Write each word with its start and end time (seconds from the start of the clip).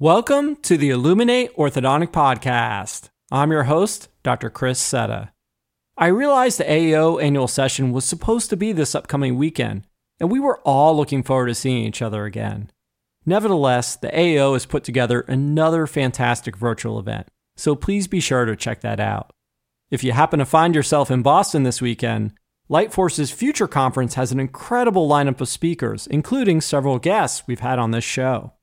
Welcome 0.00 0.56
to 0.62 0.76
the 0.76 0.90
Illuminate 0.90 1.56
Orthodontic 1.56 2.08
Podcast. 2.08 3.10
I'm 3.30 3.52
your 3.52 3.62
host, 3.62 4.08
Dr. 4.24 4.50
Chris 4.50 4.82
Cetta. 4.82 5.30
I 5.96 6.08
realized 6.08 6.58
the 6.58 6.64
AAO 6.64 7.22
annual 7.22 7.46
session 7.46 7.92
was 7.92 8.04
supposed 8.04 8.50
to 8.50 8.56
be 8.56 8.72
this 8.72 8.96
upcoming 8.96 9.36
weekend, 9.36 9.86
and 10.18 10.32
we 10.32 10.40
were 10.40 10.58
all 10.62 10.96
looking 10.96 11.22
forward 11.22 11.46
to 11.46 11.54
seeing 11.54 11.84
each 11.84 12.02
other 12.02 12.24
again. 12.24 12.72
Nevertheless, 13.24 13.94
the 13.94 14.08
AAO 14.08 14.54
has 14.54 14.66
put 14.66 14.82
together 14.82 15.20
another 15.20 15.86
fantastic 15.86 16.56
virtual 16.56 16.98
event, 16.98 17.28
so 17.56 17.76
please 17.76 18.08
be 18.08 18.18
sure 18.18 18.46
to 18.46 18.56
check 18.56 18.80
that 18.80 18.98
out. 18.98 19.32
If 19.92 20.02
you 20.02 20.10
happen 20.10 20.40
to 20.40 20.44
find 20.44 20.74
yourself 20.74 21.08
in 21.08 21.22
Boston 21.22 21.62
this 21.62 21.80
weekend, 21.80 22.32
Lightforce's 22.68 23.30
Future 23.30 23.68
Conference 23.68 24.14
has 24.14 24.32
an 24.32 24.40
incredible 24.40 25.08
lineup 25.08 25.40
of 25.40 25.48
speakers, 25.48 26.08
including 26.08 26.60
several 26.60 26.98
guests 26.98 27.44
we've 27.46 27.60
had 27.60 27.78
on 27.78 27.92
this 27.92 28.02
show. 28.02 28.54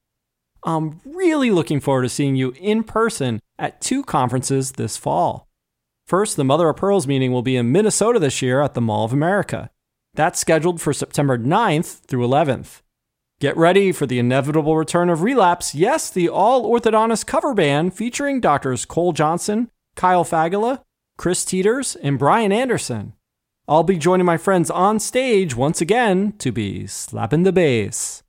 I'm 0.64 1.02
really 1.06 1.52
looking 1.52 1.80
forward 1.80 2.04
to 2.04 2.10
seeing 2.10 2.36
you 2.36 2.54
in 2.60 2.84
person 2.84 3.40
at 3.58 3.82
two 3.82 4.04
conferences 4.04 4.74
this 4.74 4.98
fall. 4.98 5.48
First, 6.06 6.36
the 6.36 6.44
Mother 6.44 6.70
of 6.70 6.78
Pearls 6.78 7.08
meeting 7.08 7.32
will 7.32 7.42
be 7.42 7.56
in 7.56 7.72
Minnesota 7.72 8.20
this 8.20 8.42
year 8.42 8.62
at 8.62 8.74
the 8.74 8.82
Mall 8.82 9.06
of 9.06 9.14
America. 9.14 9.70
That's 10.14 10.40
scheduled 10.40 10.82
for 10.82 10.94
September 10.94 11.38
9th 11.38 12.06
through 12.06 12.28
11th. 12.28 12.82
Get 13.40 13.58
ready 13.58 13.92
for 13.92 14.06
the 14.06 14.20
inevitable 14.20 14.78
return 14.78 15.10
of 15.10 15.24
Relapse, 15.24 15.74
yes, 15.74 16.12
the 16.12 16.30
all 16.30 16.70
orthodontist 16.70 17.26
cover 17.26 17.54
band 17.54 17.96
featuring 17.96 18.40
doctors 18.40 18.86
Cole 18.86 19.14
Johnson, 19.14 19.72
Kyle 19.96 20.24
Fagala, 20.24 20.84
Chris 21.18 21.44
Teeters, 21.44 21.96
and 21.96 22.20
Brian 22.20 22.52
Anderson. 22.52 23.14
I'll 23.68 23.84
be 23.84 23.98
joining 23.98 24.26
my 24.26 24.38
friends 24.38 24.70
on 24.70 25.00
stage 25.00 25.56
once 25.56 25.82
again 25.82 26.34
to 26.40 26.52
be 26.52 26.86
slapping 26.86 27.44
the 27.44 27.52
bass. 27.52 28.22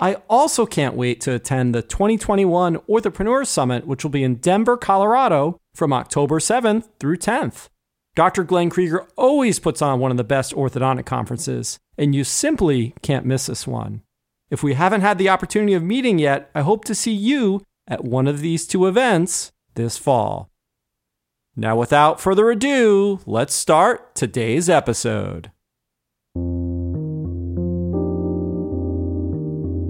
I 0.00 0.14
also 0.28 0.64
can't 0.64 0.94
wait 0.94 1.20
to 1.22 1.34
attend 1.34 1.74
the 1.74 1.82
2021 1.82 2.76
Orthopreneur 2.88 3.44
Summit, 3.44 3.86
which 3.86 4.04
will 4.04 4.10
be 4.10 4.22
in 4.22 4.36
Denver, 4.36 4.76
Colorado 4.76 5.58
from 5.74 5.92
October 5.92 6.38
7th 6.38 6.88
through 7.00 7.16
10th. 7.16 7.68
Dr. 8.14 8.44
Glenn 8.44 8.70
Krieger 8.70 9.06
always 9.16 9.58
puts 9.58 9.82
on 9.82 9.98
one 10.00 10.10
of 10.10 10.16
the 10.16 10.24
best 10.24 10.52
orthodontic 10.54 11.06
conferences, 11.06 11.78
and 11.96 12.14
you 12.14 12.24
simply 12.24 12.94
can't 13.02 13.26
miss 13.26 13.46
this 13.46 13.66
one. 13.66 14.02
If 14.50 14.62
we 14.62 14.74
haven't 14.74 15.02
had 15.02 15.18
the 15.18 15.28
opportunity 15.28 15.74
of 15.74 15.82
meeting 15.82 16.18
yet, 16.18 16.50
I 16.54 16.62
hope 16.62 16.84
to 16.86 16.94
see 16.94 17.12
you 17.12 17.62
at 17.86 18.04
one 18.04 18.26
of 18.26 18.40
these 18.40 18.66
two 18.66 18.86
events 18.86 19.50
this 19.74 19.98
fall. 19.98 20.48
Now, 21.56 21.76
without 21.76 22.20
further 22.20 22.50
ado, 22.50 23.20
let's 23.26 23.54
start 23.54 24.14
today's 24.14 24.68
episode. 24.68 25.50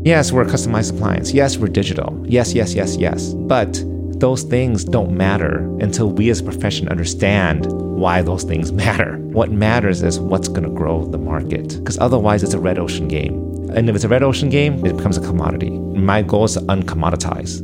Yes, 0.09 0.33
we're 0.33 0.41
a 0.41 0.47
customized 0.47 0.97
appliance. 0.97 1.35
Yes, 1.35 1.59
we're 1.59 1.69
digital. 1.69 2.19
Yes, 2.27 2.55
yes, 2.55 2.73
yes, 2.73 2.97
yes. 2.97 3.35
But 3.35 3.85
those 4.19 4.43
things 4.43 4.83
don't 4.83 5.15
matter 5.15 5.59
until 5.83 6.11
we 6.11 6.31
as 6.31 6.41
a 6.41 6.45
profession 6.45 6.89
understand 6.89 7.67
why 7.71 8.23
those 8.23 8.43
things 8.43 8.73
matter. 8.87 9.19
What 9.19 9.51
matters 9.51 10.03
is 10.03 10.19
what's 10.19 10.49
going 10.49 10.63
to 10.63 10.71
grow 10.71 11.05
the 11.05 11.19
market. 11.19 11.77
Because 11.77 11.99
otherwise, 11.99 12.43
it's 12.43 12.55
a 12.55 12.59
red 12.59 12.79
ocean 12.79 13.07
game. 13.07 13.35
And 13.75 13.91
if 13.91 13.97
it's 13.97 14.05
a 14.05 14.09
red 14.09 14.23
ocean 14.23 14.49
game, 14.49 14.83
it 14.87 14.97
becomes 14.97 15.19
a 15.19 15.21
commodity. 15.21 15.73
My 15.73 16.23
goal 16.23 16.47
is 16.47 16.55
to 16.55 16.61
uncommoditize. 16.61 17.61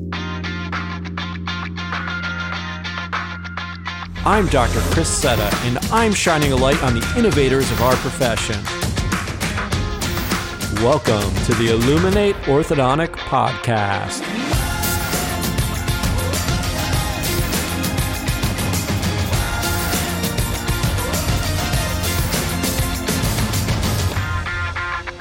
I'm 4.26 4.48
Dr. 4.48 4.80
Chris 4.92 5.24
Cetta, 5.24 5.50
and 5.66 5.78
I'm 5.90 6.12
shining 6.12 6.52
a 6.52 6.56
light 6.56 6.82
on 6.82 6.92
the 6.92 7.14
innovators 7.16 7.70
of 7.70 7.80
our 7.80 7.96
profession. 7.96 8.83
Welcome 10.82 11.34
to 11.44 11.54
the 11.54 11.70
Illuminate 11.70 12.34
Orthodontic 12.46 13.08
Podcast. 13.08 14.22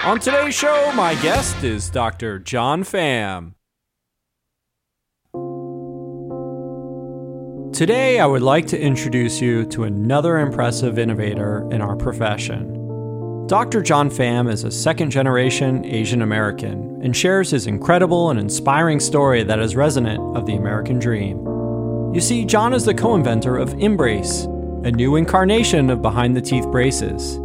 On 0.03 0.19
today's 0.19 0.53
show, 0.53 0.91
my 0.95 1.15
guest 1.21 1.63
is 1.63 1.89
Dr. 1.89 2.39
John 2.39 2.83
Pham. 2.83 3.53
Today, 7.73 8.19
I 8.19 8.25
would 8.25 8.41
like 8.41 8.67
to 8.67 8.79
introduce 8.79 9.39
you 9.39 9.65
to 9.67 9.85
another 9.85 10.39
impressive 10.39 10.99
innovator 10.99 11.67
in 11.71 11.81
our 11.81 11.95
profession. 11.95 12.82
Dr. 13.47 13.81
John 13.81 14.09
Pham 14.09 14.49
is 14.49 14.63
a 14.63 14.71
second 14.71 15.11
generation 15.11 15.83
Asian 15.83 16.21
American 16.21 17.01
and 17.03 17.15
shares 17.15 17.51
his 17.51 17.67
incredible 17.67 18.29
and 18.29 18.39
inspiring 18.39 19.01
story 19.01 19.43
that 19.43 19.59
is 19.59 19.75
resonant 19.75 20.37
of 20.37 20.45
the 20.45 20.55
American 20.55 20.97
dream. 20.97 21.39
You 22.15 22.21
see, 22.21 22.45
John 22.45 22.73
is 22.73 22.85
the 22.85 22.93
co 22.93 23.15
inventor 23.15 23.57
of 23.57 23.71
InBrace, 23.71 24.45
a 24.85 24.91
new 24.91 25.17
incarnation 25.17 25.89
of 25.89 26.01
behind 26.01 26.37
the 26.37 26.41
teeth 26.41 26.65
braces. 26.67 27.35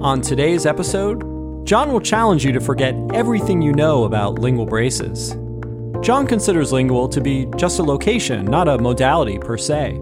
On 0.00 0.22
today's 0.22 0.64
episode, 0.64 1.66
John 1.66 1.92
will 1.92 2.00
challenge 2.00 2.42
you 2.42 2.52
to 2.52 2.60
forget 2.60 2.94
everything 3.12 3.60
you 3.60 3.72
know 3.72 4.04
about 4.04 4.38
lingual 4.38 4.64
braces. 4.64 5.32
John 6.00 6.26
considers 6.26 6.72
lingual 6.72 7.06
to 7.10 7.20
be 7.20 7.46
just 7.58 7.80
a 7.80 7.82
location, 7.82 8.46
not 8.46 8.66
a 8.66 8.78
modality 8.78 9.38
per 9.38 9.58
se. 9.58 10.00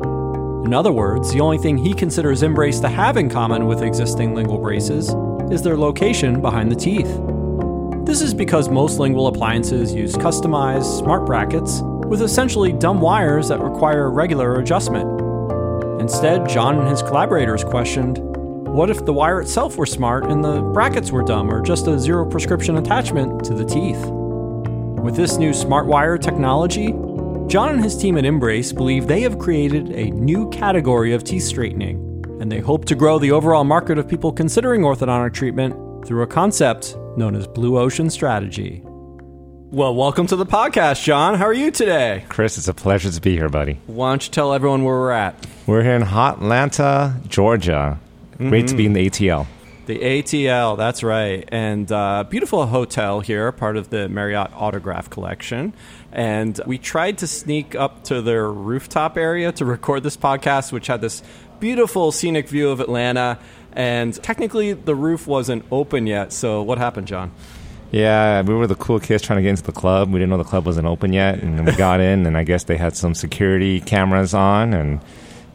In 0.67 0.75
other 0.75 0.91
words, 0.91 1.33
the 1.33 1.41
only 1.41 1.59
thing 1.59 1.79
he 1.79 1.95
considers 1.95 2.43
InBrace 2.43 2.81
to 2.81 2.89
have 2.89 3.17
in 3.17 3.31
common 3.31 3.67
with 3.67 3.83
existing 3.83 4.35
lingual 4.35 4.59
braces 4.59 5.15
is 5.49 5.63
their 5.63 5.77
location 5.77 6.43
behind 6.43 6.73
the 6.73 6.75
teeth. 6.75 7.07
This 8.05 8.21
is 8.21 8.35
because 8.35 8.69
most 8.69 8.99
lingual 8.99 9.29
appliances 9.29 9.95
use 9.95 10.17
customized, 10.17 10.99
smart 10.99 11.25
brackets 11.25 11.83
with 12.09 12.21
essentially 12.21 12.73
dumb 12.73 13.01
wires 13.01 13.47
that 13.47 13.61
require 13.61 14.11
regular 14.11 14.57
adjustment. 14.59 15.09
Instead, 16.01 16.49
John 16.49 16.81
and 16.81 16.89
his 16.89 17.01
collaborators 17.01 17.63
questioned 17.63 18.19
what 18.67 18.91
if 18.91 19.05
the 19.05 19.13
wire 19.13 19.41
itself 19.41 19.77
were 19.77 19.87
smart 19.87 20.25
and 20.25 20.43
the 20.43 20.63
brackets 20.63 21.13
were 21.13 21.23
dumb 21.23 21.49
or 21.49 21.63
just 21.63 21.87
a 21.87 21.97
zero 21.97 22.29
prescription 22.29 22.77
attachment 22.79 23.45
to 23.45 23.55
the 23.55 23.65
teeth? 23.65 24.05
With 24.05 25.15
this 25.15 25.37
new 25.37 25.55
smart 25.55 25.87
wire 25.87 26.19
technology, 26.19 26.93
John 27.49 27.75
and 27.75 27.85
his 27.85 27.97
team 27.97 28.19
at 28.19 28.25
InBrace 28.25 28.75
believe 28.75 29.07
they 29.07 29.21
have 29.21 29.39
created 29.39 29.91
a 29.93 30.11
new 30.11 30.51
category 30.51 31.15
of 31.15 31.23
teeth 31.23 31.45
straightening, 31.45 31.97
and 32.41 32.51
they 32.51 32.59
hope 32.59 32.87
to 32.87 32.97
grow 32.97 33.21
the 33.21 33.31
overall 33.31 33.63
market 33.63 33.99
of 33.99 34.09
people 34.09 34.33
considering 34.33 34.81
orthodontic 34.81 35.33
treatment 35.33 36.05
through 36.05 36.23
a 36.23 36.27
concept 36.27 36.97
known 37.17 37.37
as 37.37 37.47
Blue 37.47 37.79
Ocean 37.79 38.11
Strategy. 38.11 38.83
Well, 38.85 39.95
welcome 39.95 40.27
to 40.27 40.35
the 40.35 40.45
podcast, 40.45 41.05
John. 41.05 41.37
How 41.37 41.45
are 41.45 41.55
you 41.55 41.71
today? 41.71 42.25
Chris, 42.29 42.59
it's 42.59 42.67
a 42.67 42.75
pleasure 42.75 43.13
to 43.13 43.21
be 43.21 43.37
here, 43.37 43.49
buddy. 43.49 43.79
Why 43.87 44.11
don't 44.11 44.27
you 44.27 44.33
tell 44.33 44.53
everyone 44.53 44.83
where 44.83 44.97
we're 44.97 45.13
at? 45.13 45.47
We're 45.69 45.85
here 45.85 45.95
in 45.95 46.03
Hot 46.03 46.39
Atlanta, 46.39 47.15
Georgia. 47.29 48.01
Great 48.39 48.67
to 48.67 48.75
be 48.75 48.85
mm. 48.85 48.87
in 48.87 48.93
the 48.95 49.09
ATL. 49.09 49.47
The 49.87 50.01
ATL, 50.01 50.77
that's 50.77 51.05
right. 51.05 51.49
And 51.53 51.91
uh, 51.93 52.25
beautiful 52.29 52.67
hotel 52.67 53.21
here, 53.21 53.53
part 53.53 53.77
of 53.77 53.89
the 53.89 54.09
Marriott 54.09 54.51
Autograph 54.53 55.11
Collection. 55.11 55.75
And 56.11 56.61
we 56.67 56.77
tried 56.77 57.19
to 57.19 57.29
sneak 57.29 57.77
up 57.77 58.03
to 58.05 58.21
their 58.21 58.51
rooftop 58.51 59.17
area 59.17 59.53
to 59.53 59.65
record 59.65 60.03
this 60.03 60.17
podcast, 60.17 60.73
which 60.73 60.89
had 60.89 61.01
this 61.01 61.23
beautiful 61.61 62.11
scenic 62.11 62.49
view 62.49 62.71
of 62.71 62.81
Atlanta. 62.81 63.39
And 63.75 64.13
technically, 64.25 64.73
the 64.73 64.97
roof 64.97 65.29
wasn't 65.29 65.65
open 65.71 66.09
yet. 66.09 66.33
So, 66.33 66.63
what 66.63 66.79
happened, 66.79 67.07
John? 67.07 67.31
Yeah, 67.93 68.43
we 68.43 68.55
were 68.55 68.67
the 68.67 68.75
cool 68.75 68.99
kids 68.99 69.23
trying 69.23 69.37
to 69.37 69.43
get 69.43 69.51
into 69.51 69.63
the 69.63 69.71
club. 69.71 70.13
We 70.13 70.19
didn't 70.19 70.31
know 70.31 70.39
the 70.39 70.45
club 70.45 70.67
wasn't 70.67 70.89
open 70.89 71.13
yet, 71.13 71.41
and 71.41 71.65
we 71.65 71.73
got 71.77 72.01
in, 72.01 72.27
and 72.27 72.37
I 72.37 72.43
guess 72.43 72.65
they 72.65 72.77
had 72.77 72.97
some 72.97 73.15
security 73.15 73.81
cameras 73.81 74.35
on, 74.35 74.75
and 74.75 75.01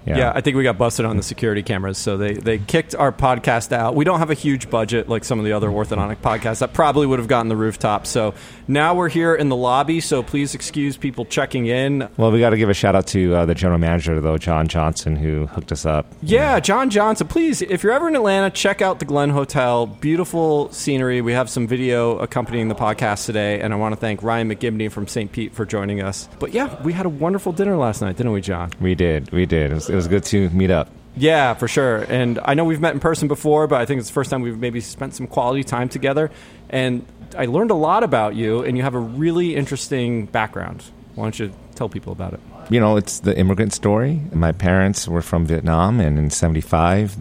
yeah. 0.05 0.17
yeah. 0.17 0.31
I 0.33 0.41
think 0.41 0.57
we 0.57 0.63
got 0.63 0.77
busted 0.77 1.05
on 1.05 1.17
the 1.17 1.23
security 1.23 1.63
cameras, 1.63 1.97
so 1.97 2.17
they, 2.17 2.33
they 2.33 2.57
kicked 2.57 2.95
our 2.95 3.11
podcast 3.11 3.71
out. 3.71 3.95
We 3.95 4.05
don't 4.05 4.19
have 4.19 4.29
a 4.29 4.35
huge 4.35 4.69
budget 4.69 5.09
like 5.09 5.23
some 5.23 5.39
of 5.39 5.45
the 5.45 5.53
other 5.53 5.69
orthodontic 5.69 6.17
podcasts 6.17 6.59
that 6.59 6.73
probably 6.73 7.07
would 7.07 7.19
have 7.19 7.27
gotten 7.27 7.49
the 7.49 7.55
rooftop. 7.55 8.07
So 8.07 8.33
now 8.67 8.95
we're 8.95 9.09
here 9.09 9.35
in 9.35 9.49
the 9.49 9.55
lobby, 9.55 9.99
so 9.99 10.23
please 10.23 10.55
excuse 10.55 10.97
people 10.97 11.25
checking 11.25 11.67
in. 11.67 12.07
Well, 12.17 12.31
we 12.31 12.39
got 12.39 12.51
to 12.51 12.57
give 12.57 12.69
a 12.69 12.73
shout 12.73 12.95
out 12.95 13.07
to 13.07 13.35
uh, 13.35 13.45
the 13.45 13.55
general 13.55 13.79
manager, 13.79 14.19
though, 14.19 14.37
John 14.37 14.67
Johnson, 14.67 15.15
who 15.15 15.47
hooked 15.47 15.71
us 15.71 15.85
up. 15.85 16.05
Yeah, 16.21 16.59
John 16.59 16.89
Johnson. 16.89 17.27
Please, 17.27 17.61
if 17.61 17.83
you're 17.83 17.93
ever 17.93 18.07
in 18.07 18.15
Atlanta, 18.15 18.49
check 18.49 18.81
out 18.81 18.99
the 18.99 19.05
Glenn 19.05 19.29
Hotel. 19.29 19.85
Beautiful 19.85 20.71
scenery. 20.71 21.21
We 21.21 21.33
have 21.33 21.49
some 21.49 21.67
video 21.67 22.17
accompanying 22.19 22.67
the 22.67 22.75
podcast 22.75 23.25
today, 23.25 23.59
and 23.61 23.73
I 23.73 23.75
want 23.77 23.93
to 23.93 23.99
thank 23.99 24.23
Ryan 24.23 24.49
McGibney 24.49 24.91
from 24.91 25.07
St. 25.07 25.31
Pete 25.31 25.53
for 25.53 25.65
joining 25.65 26.01
us. 26.01 26.27
But 26.39 26.53
yeah, 26.53 26.81
we 26.83 26.93
had 26.93 27.05
a 27.05 27.09
wonderful 27.09 27.51
dinner 27.51 27.75
last 27.77 28.01
night, 28.01 28.17
didn't 28.17 28.31
we, 28.31 28.41
John? 28.41 28.71
We 28.79 28.95
did. 28.95 29.31
We 29.31 29.45
did. 29.45 29.71
It 29.91 29.95
was, 29.95 30.07
good 30.07 30.23
to 30.25 30.49
meet 30.49 30.71
up. 30.71 30.89
Yeah, 31.15 31.53
for 31.53 31.67
sure. 31.67 31.97
And 31.97 32.39
I 32.45 32.53
know 32.53 32.63
we've 32.63 32.79
met 32.79 32.93
in 32.93 32.99
person 32.99 33.27
before, 33.27 33.67
but 33.67 33.81
I 33.81 33.85
think 33.85 33.99
it's 33.99 34.09
the 34.09 34.13
first 34.13 34.31
time 34.31 34.41
we've 34.41 34.57
maybe 34.57 34.79
spent 34.79 35.13
some 35.13 35.27
quality 35.27 35.63
time 35.63 35.89
together. 35.89 36.31
And 36.69 37.05
I 37.37 37.45
learned 37.45 37.71
a 37.71 37.75
lot 37.75 38.03
about 38.03 38.35
you, 38.35 38.63
and 38.63 38.77
you 38.77 38.83
have 38.83 38.95
a 38.95 38.99
really 38.99 39.55
interesting 39.55 40.25
background. 40.25 40.83
Why 41.15 41.25
don't 41.25 41.37
you 41.37 41.53
tell 41.75 41.89
people 41.89 42.13
about 42.13 42.33
it? 42.33 42.39
You 42.69 42.79
know, 42.79 42.95
it's 42.95 43.19
the 43.19 43.37
immigrant 43.37 43.73
story. 43.73 44.21
My 44.31 44.53
parents 44.53 45.07
were 45.07 45.21
from 45.21 45.45
Vietnam, 45.45 45.99
and 45.99 46.17
in 46.17 46.29
75, 46.29 47.17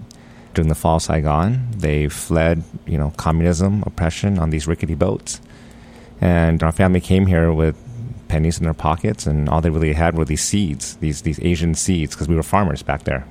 during 0.55 0.69
the 0.69 0.77
fall 0.77 0.97
of 0.97 1.03
Saigon, 1.03 1.67
they 1.77 2.09
fled, 2.09 2.63
you 2.87 2.99
know, 2.99 3.13
communism, 3.17 3.83
oppression 3.85 4.39
on 4.39 4.51
these 4.51 4.69
rickety 4.69 4.95
boats. 4.95 5.41
And 6.21 6.63
our 6.63 6.73
family 6.73 7.01
came 7.01 7.27
here 7.27 7.53
with 7.53 7.77
pennies 8.33 8.59
in 8.59 8.65
their 8.65 8.75
pockets, 8.89 9.27
and 9.27 9.49
all 9.51 9.61
they 9.61 9.71
really 9.71 9.93
had 9.93 10.11
were 10.17 10.25
these 10.25 10.43
seeds, 10.51 10.97
these 11.05 11.19
these 11.23 11.41
Asian 11.51 11.75
seeds, 11.75 12.15
because 12.15 12.29
we 12.29 12.37
were 12.37 12.47
farmers 12.57 12.83
back 12.83 13.03
there. 13.05 13.25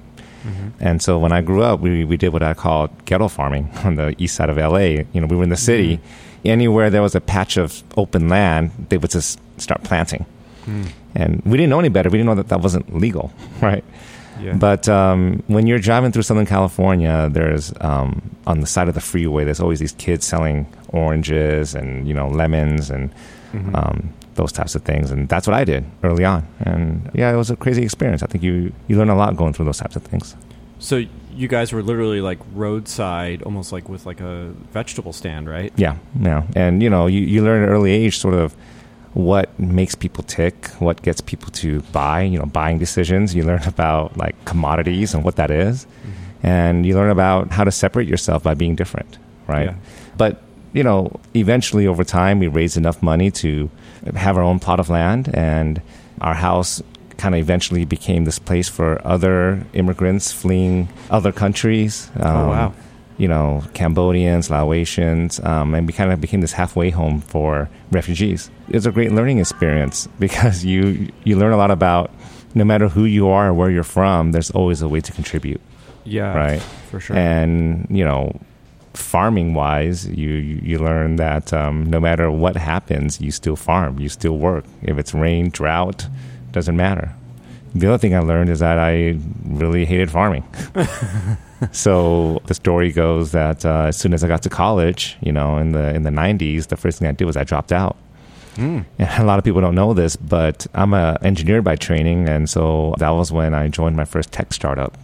And 0.80 1.02
so 1.06 1.20
when 1.24 1.34
I 1.40 1.42
grew 1.42 1.62
up, 1.70 1.82
we, 1.82 2.06
we 2.06 2.16
did 2.18 2.32
what 2.32 2.42
I 2.42 2.54
called 2.54 2.90
ghetto 3.06 3.28
farming 3.28 3.66
on 3.88 3.96
the 3.96 4.16
east 4.18 4.36
side 4.36 4.50
of 4.50 4.58
LA. 4.58 5.04
You 5.14 5.20
know, 5.22 5.28
we 5.28 5.36
were 5.36 5.44
in 5.44 5.50
the 5.50 5.58
city. 5.72 6.00
Anywhere 6.46 6.90
there 6.90 7.02
was 7.02 7.14
a 7.14 7.20
patch 7.22 7.58
of 7.58 7.84
open 7.98 8.30
land, 8.30 8.72
they 8.90 8.98
would 8.98 9.12
just 9.12 9.38
start 9.58 9.84
planting. 9.84 10.26
And 11.14 11.42
we 11.46 11.58
didn't 11.58 11.70
know 11.70 11.80
any 11.80 11.90
better. 11.90 12.10
We 12.10 12.18
didn't 12.20 12.28
know 12.32 12.36
that 12.42 12.48
that 12.50 12.62
wasn't 12.62 12.86
legal, 12.96 13.32
right? 13.62 13.84
Yeah. 14.40 14.54
But 14.56 14.88
um, 14.88 15.44
when 15.48 15.68
you're 15.68 15.80
driving 15.90 16.12
through 16.14 16.24
Southern 16.24 16.46
California, 16.46 17.28
there's 17.30 17.74
um, 17.82 18.22
on 18.48 18.62
the 18.62 18.68
side 18.68 18.88
of 18.88 18.96
the 18.96 19.02
freeway, 19.12 19.44
there's 19.44 19.60
always 19.60 19.80
these 19.80 19.98
kids 20.06 20.26
selling 20.26 20.66
oranges 20.90 21.76
and 21.76 22.08
you 22.08 22.14
know 22.14 22.28
lemons 22.30 22.90
and 22.90 23.10
Mm-hmm. 23.52 23.76
um, 23.76 24.14
those 24.40 24.54
types 24.60 24.74
of 24.78 24.82
things. 24.84 25.12
And 25.12 25.28
that's 25.32 25.46
what 25.48 25.56
I 25.62 25.64
did 25.64 25.84
early 26.04 26.26
on. 26.26 26.42
And 26.60 27.12
yeah, 27.14 27.34
it 27.34 27.38
was 27.44 27.50
a 27.52 27.56
crazy 27.56 27.84
experience. 27.84 28.24
I 28.24 28.28
think 28.28 28.44
you 28.44 28.56
you 28.88 28.98
learn 28.98 29.10
a 29.10 29.20
lot 29.24 29.36
going 29.36 29.54
through 29.54 29.68
those 29.70 29.82
types 29.84 29.96
of 29.96 30.04
things. 30.04 30.36
So 30.80 30.96
you 31.36 31.48
guys 31.48 31.74
were 31.74 31.84
literally 31.84 32.22
like 32.22 32.40
roadside, 32.54 33.44
almost 33.44 33.72
like 33.72 33.90
with 33.90 34.06
like 34.06 34.22
a 34.22 34.54
vegetable 34.72 35.14
stand, 35.14 35.50
right? 35.50 35.72
Yeah, 35.76 35.96
yeah. 36.20 36.44
And 36.56 36.82
you 36.84 36.90
know, 36.90 37.08
you, 37.08 37.22
you 37.34 37.44
learn 37.44 37.62
at 37.64 37.70
an 37.70 37.76
early 37.76 37.92
age 37.92 38.18
sort 38.18 38.34
of 38.34 38.56
what 39.14 39.48
makes 39.60 39.96
people 39.96 40.24
tick, 40.24 40.68
what 40.80 41.02
gets 41.02 41.22
people 41.22 41.50
to 41.52 41.82
buy, 41.92 42.22
you 42.22 42.40
know, 42.40 42.46
buying 42.46 42.78
decisions. 42.78 43.36
You 43.36 43.44
learn 43.44 43.64
about 43.64 44.18
like 44.18 44.36
commodities 44.46 45.14
and 45.14 45.24
what 45.24 45.36
that 45.36 45.52
is. 45.52 45.86
Mm-hmm. 45.86 46.48
And 46.48 46.86
you 46.86 46.96
learn 46.96 47.10
about 47.10 47.52
how 47.52 47.64
to 47.66 47.72
separate 47.72 48.08
yourself 48.08 48.44
by 48.44 48.54
being 48.54 48.76
different, 48.76 49.18
right? 49.48 49.70
Yeah. 49.70 49.76
But, 50.18 50.42
you 50.74 50.84
know, 50.84 51.20
eventually 51.36 51.86
over 51.88 52.04
time 52.04 52.40
we 52.40 52.48
raised 52.48 52.78
enough 52.78 53.02
money 53.02 53.32
to 53.44 53.70
have 54.16 54.38
our 54.38 54.44
own 54.44 54.60
plot 54.60 54.80
of 54.80 54.90
land 54.90 55.30
and 55.34 55.82
our 56.22 56.34
house 56.34 56.82
kind 57.18 57.36
of 57.36 57.40
eventually 57.42 57.86
became 57.86 58.24
this 58.26 58.40
place 58.40 58.70
for 58.70 59.06
other 59.06 59.62
immigrants 59.74 60.32
fleeing 60.32 60.88
other 61.10 61.32
countries. 61.32 62.10
Um, 62.16 62.22
Oh, 62.38 62.48
wow. 62.50 62.74
You 63.18 63.28
know, 63.28 63.64
Cambodians, 63.74 64.48
Laotians, 64.50 65.44
um, 65.46 65.74
and 65.76 65.86
we 65.86 65.92
kind 65.92 66.14
of 66.14 66.22
became 66.22 66.40
this 66.40 66.54
halfway 66.54 66.90
home 66.90 67.20
for 67.20 67.68
refugees. 67.92 68.50
It 68.70 68.76
was 68.76 68.86
a 68.86 68.92
great 68.92 69.12
learning 69.12 69.40
experience 69.40 70.08
because 70.20 70.64
you 70.64 71.10
you 71.26 71.36
learn 71.38 71.52
a 71.52 71.58
lot 71.58 71.70
about 71.72 72.12
no 72.56 72.64
matter 72.64 72.88
who 72.88 73.04
you 73.04 73.28
are 73.28 73.50
or 73.50 73.54
where 73.54 73.70
you're 73.70 73.84
from, 73.84 74.32
there's 74.32 74.50
always 74.52 74.82
a 74.82 74.88
way 74.88 75.02
to 75.02 75.12
contribute, 75.12 75.60
Yeah. 76.06 76.34
right? 76.34 76.62
For 76.90 77.02
sure. 77.02 77.16
And 77.18 77.86
you 77.90 78.06
know, 78.06 78.40
farming 79.00 79.54
wise, 79.54 80.08
you 80.08 80.30
you 80.30 80.80
learn 80.80 81.16
that 81.16 81.54
um, 81.54 81.90
no 81.90 82.00
matter 82.00 82.30
what 82.30 82.56
happens, 82.56 83.20
you 83.22 83.32
still 83.32 83.56
farm, 83.56 84.00
you 84.00 84.10
still 84.10 84.38
work. 84.38 84.66
If 84.82 84.98
it's 84.98 85.14
rain, 85.14 85.50
drought, 85.50 86.08
doesn't 86.52 86.76
matter. 86.76 87.14
The 87.76 87.88
other 87.88 87.98
thing 87.98 88.16
I 88.16 88.20
learned 88.20 88.50
is 88.50 88.60
that 88.60 88.80
I 88.80 89.20
really 89.46 89.86
hated 89.86 90.10
farming. 90.10 90.44
so 91.72 92.42
the 92.48 92.54
story 92.54 92.92
goes 92.92 93.32
that 93.32 93.66
uh, 93.66 93.86
as 93.88 93.98
soon 93.98 94.14
as 94.14 94.24
I 94.24 94.28
got 94.28 94.42
to 94.44 94.50
college, 94.50 95.18
you 95.22 95.32
know, 95.32 95.58
in 95.58 95.72
the 95.72 95.94
in 95.94 96.04
the 96.04 96.10
'90s, 96.10 96.68
the 96.68 96.78
first 96.78 97.00
thing 97.00 97.08
I 97.08 97.12
did 97.12 97.26
was 97.26 97.38
I 97.38 97.44
dropped 97.44 97.72
out. 97.72 97.96
And 98.58 98.86
a 99.00 99.24
lot 99.24 99.40
of 99.40 99.46
people 99.46 99.62
don't 99.62 99.76
know 99.76 99.94
this, 99.94 100.16
but 100.16 100.68
I'm 100.74 100.94
an 100.94 101.18
engineer 101.24 101.62
by 101.62 101.76
training, 101.76 102.28
and 102.28 102.50
so 102.50 102.96
that 102.98 103.10
was 103.12 103.32
when 103.32 103.54
I 103.54 103.68
joined 103.68 103.96
my 103.96 104.06
first 104.06 104.32
tech 104.32 104.52
startup, 104.54 104.98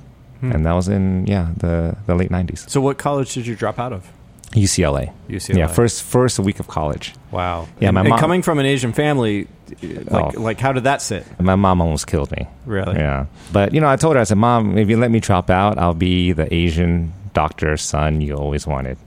Hmm. 0.46 0.52
and 0.56 0.66
that 0.66 0.74
was 0.74 0.88
in 0.88 1.26
yeah 1.28 1.50
the 1.58 1.96
the 2.08 2.16
late 2.16 2.30
'90s. 2.32 2.70
So 2.70 2.82
what 2.82 2.98
college 2.98 3.34
did 3.34 3.48
you 3.48 3.56
drop 3.56 3.80
out 3.80 3.94
of? 3.94 4.08
UCLA. 4.52 5.12
UCLA. 5.28 5.58
Yeah, 5.58 5.68
first 5.68 6.04
first 6.04 6.40
week 6.40 6.60
of 6.62 6.68
college. 6.68 7.14
Wow. 7.32 7.68
Yeah, 7.80 7.90
and, 7.90 7.96
my 7.96 8.02
and 8.02 8.10
mom- 8.10 8.20
coming 8.20 8.42
from 8.42 8.58
an 8.60 8.66
Asian 8.66 8.94
family, 8.94 9.48
like 9.82 10.38
Oh. 10.38 10.42
like 10.42 10.60
how 10.62 10.72
did 10.72 10.84
that 10.86 11.02
sit? 11.02 11.26
My 11.42 11.56
mom 11.56 11.82
almost 11.82 12.08
killed 12.08 12.32
me. 12.32 12.48
Really? 12.66 12.96
Yeah. 12.96 13.26
But 13.52 13.74
you 13.74 13.82
know, 13.82 13.90
I 13.90 13.98
told 13.98 14.16
her 14.16 14.22
I 14.22 14.24
said, 14.26 14.38
"Mom, 14.38 14.78
if 14.78 14.90
you 14.90 14.98
let 14.98 15.12
me 15.12 15.20
drop 15.20 15.50
out, 15.50 15.78
I'll 15.78 15.94
be 15.94 16.32
the 16.32 16.48
Asian 16.54 17.12
doctor's 17.34 17.82
son 17.82 18.22
you 18.22 18.36
always 18.36 18.66
wanted." 18.66 18.98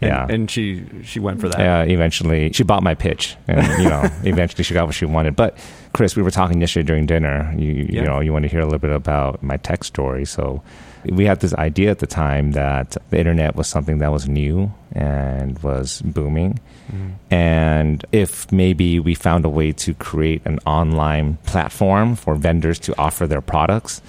And, 0.00 0.10
Yeah. 0.10 0.26
And 0.28 0.50
she 0.50 0.84
she 1.04 1.20
went 1.20 1.40
for 1.40 1.48
that. 1.48 1.58
Yeah, 1.58 1.82
eventually 1.82 2.52
she 2.52 2.62
bought 2.62 2.82
my 2.82 2.94
pitch, 2.94 3.36
and 3.46 3.66
you 3.82 3.88
know, 3.88 4.02
eventually 4.24 4.64
she 4.64 4.74
got 4.74 4.86
what 4.86 4.94
she 4.94 5.06
wanted. 5.06 5.36
But 5.36 5.56
Chris, 5.92 6.16
we 6.16 6.22
were 6.22 6.30
talking 6.30 6.60
yesterday 6.60 6.86
during 6.86 7.06
dinner. 7.06 7.52
You, 7.56 7.72
Yeah. 7.72 7.86
you 8.00 8.02
know, 8.02 8.20
you 8.20 8.32
want 8.32 8.44
to 8.44 8.48
hear 8.48 8.60
a 8.60 8.64
little 8.64 8.78
bit 8.78 8.92
about 8.92 9.42
my 9.42 9.56
tech 9.56 9.84
story. 9.84 10.24
So 10.24 10.62
we 11.04 11.24
had 11.24 11.40
this 11.40 11.54
idea 11.54 11.90
at 11.90 11.98
the 12.00 12.06
time 12.06 12.52
that 12.52 12.96
the 13.10 13.18
internet 13.18 13.56
was 13.56 13.66
something 13.68 13.98
that 13.98 14.12
was 14.12 14.28
new 14.28 14.72
and 14.92 15.58
was 15.62 16.02
booming, 16.02 16.58
mm-hmm. 16.92 17.10
and 17.34 18.04
if 18.12 18.50
maybe 18.52 18.98
we 19.00 19.14
found 19.14 19.44
a 19.44 19.48
way 19.48 19.72
to 19.72 19.94
create 19.94 20.42
an 20.44 20.58
online 20.66 21.38
platform 21.46 22.16
for 22.16 22.34
vendors 22.34 22.78
to 22.80 22.94
offer 22.98 23.26
their 23.26 23.40
products, 23.40 24.02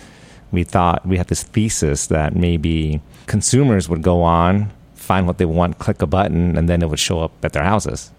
we 0.51 0.63
thought 0.63 1.05
we 1.05 1.17
had 1.17 1.27
this 1.27 1.43
thesis 1.43 2.07
that 2.07 2.35
maybe 2.35 3.01
consumers 3.27 3.87
would 3.87 4.01
go 4.01 4.23
on, 4.23 4.71
find 5.09 5.23
what 5.27 5.37
they 5.39 5.45
want, 5.59 5.71
click 5.79 5.99
a 6.01 6.07
button, 6.07 6.55
and 6.57 6.67
then 6.69 6.81
it 6.83 6.87
would 6.91 6.99
show 7.09 7.17
up 7.25 7.31
at 7.45 7.51
their 7.53 7.63
houses. 7.73 8.11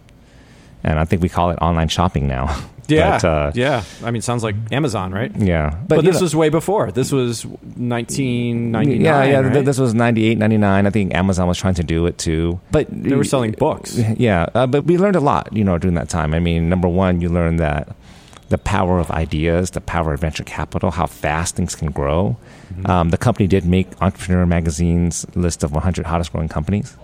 And 0.83 0.99
I 0.99 1.05
think 1.05 1.23
we 1.23 1.29
call 1.29 1.51
it 1.55 1.59
online 1.69 1.89
shopping 1.89 2.27
now. 2.37 2.47
Yeah. 2.91 3.11
But, 3.23 3.25
uh, 3.25 3.53
yeah. 3.55 3.85
I 4.03 4.11
mean, 4.11 4.21
sounds 4.21 4.43
like 4.43 4.57
Amazon, 4.73 5.13
right? 5.15 5.31
yeah. 5.39 5.79
But, 5.87 5.97
you 6.03 6.11
this 6.11 6.17
know- 6.19 6.25
was 6.27 6.35
way 6.35 6.49
before. 6.51 6.91
This 6.91 7.13
was 7.13 7.47
1999. 7.47 9.01
yeah, 9.01 9.23
yeah. 9.25 9.41
right? 9.41 9.53
th- 9.53 9.65
This 9.65 9.79
was 9.79 9.95
98, 9.95 10.39
99. 10.39 10.87
I 10.87 10.91
think 10.91 11.15
Amazon 11.15 11.47
was 11.47 11.59
trying 11.59 11.75
to 11.75 11.85
do 11.85 12.07
it 12.07 12.19
too. 12.19 12.59
But 12.73 12.87
they 12.91 13.15
were 13.15 13.23
selling 13.25 13.53
books. 13.53 13.97
Yeah, 14.19 14.47
uh, 14.55 14.67
but 14.67 14.85
we 14.91 14.99
learned 14.99 15.15
a 15.17 15.21
lot, 15.21 15.53
you 15.53 15.63
know, 15.63 15.79
during 15.79 15.95
that 15.95 16.09
time. 16.09 16.35
I 16.35 16.41
mean, 16.41 16.69
number 16.69 16.89
one, 16.89 17.21
you 17.21 17.29
learned 17.29 17.61
that 17.61 17.95
the 18.51 18.59
power 18.59 18.99
of 18.99 19.11
ideas, 19.13 19.71
the 19.71 19.81
power 19.81 20.13
of 20.13 20.21
venture 20.21 20.45
capital, 20.45 20.91
how 20.91 21.07
fast 21.07 21.55
things 21.55 21.75
can 21.77 21.91
grow. 21.91 22.37
Mm-hmm. 22.75 22.91
Um, 22.91 23.09
the 23.11 23.17
company 23.17 23.47
did 23.47 23.65
make 23.65 23.87
Entrepreneur 24.03 24.45
Magazine's 24.45 25.25
list 25.37 25.63
of 25.63 25.73
100 25.73 26.05
hottest 26.05 26.33
growing 26.33 26.49
companies. 26.49 26.97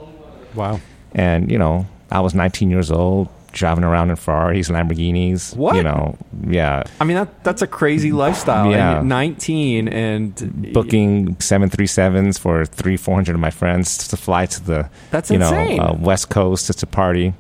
Wow. 0.55 0.81
And, 1.15 1.51
you 1.51 1.57
know, 1.57 1.87
I 2.11 2.19
was 2.21 2.35
19 2.35 2.69
years 2.69 2.91
old, 2.91 3.29
driving 3.53 3.85
around 3.85 4.11
in 4.11 4.17
Ferraris, 4.17 4.69
Lamborghinis. 4.69 5.57
What? 5.57 5.77
You 5.77 5.85
know, 5.85 6.19
yeah. 6.49 6.83
I 7.01 7.05
mean, 7.05 7.17
that 7.17 7.45
that's 7.45 7.63
a 7.63 7.67
crazy 7.69 8.11
lifestyle. 8.11 8.73
Yeah. 8.73 8.99
And 8.99 9.09
19 9.09 9.87
and 9.87 10.73
Booking 10.73 11.37
737s 11.37 12.41
for 12.41 12.67
three, 12.67 12.97
400 12.97 13.35
of 13.37 13.41
my 13.41 13.51
friends 13.51 14.09
to 14.09 14.17
fly 14.17 14.47
to 14.47 14.65
the, 14.65 14.91
That's 15.13 15.31
you 15.31 15.39
know, 15.39 15.47
insane. 15.47 15.79
uh, 15.79 15.95
West 15.95 16.29
Coast 16.29 16.77
to 16.77 16.87
party. 16.89 17.35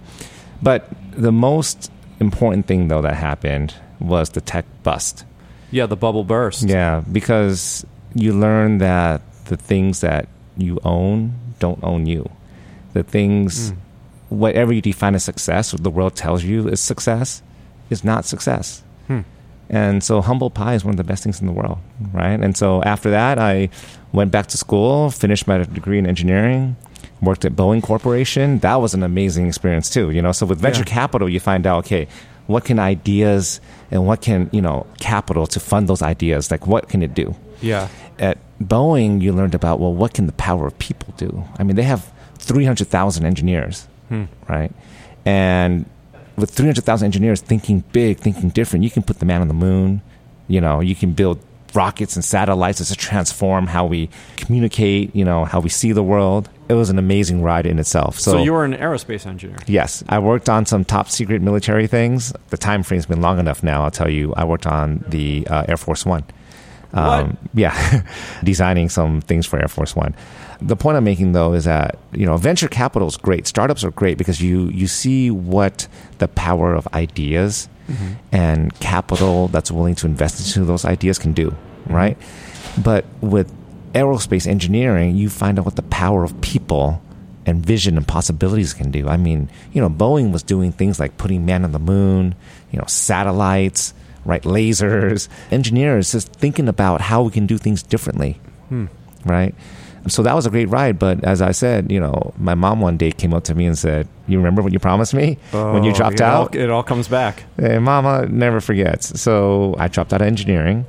But 0.62 0.88
the 1.10 1.32
most 1.32 1.90
important 2.20 2.66
thing, 2.66 2.86
though, 2.86 3.02
that 3.02 3.16
happened 3.16 3.74
was 4.00 4.30
the 4.30 4.40
tech 4.40 4.64
bust. 4.82 5.24
Yeah, 5.70 5.86
the 5.86 5.96
bubble 5.96 6.24
burst. 6.24 6.62
Yeah, 6.68 7.02
because 7.10 7.84
you 8.14 8.32
learn 8.32 8.78
that 8.78 9.20
the 9.46 9.56
things 9.56 10.00
that 10.00 10.28
you 10.56 10.78
own 10.84 11.34
don't 11.58 11.82
own 11.82 12.06
you. 12.06 12.28
The 12.92 13.02
things, 13.02 13.72
Mm. 13.72 13.76
whatever 14.30 14.72
you 14.72 14.80
define 14.80 15.14
as 15.14 15.24
success, 15.24 15.72
or 15.74 15.78
the 15.78 15.90
world 15.90 16.14
tells 16.16 16.44
you 16.44 16.68
is 16.68 16.80
success, 16.80 17.42
is 17.90 18.02
not 18.04 18.24
success. 18.24 18.82
Hmm. 19.06 19.20
And 19.68 20.02
so 20.02 20.20
humble 20.22 20.50
pie 20.50 20.74
is 20.74 20.84
one 20.84 20.92
of 20.94 20.96
the 20.96 21.04
best 21.04 21.22
things 21.24 21.40
in 21.40 21.46
the 21.46 21.52
world, 21.52 21.78
right? 22.12 22.38
And 22.40 22.56
so 22.56 22.82
after 22.84 23.10
that, 23.10 23.38
I 23.38 23.68
went 24.12 24.30
back 24.30 24.46
to 24.48 24.56
school, 24.56 25.10
finished 25.10 25.46
my 25.46 25.58
degree 25.58 25.98
in 25.98 26.06
engineering, 26.06 26.76
worked 27.20 27.44
at 27.44 27.52
Boeing 27.54 27.82
Corporation. 27.82 28.58
That 28.60 28.80
was 28.80 28.94
an 28.94 29.02
amazing 29.02 29.46
experience 29.46 29.90
too, 29.90 30.10
you 30.10 30.22
know. 30.22 30.32
So 30.32 30.46
with 30.46 30.60
venture 30.60 30.84
Yeah. 30.86 30.94
capital, 30.94 31.28
you 31.28 31.40
find 31.40 31.66
out, 31.66 31.78
okay, 31.84 32.06
what 32.46 32.64
can 32.64 32.78
ideas 32.78 33.60
and 33.90 34.06
what 34.06 34.20
can, 34.20 34.48
you 34.52 34.60
know, 34.62 34.86
capital 34.98 35.46
to 35.48 35.60
fund 35.60 35.88
those 35.88 36.02
ideas, 36.02 36.50
like 36.50 36.66
what 36.66 36.88
can 36.88 37.02
it 37.02 37.14
do? 37.14 37.34
Yeah. 37.60 37.88
At 38.18 38.38
Boeing, 38.62 39.20
you 39.22 39.32
learned 39.32 39.54
about, 39.54 39.80
well, 39.80 39.94
what 39.94 40.14
can 40.14 40.26
the 40.26 40.32
power 40.32 40.66
of 40.66 40.78
people 40.78 41.12
do? 41.16 41.44
I 41.58 41.62
mean, 41.62 41.76
they 41.76 41.82
have 41.84 42.10
300,000 42.38 43.24
engineers, 43.24 43.86
Hmm. 44.08 44.24
right? 44.48 44.72
And 45.24 45.86
with 46.36 46.50
300,000 46.50 47.04
engineers 47.06 47.40
thinking 47.40 47.82
big, 47.92 48.18
thinking 48.18 48.50
different, 48.50 48.84
you 48.84 48.90
can 48.90 49.02
put 49.02 49.18
the 49.18 49.26
man 49.26 49.40
on 49.40 49.48
the 49.48 49.54
moon. 49.54 50.00
You 50.48 50.60
know, 50.60 50.80
you 50.80 50.94
can 50.94 51.12
build 51.12 51.38
rockets 51.74 52.14
and 52.16 52.24
satellites 52.24 52.86
to 52.86 52.94
transform 52.94 53.66
how 53.66 53.84
we 53.86 54.08
communicate, 54.36 55.14
you 55.14 55.24
know, 55.24 55.44
how 55.44 55.60
we 55.60 55.68
see 55.68 55.92
the 55.92 56.02
world. 56.02 56.48
It 56.68 56.74
was 56.74 56.90
an 56.90 56.98
amazing 56.98 57.42
ride 57.42 57.66
in 57.66 57.78
itself. 57.78 58.18
So, 58.18 58.38
you 58.38 58.52
were 58.52 58.64
an 58.64 58.74
aerospace 58.74 59.26
engineer. 59.26 59.58
Yes, 59.66 60.02
I 60.08 60.18
worked 60.18 60.48
on 60.48 60.66
some 60.66 60.84
top 60.84 61.08
secret 61.08 61.40
military 61.42 61.86
things. 61.86 62.32
The 62.50 62.56
time 62.56 62.82
frame's 62.82 63.06
been 63.06 63.20
long 63.20 63.38
enough 63.38 63.62
now. 63.62 63.84
I'll 63.84 63.90
tell 63.90 64.10
you, 64.10 64.34
I 64.34 64.44
worked 64.44 64.66
on 64.66 65.04
the 65.08 65.46
uh, 65.48 65.64
Air 65.68 65.76
Force 65.76 66.04
One. 66.04 66.24
Um, 66.92 67.36
yeah, 67.54 68.02
designing 68.44 68.88
some 68.88 69.20
things 69.20 69.46
for 69.46 69.58
Air 69.60 69.68
Force 69.68 69.94
One. 69.94 70.14
The 70.60 70.76
point 70.76 70.96
I'm 70.96 71.04
making 71.04 71.32
though 71.32 71.52
is 71.52 71.64
that 71.64 71.98
you 72.12 72.24
know 72.24 72.36
venture 72.38 72.68
capital 72.68 73.06
is 73.06 73.16
great. 73.16 73.46
Startups 73.46 73.84
are 73.84 73.90
great 73.90 74.16
because 74.16 74.40
you 74.40 74.68
you 74.70 74.86
see 74.86 75.30
what 75.30 75.86
the 76.18 76.28
power 76.28 76.74
of 76.74 76.88
ideas 76.94 77.68
and 78.32 78.74
capital 78.80 79.46
that's 79.48 79.70
willing 79.70 79.94
to 79.96 80.06
invest 80.06 80.56
into 80.56 80.64
those 80.64 80.84
ideas 80.84 81.18
can 81.18 81.32
do, 81.32 81.54
right? 81.86 82.16
But 82.82 83.04
with 83.20 83.52
aerospace 83.96 84.46
engineering, 84.46 85.16
you 85.16 85.28
find 85.30 85.58
out 85.58 85.64
what 85.64 85.76
the 85.76 85.82
power 85.82 86.22
of 86.24 86.38
people 86.40 87.00
and 87.46 87.64
vision 87.64 87.96
and 87.96 88.06
possibilities 88.06 88.74
can 88.74 88.90
do. 88.90 89.08
I 89.08 89.16
mean, 89.16 89.48
you 89.72 89.80
know, 89.80 89.88
Boeing 89.88 90.32
was 90.32 90.42
doing 90.42 90.72
things 90.72 90.98
like 91.00 91.16
putting 91.16 91.46
man 91.46 91.64
on 91.64 91.72
the 91.72 91.78
moon, 91.78 92.34
you 92.72 92.78
know, 92.78 92.84
satellites, 92.86 93.94
right, 94.24 94.42
lasers. 94.42 95.28
Engineers 95.50 96.12
just 96.12 96.32
thinking 96.32 96.68
about 96.68 97.00
how 97.00 97.22
we 97.22 97.30
can 97.30 97.46
do 97.46 97.56
things 97.58 97.82
differently, 97.82 98.40
Hmm. 98.68 98.86
right? 99.24 99.54
So 100.08 100.22
that 100.22 100.34
was 100.34 100.46
a 100.46 100.50
great 100.50 100.68
ride. 100.68 100.98
But 101.00 101.24
as 101.24 101.40
I 101.42 101.50
said, 101.52 101.90
you 101.90 101.98
know, 101.98 102.32
my 102.38 102.54
mom 102.54 102.80
one 102.80 102.96
day 102.96 103.10
came 103.10 103.32
up 103.34 103.42
to 103.44 103.54
me 103.56 103.66
and 103.66 103.76
said, 103.76 104.06
"You 104.28 104.38
remember 104.38 104.62
what 104.62 104.72
you 104.72 104.78
promised 104.78 105.14
me 105.14 105.36
when 105.50 105.82
you 105.82 105.90
Oh, 105.90 105.94
dropped 105.94 106.14
it 106.20 106.22
all- 106.22 106.42
out?" 106.42 106.54
it 106.54 106.70
all 106.70 106.84
comes 106.84 107.08
back. 107.08 107.44
And 107.58 107.84
Mama 107.84 108.26
never 108.30 108.60
forgets. 108.60 109.20
So 109.20 109.74
I 109.80 109.88
dropped 109.88 110.12
out 110.12 110.20
of 110.20 110.26
engineering, 110.28 110.84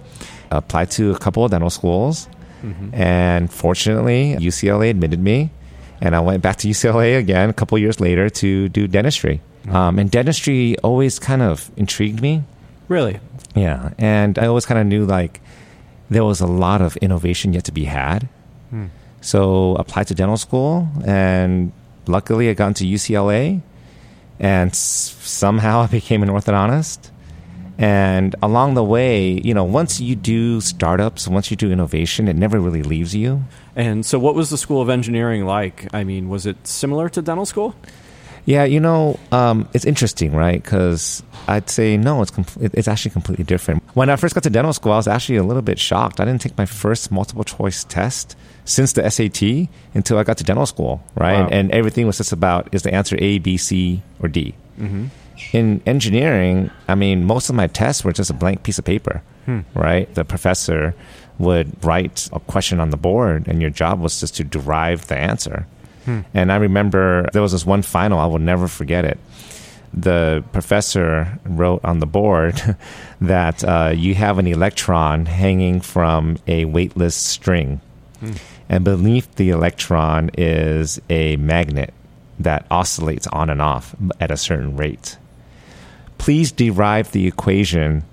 applied 0.52 0.92
to 0.92 1.12
a 1.12 1.18
couple 1.18 1.44
of 1.46 1.50
dental 1.52 1.72
schools, 1.72 2.28
Mm-hmm. 2.68 2.94
and 2.94 3.52
fortunately, 3.52 4.36
UCLA 4.40 4.90
admitted 4.90 5.20
me. 5.20 5.52
And 6.00 6.16
I 6.16 6.20
went 6.20 6.44
back 6.44 6.58
to 6.58 6.68
UCLA 6.68 7.18
again 7.18 7.50
a 7.50 7.54
couple 7.54 7.78
years 7.80 8.00
later 8.00 8.30
to 8.30 8.70
do 8.70 8.88
dentistry. 8.88 9.42
Mm-hmm. 9.66 9.76
Um, 9.76 10.00
and 10.00 10.12
dentistry 10.12 10.78
always 10.84 11.18
kind 11.20 11.42
of 11.42 11.72
intrigued 11.76 12.22
me. 12.22 12.44
Really? 12.88 13.20
Yeah. 13.56 13.94
And 13.98 14.38
I 14.38 14.46
always 14.46 14.66
kind 14.66 14.80
of 14.80 14.86
knew 14.86 15.06
like 15.06 15.42
there 16.10 16.24
was 16.24 16.40
a 16.40 16.46
lot 16.48 16.82
of 16.82 16.96
innovation 16.98 17.54
yet 17.54 17.64
to 17.66 17.72
be 17.72 17.86
had. 17.86 18.30
Hmm. 18.70 18.86
So 19.22 19.74
applied 19.76 20.08
to 20.08 20.16
dental 20.16 20.38
school, 20.38 20.88
and 21.06 21.72
luckily 22.06 22.50
I 22.50 22.54
got 22.54 22.68
into 22.68 22.86
UCLA, 22.86 23.62
and 24.40 24.70
s- 24.72 25.18
somehow 25.22 25.82
I 25.86 25.88
became 25.88 26.22
an 26.24 26.30
orthodontist. 26.30 27.10
And 27.78 28.36
along 28.42 28.74
the 28.74 28.84
way, 28.84 29.40
you 29.44 29.54
know, 29.54 29.64
once 29.64 30.00
you 30.00 30.16
do 30.16 30.62
startups, 30.62 31.28
once 31.28 31.52
you 31.52 31.58
do 31.58 31.72
innovation, 31.72 32.28
it 32.28 32.36
never 32.36 32.60
really 32.60 32.82
leaves 32.82 33.16
you. 33.16 33.44
And 33.76 34.06
so, 34.06 34.18
what 34.18 34.34
was 34.34 34.50
the 34.50 34.58
School 34.58 34.82
of 34.82 34.90
Engineering 34.90 35.46
like? 35.46 35.88
I 35.94 36.04
mean, 36.04 36.28
was 36.30 36.46
it 36.46 36.66
similar 36.66 37.08
to 37.10 37.22
dental 37.22 37.46
school? 37.46 37.76
Yeah, 38.46 38.64
you 38.64 38.80
know, 38.80 39.20
um, 39.34 39.68
it's 39.74 39.84
interesting, 39.84 40.34
right? 40.34 40.64
Because 40.64 41.22
I'd 41.50 41.70
say 41.70 41.98
no, 41.98 42.22
it's 42.22 42.32
com- 42.32 42.46
it's 42.62 42.88
actually 42.88 43.12
completely 43.12 43.44
different. 43.44 43.84
When 43.94 44.10
I 44.10 44.16
first 44.16 44.34
got 44.36 44.44
to 44.44 44.50
dental 44.50 44.72
school, 44.72 44.94
I 44.94 44.96
was 44.96 45.08
actually 45.08 45.36
a 45.36 45.44
little 45.44 45.62
bit 45.62 45.78
shocked. 45.78 46.22
I 46.22 46.26
didn't 46.26 46.42
take 46.42 46.58
my 46.58 46.66
first 46.66 47.12
multiple 47.12 47.44
choice 47.44 47.84
test 47.84 48.38
since 48.64 48.94
the 48.94 49.08
SAT 49.10 49.70
until 49.94 50.18
I 50.18 50.24
got 50.24 50.38
to 50.38 50.46
dental 50.46 50.66
school, 50.66 51.04
right? 51.16 51.34
Wow. 51.40 51.44
And, 51.48 51.54
and 51.54 51.72
everything 51.72 52.08
was 52.08 52.18
just 52.18 52.32
about 52.32 52.74
is 52.74 52.84
the 52.84 52.94
answer 52.94 53.18
A, 53.20 53.38
B, 53.40 53.58
C, 53.58 54.02
or 54.22 54.30
D. 54.30 54.56
In 55.53 55.82
engineering, 55.86 56.72
I 56.88 56.96
mean, 56.96 57.25
most 57.25 57.50
of 57.50 57.56
my 57.56 57.67
tests 57.67 58.03
were 58.03 58.12
just 58.12 58.29
a 58.29 58.34
blank 58.34 58.63
piece 58.63 58.79
of 58.79 58.86
paper, 58.86 59.22
hmm. 59.46 59.62
right? 59.74 60.13
The 60.15 60.25
professor 60.25 60.96
would 61.39 61.84
write 61.84 62.29
a 62.34 62.39
question 62.39 62.79
on 62.79 62.89
the 62.89 62.98
board, 62.98 63.48
and 63.48 63.62
your 63.62 63.70
job 63.70 64.00
was 64.00 64.20
just 64.20 64.36
to 64.38 64.44
derive 64.44 65.08
the 65.08 65.17
answer. 65.17 65.67
Hmm. 66.06 66.22
And 66.34 66.51
I 66.51 66.56
remember 66.56 67.27
there 67.34 67.41
was 67.41 67.51
this 67.51 67.65
one 67.65 67.82
final, 67.82 68.20
I 68.20 68.25
will 68.25 68.39
never 68.39 68.67
forget 68.67 69.06
it. 69.06 69.20
The 69.94 70.44
professor 70.51 71.39
wrote 71.46 71.84
on 71.84 72.00
the 72.00 72.06
board 72.06 72.62
that 73.22 73.63
uh, 73.63 73.94
you 73.96 74.15
have 74.15 74.38
an 74.38 74.48
electron 74.48 75.25
hanging 75.25 75.82
from 75.82 76.38
a 76.48 76.65
weightless 76.65 77.15
string. 77.15 77.82
Hmm. 78.20 78.34
And 78.70 78.84
beneath 78.84 79.36
the 79.36 79.50
electron 79.50 80.32
is 80.38 81.00
a 81.10 81.38
magnet 81.38 81.94
that 82.39 82.65
oscillates 82.70 83.27
on 83.27 83.50
and 83.50 83.62
off 83.62 83.96
at 84.20 84.32
a 84.32 84.38
certain 84.38 84.75
rate. 84.75 85.17
Please 86.18 86.52
derive 86.52 87.12
the 87.12 87.28
equation 87.28 88.04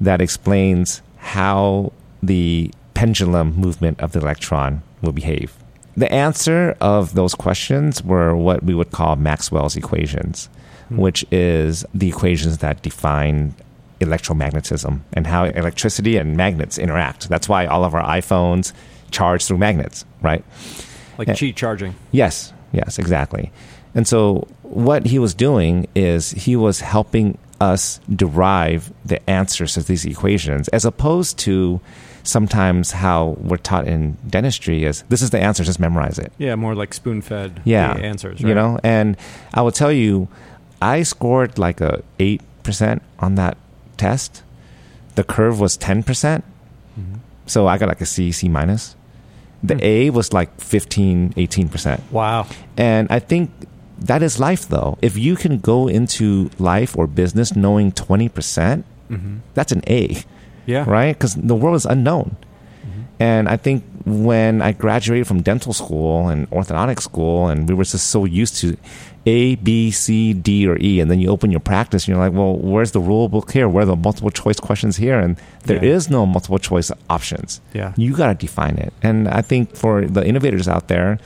that 0.00 0.20
explains 0.20 1.02
how 1.16 1.92
the 2.22 2.70
pendulum 2.94 3.54
movement 3.56 4.00
of 4.00 4.12
the 4.12 4.20
electron 4.20 4.82
will 5.02 5.12
behave. 5.12 5.54
The 5.96 6.12
answer 6.12 6.76
of 6.80 7.14
those 7.14 7.34
questions 7.34 8.02
were 8.02 8.36
what 8.36 8.62
we 8.62 8.74
would 8.74 8.90
call 8.90 9.16
Maxwell's 9.16 9.76
equations, 9.76 10.48
hmm. 10.88 10.98
which 10.98 11.24
is 11.30 11.84
the 11.94 12.08
equations 12.08 12.58
that 12.58 12.82
define 12.82 13.54
electromagnetism 14.00 15.00
and 15.14 15.26
how 15.26 15.44
electricity 15.44 16.18
and 16.18 16.36
magnets 16.36 16.78
interact. 16.78 17.28
That's 17.28 17.48
why 17.48 17.66
all 17.66 17.84
of 17.84 17.94
our 17.94 18.02
iPhones 18.02 18.72
charge 19.10 19.44
through 19.44 19.58
magnets, 19.58 20.04
right? 20.20 20.44
Like 21.18 21.28
Qi 21.28 21.54
charging? 21.54 21.94
Yes, 22.12 22.52
yes, 22.72 22.98
exactly. 22.98 23.50
And 23.96 24.06
so 24.06 24.46
what 24.62 25.06
he 25.06 25.18
was 25.18 25.34
doing 25.34 25.88
is 25.96 26.30
he 26.32 26.54
was 26.54 26.80
helping 26.80 27.38
us 27.60 27.98
derive 28.14 28.92
the 29.04 29.18
answers 29.28 29.74
to 29.74 29.82
these 29.82 30.04
equations 30.04 30.68
as 30.68 30.84
opposed 30.84 31.38
to 31.38 31.80
sometimes 32.22 32.90
how 32.92 33.36
we're 33.40 33.56
taught 33.56 33.86
in 33.88 34.18
dentistry 34.28 34.84
is 34.84 35.02
this 35.08 35.22
is 35.22 35.30
the 35.30 35.40
answer 35.40 35.64
just 35.64 35.80
memorize 35.80 36.18
it. 36.18 36.30
Yeah, 36.36 36.54
more 36.56 36.74
like 36.74 36.92
spoon 36.92 37.22
fed 37.22 37.62
yeah. 37.64 37.96
answers, 37.96 38.40
you 38.42 38.54
know? 38.54 38.78
And 38.84 39.16
i 39.54 39.62
will 39.62 39.70
tell 39.72 39.90
you 39.92 40.28
i 40.82 41.02
scored 41.02 41.56
like 41.58 41.80
a 41.80 42.02
8% 42.18 43.00
on 43.20 43.36
that 43.36 43.56
test. 43.96 44.42
The 45.14 45.24
curve 45.24 45.58
was 45.58 45.78
10%. 45.78 46.04
Mm-hmm. 46.04 47.14
so 47.46 47.66
i 47.66 47.78
got 47.78 47.88
like 47.88 48.02
a 48.02 48.06
c 48.06 48.30
c 48.32 48.48
minus. 48.48 48.94
The 49.62 49.74
Hmm. 49.74 49.80
a 49.82 50.10
was 50.10 50.32
like 50.34 50.50
15 50.60 51.32
18% 51.38 52.00
Wow. 52.12 52.46
and 52.76 53.08
I 53.10 53.18
think 53.20 53.50
that 54.00 54.22
is 54.22 54.38
life, 54.38 54.68
though. 54.68 54.98
If 55.02 55.16
you 55.16 55.36
can 55.36 55.58
go 55.58 55.88
into 55.88 56.50
life 56.58 56.96
or 56.96 57.06
business 57.06 57.54
knowing 57.56 57.92
20%, 57.92 58.32
percent 58.34 58.84
that's 59.54 59.72
an 59.72 59.82
A, 59.86 60.08
Mm-hmm. 60.08 60.70
Yeah. 60.70 60.84
right? 60.88 61.12
Because 61.16 61.34
the 61.36 61.54
world 61.54 61.76
is 61.76 61.86
unknown. 61.86 62.36
And 63.18 63.48
I 63.48 63.56
think 63.56 63.82
when 64.04 64.60
I 64.60 64.72
graduated 64.72 65.26
from 65.26 65.40
dental 65.40 65.72
school 65.72 66.28
and 66.28 66.50
orthodontic 66.50 67.00
school, 67.00 67.48
and 67.48 67.66
we 67.66 67.74
were 67.74 67.84
just 67.84 68.08
so 68.08 68.26
used 68.26 68.56
to 68.58 68.76
A, 69.24 69.54
B, 69.56 69.90
C, 69.90 70.34
D, 70.34 70.68
or 70.68 70.76
E, 70.78 71.00
and 71.00 71.10
then 71.10 71.18
you 71.18 71.30
open 71.30 71.50
your 71.50 71.60
practice 71.60 72.04
and 72.04 72.08
you're 72.14 72.18
like, 72.22 72.34
well, 72.36 72.56
where's 72.58 72.90
the 72.92 73.00
rule 73.00 73.30
book 73.30 73.50
here? 73.52 73.70
Where 73.70 73.84
are 73.84 73.86
the 73.86 73.96
multiple 73.96 74.30
choice 74.30 74.60
questions 74.60 74.98
here? 74.98 75.18
And 75.18 75.36
there 75.64 75.82
Yeah. 75.82 75.94
is 75.96 76.10
no 76.10 76.26
multiple 76.26 76.58
choice 76.58 76.90
options. 77.08 77.62
Yeah. 77.72 77.94
You 77.96 78.14
got 78.14 78.28
to 78.28 78.34
define 78.34 78.76
it. 78.76 78.92
And 79.02 79.28
I 79.28 79.40
think 79.40 79.74
for 79.74 80.04
the 80.04 80.22
innovators 80.26 80.68
out 80.68 80.88
there, 80.88 81.18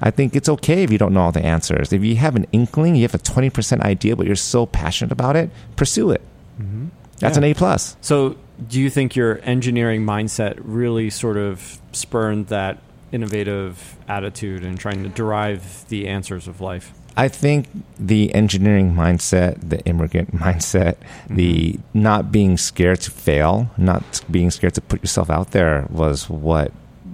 I 0.00 0.10
think 0.10 0.34
it's 0.34 0.48
okay 0.48 0.82
if 0.82 0.90
you 0.90 0.98
don't 0.98 1.12
know 1.12 1.20
all 1.20 1.32
the 1.32 1.44
answers. 1.44 1.92
If 1.92 2.02
you 2.02 2.16
have 2.16 2.36
an 2.36 2.46
inkling, 2.52 2.96
you 2.96 3.02
have 3.02 3.14
a 3.14 3.18
20% 3.18 3.80
idea, 3.80 4.16
but 4.16 4.26
you're 4.26 4.36
so 4.36 4.66
passionate 4.66 5.12
about 5.12 5.36
it, 5.36 5.50
pursue 5.76 6.10
it. 6.10 6.22
Mm-hmm. 6.60 6.86
That's 7.18 7.36
Yeah. 7.36 7.44
an 7.44 7.50
A 7.50 7.54
plus. 7.54 7.96
So, 8.00 8.36
do 8.68 8.80
you 8.80 8.90
think 8.90 9.16
your 9.16 9.40
engineering 9.42 10.04
mindset 10.04 10.58
really 10.62 11.10
sort 11.10 11.36
of 11.36 11.78
spurned 11.92 12.48
that 12.48 12.78
innovative 13.12 13.96
attitude 14.08 14.64
and 14.64 14.78
trying 14.78 15.02
to 15.02 15.08
derive 15.08 15.84
the 15.88 16.08
answers 16.08 16.46
of 16.48 16.60
life? 16.60 16.92
I 17.16 17.28
think 17.28 17.66
the 17.98 18.34
engineering 18.34 18.94
mindset, 18.94 19.68
the 19.68 19.80
immigrant 19.84 20.34
mindset, 20.44 20.96
the 21.28 21.72
mm-hmm. 21.72 22.02
not 22.02 22.32
being 22.32 22.56
scared 22.56 23.00
to 23.02 23.10
fail, 23.10 23.70
not 23.76 24.22
being 24.30 24.50
scared 24.50 24.74
to 24.74 24.80
put 24.80 25.02
yourself 25.02 25.28
out 25.28 25.50
there 25.50 25.86
was 25.90 26.30
what 26.30 26.72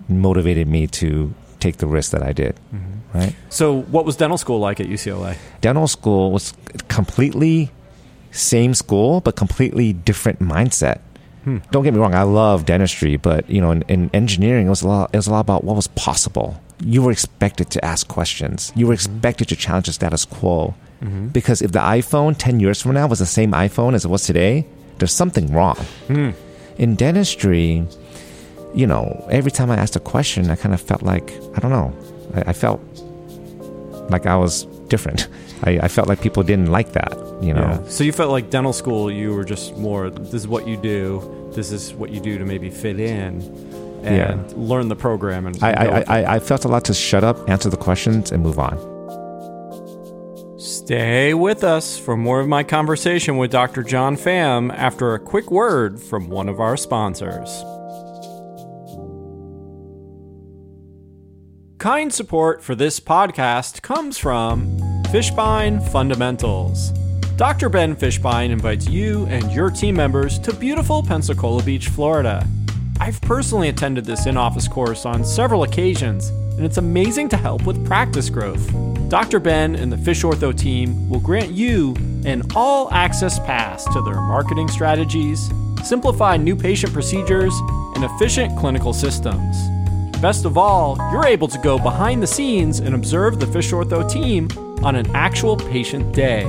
motivated 0.08 0.68
me 0.68 0.86
to 0.86 1.34
take 1.66 1.78
the 1.78 1.86
risk 1.86 2.12
that 2.12 2.22
I 2.22 2.32
did. 2.32 2.54
Mm-hmm. 2.74 3.18
Right? 3.18 3.34
So, 3.48 3.82
what 3.94 4.04
was 4.04 4.16
dental 4.16 4.38
school 4.38 4.58
like 4.58 4.78
at 4.80 4.86
UCLA? 4.86 5.36
dental 5.60 5.88
school 5.88 6.32
was 6.32 6.54
completely 6.88 7.70
same 8.30 8.74
school 8.74 9.20
but 9.20 9.36
completely 9.36 9.92
different 9.92 10.38
mindset. 10.40 11.00
Hmm. 11.44 11.58
Don't 11.70 11.84
get 11.84 11.94
me 11.94 12.00
wrong 12.00 12.14
i 12.14 12.24
love 12.24 12.66
dentistry 12.66 13.16
but 13.16 13.48
you 13.48 13.60
know 13.60 13.70
in, 13.70 13.82
in 13.86 14.10
engineering 14.12 14.66
it 14.66 14.70
was 14.70 14.82
a 14.82 14.88
lot 14.88 15.10
it 15.14 15.16
was 15.16 15.28
a 15.28 15.30
lot 15.30 15.40
about 15.40 15.64
what 15.64 15.76
was 15.76 15.88
possible. 15.88 16.60
You 16.84 17.02
were 17.02 17.12
expected 17.12 17.70
to 17.70 17.84
ask 17.84 18.06
questions. 18.08 18.72
You 18.74 18.86
were 18.86 18.94
mm-hmm. 18.94 19.16
expected 19.16 19.48
to 19.48 19.56
challenge 19.56 19.86
the 19.86 19.92
status 19.92 20.24
quo. 20.24 20.74
Mm-hmm. 21.02 21.28
Because 21.28 21.62
if 21.62 21.72
the 21.72 21.84
iphone 21.98 22.34
10 22.36 22.60
years 22.60 22.82
from 22.82 22.94
now 22.94 23.06
was 23.06 23.18
the 23.18 23.26
same 23.26 23.52
iphone 23.52 23.94
as 23.94 24.04
it 24.04 24.08
was 24.08 24.24
today 24.26 24.66
there's 24.98 25.12
something 25.12 25.52
wrong. 25.52 25.76
Hmm. 26.08 26.30
In 26.78 26.94
dentistry 26.94 27.86
you 28.76 28.86
know 28.86 29.26
every 29.30 29.50
time 29.50 29.70
i 29.70 29.76
asked 29.76 29.96
a 29.96 30.00
question 30.00 30.50
i 30.50 30.56
kind 30.56 30.74
of 30.74 30.80
felt 30.80 31.02
like 31.02 31.32
i 31.56 31.58
don't 31.60 31.70
know 31.70 31.92
I, 32.34 32.50
I 32.50 32.52
felt 32.52 32.80
like 34.10 34.26
I 34.26 34.36
was 34.36 34.64
different. 34.88 35.26
I, 35.64 35.80
I 35.82 35.88
felt 35.88 36.06
like 36.08 36.20
people 36.20 36.42
didn't 36.44 36.70
like 36.70 36.92
that, 36.92 37.12
you 37.42 37.52
know. 37.52 37.62
Yeah. 37.82 37.88
So 37.88 38.04
you 38.04 38.12
felt 38.12 38.30
like 38.30 38.50
dental 38.50 38.72
school, 38.72 39.10
you 39.10 39.34
were 39.34 39.44
just 39.44 39.76
more, 39.76 40.10
this 40.10 40.34
is 40.34 40.46
what 40.48 40.68
you 40.68 40.76
do, 40.76 41.50
this 41.54 41.72
is 41.72 41.92
what 41.94 42.10
you 42.10 42.20
do 42.20 42.38
to 42.38 42.44
maybe 42.44 42.70
fit 42.70 43.00
in 43.00 43.40
and 44.04 44.16
Yeah. 44.16 44.38
learn 44.54 44.88
the 44.88 44.96
program. 44.96 45.46
And 45.46 45.58
I, 45.62 45.70
and 45.70 46.04
I. 46.08 46.20
I, 46.22 46.34
I 46.36 46.38
felt 46.38 46.64
a 46.64 46.68
lot 46.68 46.84
to 46.84 46.94
shut 46.94 47.24
up, 47.24 47.48
answer 47.50 47.68
the 47.68 47.76
questions, 47.76 48.30
and 48.30 48.42
move 48.42 48.58
on. 48.58 48.76
Stay 50.60 51.34
with 51.34 51.64
us 51.64 51.98
for 51.98 52.16
more 52.16 52.40
of 52.40 52.48
my 52.48 52.62
conversation 52.62 53.36
with 53.38 53.50
Dr. 53.50 53.82
John 53.82 54.16
Pham 54.16 54.72
after 54.76 55.14
a 55.14 55.18
quick 55.18 55.50
word 55.50 56.00
from 56.00 56.28
one 56.28 56.48
of 56.48 56.60
our 56.60 56.76
sponsors. 56.76 57.48
Kind 61.86 62.12
support 62.12 62.64
for 62.64 62.74
this 62.74 62.98
podcast 62.98 63.80
comes 63.80 64.18
from 64.18 64.76
Fishbein 65.12 65.80
Fundamentals. 65.92 66.90
Dr. 67.36 67.68
Ben 67.68 67.94
Fishbein 67.94 68.50
invites 68.50 68.88
you 68.88 69.24
and 69.26 69.52
your 69.52 69.70
team 69.70 69.94
members 69.94 70.40
to 70.40 70.52
beautiful 70.52 71.00
Pensacola 71.00 71.62
Beach, 71.62 71.86
Florida. 71.86 72.44
I've 72.98 73.20
personally 73.20 73.68
attended 73.68 74.04
this 74.04 74.26
in 74.26 74.36
office 74.36 74.66
course 74.66 75.06
on 75.06 75.24
several 75.24 75.62
occasions, 75.62 76.30
and 76.56 76.64
it's 76.64 76.78
amazing 76.78 77.28
to 77.28 77.36
help 77.36 77.64
with 77.66 77.86
practice 77.86 78.30
growth. 78.30 78.68
Dr. 79.08 79.38
Ben 79.38 79.76
and 79.76 79.92
the 79.92 79.98
Fish 79.98 80.24
Ortho 80.24 80.52
team 80.58 81.08
will 81.08 81.20
grant 81.20 81.52
you 81.52 81.94
an 82.24 82.42
all 82.56 82.90
access 82.90 83.38
pass 83.38 83.84
to 83.92 84.02
their 84.02 84.20
marketing 84.22 84.66
strategies, 84.66 85.48
simplify 85.84 86.36
new 86.36 86.56
patient 86.56 86.92
procedures, 86.92 87.54
and 87.94 88.02
efficient 88.02 88.58
clinical 88.58 88.92
systems. 88.92 89.75
Best 90.20 90.44
of 90.46 90.56
all, 90.56 90.96
you're 91.12 91.26
able 91.26 91.48
to 91.48 91.58
go 91.58 91.78
behind 91.78 92.22
the 92.22 92.26
scenes 92.26 92.78
and 92.78 92.94
observe 92.94 93.38
the 93.38 93.46
Fish 93.46 93.70
Ortho 93.70 94.10
team 94.10 94.48
on 94.82 94.96
an 94.96 95.14
actual 95.14 95.56
patient 95.56 96.14
day. 96.14 96.44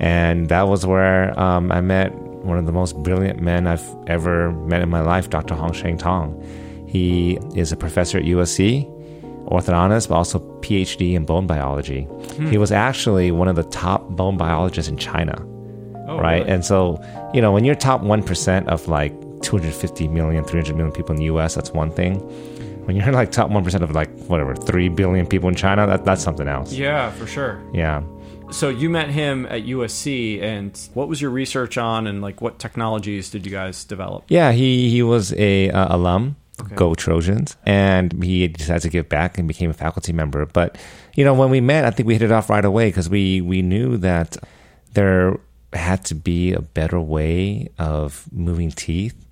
And 0.00 0.48
that 0.48 0.68
was 0.68 0.86
where 0.86 1.38
um, 1.38 1.72
I 1.72 1.80
met 1.80 2.14
one 2.14 2.58
of 2.58 2.66
the 2.66 2.72
most 2.72 2.96
brilliant 3.02 3.40
men 3.40 3.66
I've 3.66 3.84
ever 4.06 4.52
met 4.52 4.80
in 4.80 4.88
my 4.88 5.00
life, 5.00 5.30
Dr. 5.30 5.54
Hong 5.54 5.72
Sheng 5.72 5.98
Tong. 5.98 6.40
He 6.86 7.38
is 7.56 7.72
a 7.72 7.76
professor 7.76 8.18
at 8.18 8.24
USC, 8.24 8.86
orthodontist, 9.48 10.08
but 10.08 10.14
also 10.14 10.38
PhD 10.60 11.14
in 11.14 11.24
bone 11.24 11.46
biology. 11.46 12.02
Hmm. 12.02 12.46
He 12.48 12.58
was 12.58 12.70
actually 12.70 13.32
one 13.32 13.48
of 13.48 13.56
the 13.56 13.64
top 13.64 14.08
bone 14.10 14.36
biologists 14.36 14.88
in 14.88 14.96
China. 14.96 15.34
Oh, 16.08 16.18
right. 16.18 16.38
Really? 16.38 16.50
And 16.50 16.64
so, 16.64 17.02
you 17.34 17.40
know, 17.40 17.50
when 17.50 17.64
you're 17.64 17.74
top 17.74 18.02
1% 18.02 18.66
of 18.68 18.86
like 18.86 19.12
250 19.46 20.08
million, 20.08 20.42
300 20.42 20.74
million 20.74 20.92
people 20.92 21.12
in 21.12 21.18
the 21.18 21.26
US, 21.26 21.54
that's 21.54 21.70
one 21.70 21.92
thing. 21.92 22.18
When 22.84 22.96
you're 22.96 23.12
like 23.12 23.30
top 23.30 23.48
1% 23.48 23.80
of 23.80 23.92
like 23.92 24.10
whatever, 24.26 24.56
3 24.56 24.88
billion 24.90 25.26
people 25.26 25.48
in 25.48 25.54
China, 25.54 25.86
that, 25.86 26.04
that's 26.04 26.22
something 26.22 26.48
else. 26.48 26.72
Yeah, 26.72 27.10
for 27.12 27.28
sure. 27.28 27.62
Yeah. 27.72 28.02
So 28.50 28.68
you 28.68 28.90
met 28.90 29.08
him 29.08 29.46
at 29.46 29.62
USC, 29.64 30.42
and 30.42 30.76
what 30.94 31.08
was 31.08 31.20
your 31.20 31.30
research 31.30 31.78
on, 31.78 32.06
and 32.06 32.22
like 32.22 32.40
what 32.40 32.58
technologies 32.58 33.30
did 33.30 33.44
you 33.44 33.52
guys 33.52 33.84
develop? 33.84 34.24
Yeah, 34.28 34.52
he 34.52 34.88
he 34.88 35.02
was 35.02 35.32
a 35.34 35.70
uh, 35.70 35.96
alum, 35.96 36.36
okay. 36.60 36.76
Go 36.76 36.94
Trojans, 36.94 37.56
and 37.66 38.22
he 38.22 38.46
decided 38.46 38.82
to 38.82 38.88
give 38.88 39.08
back 39.08 39.36
and 39.36 39.48
became 39.48 39.70
a 39.70 39.74
faculty 39.74 40.12
member. 40.12 40.46
But 40.46 40.78
you 41.14 41.24
know, 41.24 41.34
when 41.34 41.50
we 41.50 41.60
met, 41.60 41.84
I 41.84 41.90
think 41.90 42.06
we 42.06 42.14
hit 42.14 42.22
it 42.22 42.30
off 42.30 42.48
right 42.48 42.64
away 42.64 42.88
because 42.88 43.08
we 43.08 43.40
we 43.40 43.62
knew 43.62 43.96
that 43.96 44.36
there 44.92 45.40
had 45.72 46.04
to 46.04 46.14
be 46.14 46.52
a 46.52 46.60
better 46.60 47.00
way 47.00 47.68
of 47.78 48.26
moving 48.32 48.70
teeth 48.70 49.25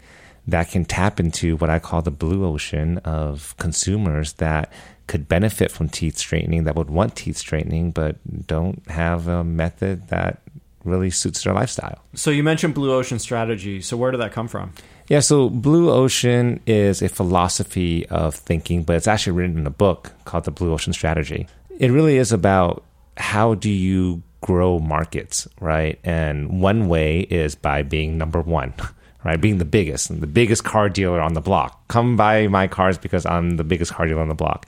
that 0.47 0.71
can 0.71 0.85
tap 0.85 1.19
into 1.21 1.57
what 1.57 1.71
I 1.71 1.79
call 1.79 2.03
the 2.03 2.11
blue 2.11 2.45
ocean 2.45 2.99
of 2.99 3.57
consumers 3.59 4.35
that 4.35 4.73
could 5.07 5.29
benefit 5.29 5.71
from 5.71 5.89
teeth 5.89 6.17
straightening, 6.17 6.65
that 6.65 6.77
would 6.77 6.91
want 6.91 7.17
teeth 7.17 7.37
straightening, 7.37 7.91
but 7.91 8.17
don't 8.47 8.87
have 8.89 9.29
a 9.29 9.45
method 9.45 10.09
that 10.09 10.41
really 10.85 11.11
suits 11.11 11.45
their 11.45 11.55
lifestyle. 11.55 11.99
So 12.15 12.31
you 12.31 12.43
mentioned 12.43 12.75
blue 12.75 12.93
ocean 12.93 13.19
strategy. 13.19 13.81
So 13.81 13.97
where 13.97 14.11
did 14.11 14.21
that 14.21 14.33
come 14.33 14.49
from? 14.49 14.73
Yeah, 15.09 15.21
so 15.21 15.51
blue 15.51 15.91
ocean 15.91 16.61
is 16.67 17.03
a 17.03 17.09
philosophy 17.09 18.07
of 18.07 18.35
thinking, 18.35 18.85
but 18.85 18.97
it's 18.97 19.09
actually 19.09 19.33
written 19.33 19.59
in 19.59 19.67
a 19.67 19.71
book 19.71 20.13
called 20.25 20.45
the 20.45 20.51
blue 20.51 20.73
ocean 20.73 20.93
strategy. 20.93 21.47
It 21.79 21.91
really 21.91 22.17
is 22.17 22.33
about 22.33 22.85
how 23.17 23.55
do 23.55 23.71
you 23.71 24.23
grow 24.41 24.79
markets, 24.79 25.49
right? 25.61 25.99
And 26.05 26.61
one 26.61 26.89
way 26.89 27.21
is 27.21 27.55
by 27.55 27.83
being 27.83 28.17
number 28.19 28.41
1. 28.41 28.75
right? 29.25 29.41
Being 29.41 29.59
the 29.59 29.65
biggest, 29.65 30.21
the 30.21 30.27
biggest 30.27 30.65
car 30.65 30.89
dealer 30.89 31.21
on 31.21 31.35
the 31.35 31.41
block. 31.41 31.89
Come 31.89 32.17
buy 32.17 32.47
my 32.47 32.69
cars 32.69 32.99
because 32.99 33.27
I'm 33.27 33.57
the 33.57 33.65
biggest 33.65 33.95
car 33.95 34.07
dealer 34.07 34.23
on 34.23 34.29
the 34.29 34.35
block. 34.35 34.67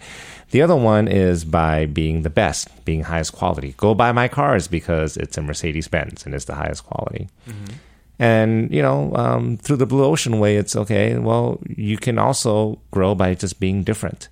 The 0.51 0.62
other 0.62 0.77
one 0.77 1.09
is 1.09 1.45
by 1.45 1.87
being 1.87 2.23
the 2.23 2.31
best, 2.31 2.85
being 2.85 3.03
highest 3.03 3.33
quality. 3.33 3.75
Go 3.77 3.95
buy 3.95 4.12
my 4.12 4.29
cars 4.29 4.69
because 4.69 5.16
it's 5.16 5.37
a 5.37 5.42
Mercedes 5.42 5.88
Benz 5.88 6.25
and 6.25 6.35
it's 6.35 6.47
the 6.47 6.55
highest 6.55 6.85
quality. 6.85 7.29
Mm-hmm. 7.49 7.75
And, 8.19 8.73
you 8.73 8.81
know, 8.81 9.12
um, 9.14 9.59
through 9.59 9.77
the 9.77 9.87
blue 9.87 10.05
ocean 10.05 10.38
way, 10.38 10.57
it's 10.57 10.75
okay. 10.75 11.19
Well, 11.19 11.61
you 11.69 11.99
can 11.99 12.19
also 12.19 12.81
grow 12.90 13.14
by 13.14 13.35
just 13.35 13.61
being 13.61 13.83
different. 13.83 14.29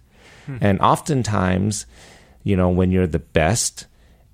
Hmm. 0.47 0.57
And 0.61 0.81
oftentimes, 0.81 1.85
you 2.45 2.57
know, 2.57 2.71
when 2.71 2.91
you're 2.91 3.07
the 3.07 3.19
best 3.19 3.87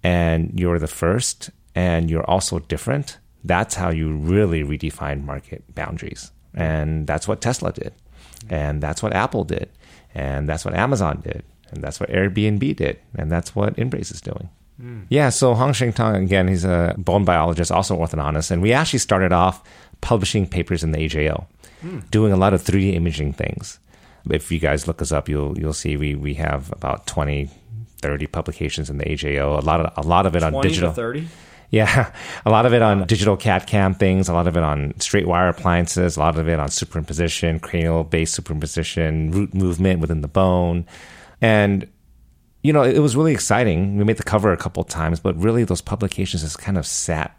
and 0.04 0.58
you're 0.58 0.78
the 0.78 0.86
first 0.86 1.50
and 1.74 2.08
you're 2.08 2.28
also 2.30 2.60
different, 2.60 3.18
that's 3.44 3.74
how 3.74 3.90
you 3.90 4.14
really 4.14 4.62
redefine 4.62 5.24
market 5.24 5.74
boundaries. 5.74 6.30
And 6.54 7.06
that's 7.06 7.28
what 7.28 7.40
Tesla 7.40 7.72
did. 7.72 7.92
And 8.48 8.82
that's 8.82 9.02
what 9.02 9.12
Apple 9.12 9.44
did. 9.44 9.70
And 10.14 10.48
that's 10.48 10.64
what 10.64 10.74
Amazon 10.74 11.20
did. 11.22 11.42
And 11.70 11.82
that's 11.82 12.00
what 12.00 12.10
Airbnb 12.10 12.76
did. 12.76 12.98
And 13.16 13.30
that's 13.30 13.54
what 13.54 13.76
InBrace 13.76 14.12
is 14.12 14.20
doing. 14.20 14.48
Mm. 14.82 15.06
Yeah, 15.08 15.28
so 15.28 15.54
Hong 15.54 15.72
Sheng 15.72 15.92
Tong, 15.92 16.16
again, 16.16 16.48
he's 16.48 16.64
a 16.64 16.94
bone 16.96 17.24
biologist, 17.24 17.70
also 17.70 17.96
orthodontist. 17.96 18.50
And 18.50 18.62
we 18.62 18.72
actually 18.72 18.98
started 18.98 19.32
off 19.32 19.62
publishing 20.00 20.46
papers 20.46 20.82
in 20.82 20.92
the 20.92 20.98
AJO, 20.98 21.46
mm. 21.82 22.10
doing 22.10 22.32
a 22.32 22.36
lot 22.36 22.54
of 22.54 22.62
3D 22.62 22.94
imaging 22.94 23.34
things. 23.34 23.78
If 24.28 24.50
you 24.50 24.58
guys 24.58 24.86
look 24.86 25.00
us 25.00 25.12
up, 25.12 25.28
you'll 25.28 25.58
you'll 25.58 25.72
see 25.72 25.96
we, 25.96 26.14
we 26.14 26.34
have 26.34 26.70
about 26.72 27.06
20, 27.06 27.48
30 28.02 28.26
publications 28.26 28.90
in 28.90 28.98
the 28.98 29.04
AJO. 29.04 29.58
A 29.58 29.64
lot 29.64 29.80
of 29.80 30.04
a 30.04 30.06
lot 30.06 30.26
of 30.26 30.36
it 30.36 30.42
on 30.42 30.60
digital. 30.60 30.92
30? 30.92 31.26
Yeah, 31.72 32.12
a 32.44 32.50
lot 32.50 32.66
of 32.66 32.74
it 32.74 32.82
on 32.82 33.06
digital 33.06 33.36
CAD 33.36 33.68
CAM 33.68 33.94
things, 33.94 34.28
a 34.28 34.32
lot 34.32 34.48
of 34.48 34.56
it 34.56 34.62
on 34.64 34.92
straight 34.98 35.28
wire 35.28 35.48
appliances, 35.48 36.16
a 36.16 36.20
lot 36.20 36.36
of 36.36 36.48
it 36.48 36.58
on 36.58 36.68
superimposition, 36.68 37.62
cranial 37.62 38.02
based 38.02 38.38
superimposition, 38.38 39.32
root 39.32 39.54
movement 39.54 40.00
within 40.00 40.20
the 40.20 40.26
bone. 40.26 40.84
And, 41.40 41.86
you 42.64 42.72
know, 42.72 42.82
it, 42.82 42.98
was 42.98 43.14
really 43.14 43.32
exciting. 43.32 43.96
We 43.96 44.02
made 44.02 44.16
the 44.16 44.24
cover 44.24 44.52
a 44.52 44.56
couple 44.56 44.82
times, 44.82 45.20
but 45.20 45.36
really 45.36 45.62
those 45.62 45.80
publications 45.80 46.42
just 46.42 46.58
kind 46.58 46.76
of 46.76 46.84
sat 46.84 47.38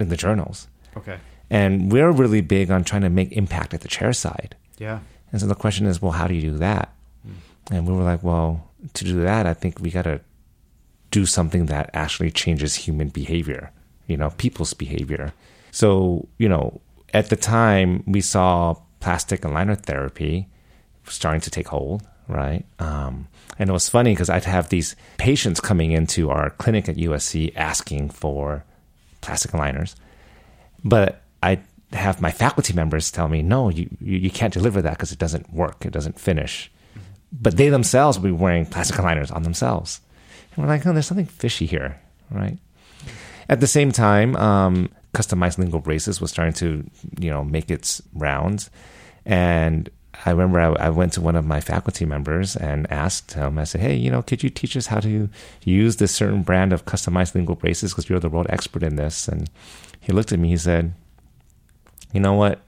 in 0.00 0.08
the 0.08 0.16
journals. 0.16 0.66
Okay. 0.96 1.18
And 1.48 1.92
we're 1.92 2.10
really 2.10 2.40
big 2.40 2.72
on 2.72 2.82
trying 2.82 3.02
to 3.02 3.10
make 3.10 3.30
impact 3.30 3.74
at 3.74 3.82
the 3.82 3.88
chair 3.88 4.12
side. 4.12 4.56
Yeah. 4.78 4.98
And 5.30 5.40
so 5.40 5.46
the 5.46 5.54
question 5.54 5.86
is, 5.86 6.02
well, 6.02 6.12
how 6.12 6.26
do 6.26 6.34
you 6.34 6.40
do 6.40 6.58
that? 6.58 6.92
Mm. 7.24 7.76
And 7.76 7.86
we 7.86 7.94
were 7.94 8.02
like, 8.02 8.24
well, 8.24 8.68
to 8.94 9.04
do 9.04 9.22
that, 9.22 9.46
I 9.46 9.54
think 9.54 9.78
we 9.78 9.90
got 9.90 10.02
to 10.02 10.20
do 11.10 11.26
something 11.26 11.66
that 11.66 11.90
actually 11.94 12.30
changes 12.30 12.74
human 12.74 13.08
behavior, 13.08 13.70
you 14.06 14.16
know, 14.16 14.30
people's 14.30 14.74
behavior. 14.74 15.32
So, 15.70 16.28
you 16.38 16.48
know, 16.48 16.80
at 17.14 17.30
the 17.30 17.36
time 17.36 18.02
we 18.06 18.20
saw 18.20 18.74
plastic 19.00 19.42
aligner 19.42 19.78
therapy 19.78 20.48
starting 21.04 21.40
to 21.40 21.50
take 21.50 21.68
hold, 21.68 22.02
right? 22.26 22.64
Um, 22.78 23.28
and 23.58 23.70
it 23.70 23.72
was 23.72 23.88
funny 23.88 24.12
because 24.12 24.30
I'd 24.30 24.44
have 24.44 24.68
these 24.68 24.94
patients 25.16 25.60
coming 25.60 25.92
into 25.92 26.30
our 26.30 26.50
clinic 26.50 26.88
at 26.88 26.96
USC 26.96 27.56
asking 27.56 28.10
for 28.10 28.64
plastic 29.20 29.52
aligners, 29.52 29.94
but 30.84 31.22
I 31.42 31.60
have 31.92 32.20
my 32.20 32.30
faculty 32.30 32.72
members 32.74 33.10
tell 33.10 33.28
me, 33.28 33.42
no, 33.42 33.70
you, 33.70 33.88
you 34.00 34.30
can't 34.30 34.52
deliver 34.52 34.82
that 34.82 34.92
because 34.92 35.12
it 35.12 35.18
doesn't 35.18 35.52
work, 35.52 35.84
it 35.84 35.92
doesn't 35.92 36.20
finish. 36.20 36.70
But 37.32 37.56
they 37.56 37.68
themselves 37.68 38.18
will 38.18 38.24
be 38.24 38.32
wearing 38.32 38.66
plastic 38.66 38.96
aligners 38.96 39.34
on 39.34 39.42
themselves. 39.42 40.00
We're 40.58 40.66
like, 40.66 40.84
oh, 40.86 40.92
there's 40.92 41.06
something 41.06 41.26
fishy 41.26 41.66
here, 41.66 42.00
right? 42.30 42.58
At 43.48 43.60
the 43.60 43.68
same 43.68 43.92
time, 43.92 44.34
um, 44.36 44.90
customized 45.14 45.56
lingual 45.56 45.80
braces 45.80 46.20
was 46.20 46.30
starting 46.30 46.54
to, 46.54 46.84
you 47.20 47.30
know, 47.30 47.44
make 47.44 47.70
its 47.70 48.02
rounds. 48.12 48.68
And 49.24 49.88
I 50.26 50.30
remember 50.30 50.58
I, 50.58 50.86
I, 50.86 50.90
went 50.90 51.12
to 51.12 51.20
one 51.20 51.36
of 51.36 51.46
my 51.46 51.60
faculty 51.60 52.04
members 52.04 52.56
and 52.56 52.90
asked 52.90 53.34
him, 53.34 53.56
I 53.56 53.64
said, 53.64 53.82
hey, 53.82 53.94
you 53.94 54.10
know, 54.10 54.20
could 54.20 54.42
you 54.42 54.50
teach 54.50 54.76
us 54.76 54.86
how 54.86 54.98
to 54.98 55.28
use 55.62 55.96
this 55.96 56.12
certain 56.12 56.42
brand 56.42 56.72
of 56.72 56.84
customized 56.86 57.36
lingual 57.36 57.54
braces 57.54 57.92
because 57.92 58.08
you're 58.08 58.18
the 58.18 58.28
world 58.28 58.48
expert 58.50 58.82
in 58.82 58.96
this? 58.96 59.28
And 59.28 59.48
he 60.00 60.12
looked 60.12 60.32
at 60.32 60.40
me, 60.40 60.48
he 60.48 60.56
said, 60.56 60.92
you 62.12 62.18
know 62.18 62.34
what? 62.34 62.60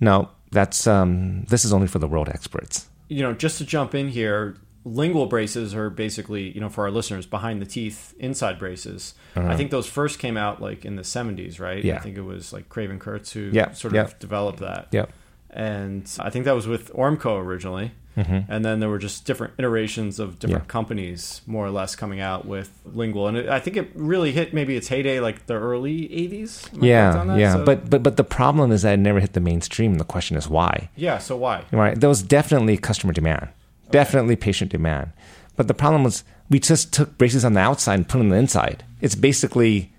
No, 0.00 0.30
that's, 0.50 0.88
um, 0.88 1.44
this 1.44 1.64
is 1.64 1.72
only 1.72 1.86
for 1.86 2.00
the 2.00 2.08
world 2.08 2.28
experts. 2.28 2.88
You 3.06 3.22
know, 3.22 3.34
just 3.34 3.58
to 3.58 3.64
jump 3.64 3.94
in 3.94 4.08
here, 4.08 4.56
lingual 4.84 5.26
braces 5.26 5.74
are 5.74 5.90
basically, 5.90 6.50
you 6.50 6.60
know, 6.60 6.68
for 6.68 6.84
our 6.84 6.90
listeners, 6.90 7.26
behind 7.26 7.62
the 7.62 7.66
teeth 7.66 8.14
inside 8.18 8.58
braces. 8.58 9.14
Uh-huh. 9.36 9.48
I 9.48 9.56
think 9.56 9.70
those 9.70 9.86
first 9.86 10.18
came 10.18 10.36
out 10.36 10.60
like 10.60 10.84
in 10.84 10.96
the 10.96 11.02
70s, 11.02 11.60
right? 11.60 11.84
Yeah. 11.84 11.96
I 11.96 12.00
think 12.00 12.16
it 12.16 12.22
was 12.22 12.52
like 12.52 12.68
Craven 12.68 12.98
Kurz 12.98 13.32
who 13.32 13.50
yeah. 13.52 13.72
sort 13.72 13.94
of 13.94 14.08
yeah. 14.08 14.14
developed 14.18 14.60
that. 14.60 14.88
Yeah. 14.90 15.06
And 15.50 16.10
I 16.18 16.30
think 16.30 16.46
that 16.46 16.54
was 16.54 16.66
with 16.66 16.92
Ormco 16.94 17.38
originally. 17.38 17.92
Mm-hmm. 18.16 18.52
And 18.52 18.62
then 18.62 18.80
there 18.80 18.90
were 18.90 18.98
just 18.98 19.24
different 19.24 19.54
iterations 19.58 20.18
of 20.18 20.38
different 20.38 20.64
yeah. 20.64 20.70
companies, 20.70 21.40
more 21.46 21.64
or 21.64 21.70
less, 21.70 21.96
coming 21.96 22.20
out 22.20 22.44
with 22.44 22.70
lingual. 22.84 23.26
And 23.26 23.38
it, 23.38 23.48
I 23.48 23.58
think 23.58 23.78
it 23.78 23.90
really 23.94 24.32
hit 24.32 24.52
maybe 24.52 24.76
its 24.76 24.88
heyday, 24.88 25.18
like 25.18 25.46
the 25.46 25.54
early 25.54 26.08
'80s. 26.08 26.68
Yeah, 26.78 27.36
yeah. 27.36 27.54
So, 27.54 27.64
but 27.64 27.88
but 27.88 28.02
but 28.02 28.18
the 28.18 28.24
problem 28.24 28.70
is 28.70 28.82
that 28.82 28.94
it 28.94 28.98
never 28.98 29.18
hit 29.18 29.32
the 29.32 29.40
mainstream. 29.40 29.94
The 29.94 30.04
question 30.04 30.36
is 30.36 30.46
why. 30.46 30.90
Yeah. 30.94 31.16
So 31.16 31.38
why? 31.38 31.64
Right. 31.72 31.98
There 31.98 32.10
was 32.10 32.22
definitely 32.22 32.76
customer 32.76 33.14
demand 33.14 33.48
definitely 33.92 34.36
patient 34.36 34.70
demand. 34.70 35.12
But 35.56 35.68
the 35.68 35.74
problem 35.74 36.04
was 36.04 36.24
we 36.48 36.58
just 36.58 36.92
took 36.92 37.16
braces 37.18 37.44
on 37.44 37.54
the 37.54 37.60
outside 37.60 37.94
and 37.94 38.08
put 38.08 38.18
them 38.18 38.28
on 38.28 38.30
the 38.30 38.36
inside. 38.36 38.84
It's 39.00 39.14
basically, 39.14 39.92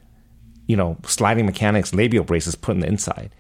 you 0.68 0.76
know, 0.76 0.98
sliding 1.06 1.46
mechanics, 1.46 1.94
labial 1.94 2.24
braces 2.24 2.56
put 2.56 2.76
in 2.76 2.82
the 2.82 2.88
inside. 2.88 3.32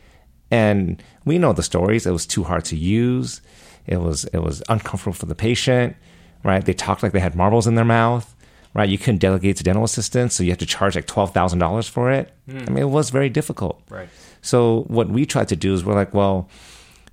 And 0.51 1.01
we 1.25 1.37
know 1.37 1.53
the 1.53 1.63
stories. 1.63 2.05
It 2.05 2.11
was 2.11 2.25
too 2.25 2.43
hard 2.43 2.65
to 2.65 2.75
use. 2.75 3.41
It 3.85 3.97
was 3.97 4.25
it 4.25 4.39
was 4.39 4.63
uncomfortable 4.69 5.13
for 5.13 5.25
the 5.25 5.35
patient, 5.35 5.95
right? 6.43 6.63
They 6.63 6.73
talked 6.73 7.03
like 7.03 7.11
they 7.11 7.19
had 7.19 7.35
marbles 7.35 7.67
in 7.67 7.75
their 7.75 7.85
mouth, 7.85 8.33
right? 8.73 8.87
You 8.87 8.97
couldn't 8.97 9.17
delegate 9.17 9.57
to 9.57 9.63
dental 9.63 9.83
assistants, 9.83 10.35
so 10.35 10.43
you 10.43 10.51
had 10.51 10.59
to 10.59 10.65
charge 10.65 10.95
like 10.95 11.07
twelve 11.07 11.33
thousand 11.33 11.59
dollars 11.59 11.87
for 11.87 12.11
it. 12.11 12.31
Hmm. 12.49 12.59
I 12.59 12.69
mean, 12.69 12.77
it 12.77 12.89
was 12.89 13.09
very 13.09 13.29
difficult. 13.29 13.81
Right. 13.89 14.09
So 14.41 14.83
what 14.87 15.09
we 15.09 15.25
tried 15.25 15.49
to 15.49 15.55
do 15.55 15.73
is 15.73 15.83
we're 15.83 15.95
like, 15.95 16.13
well, 16.13 16.49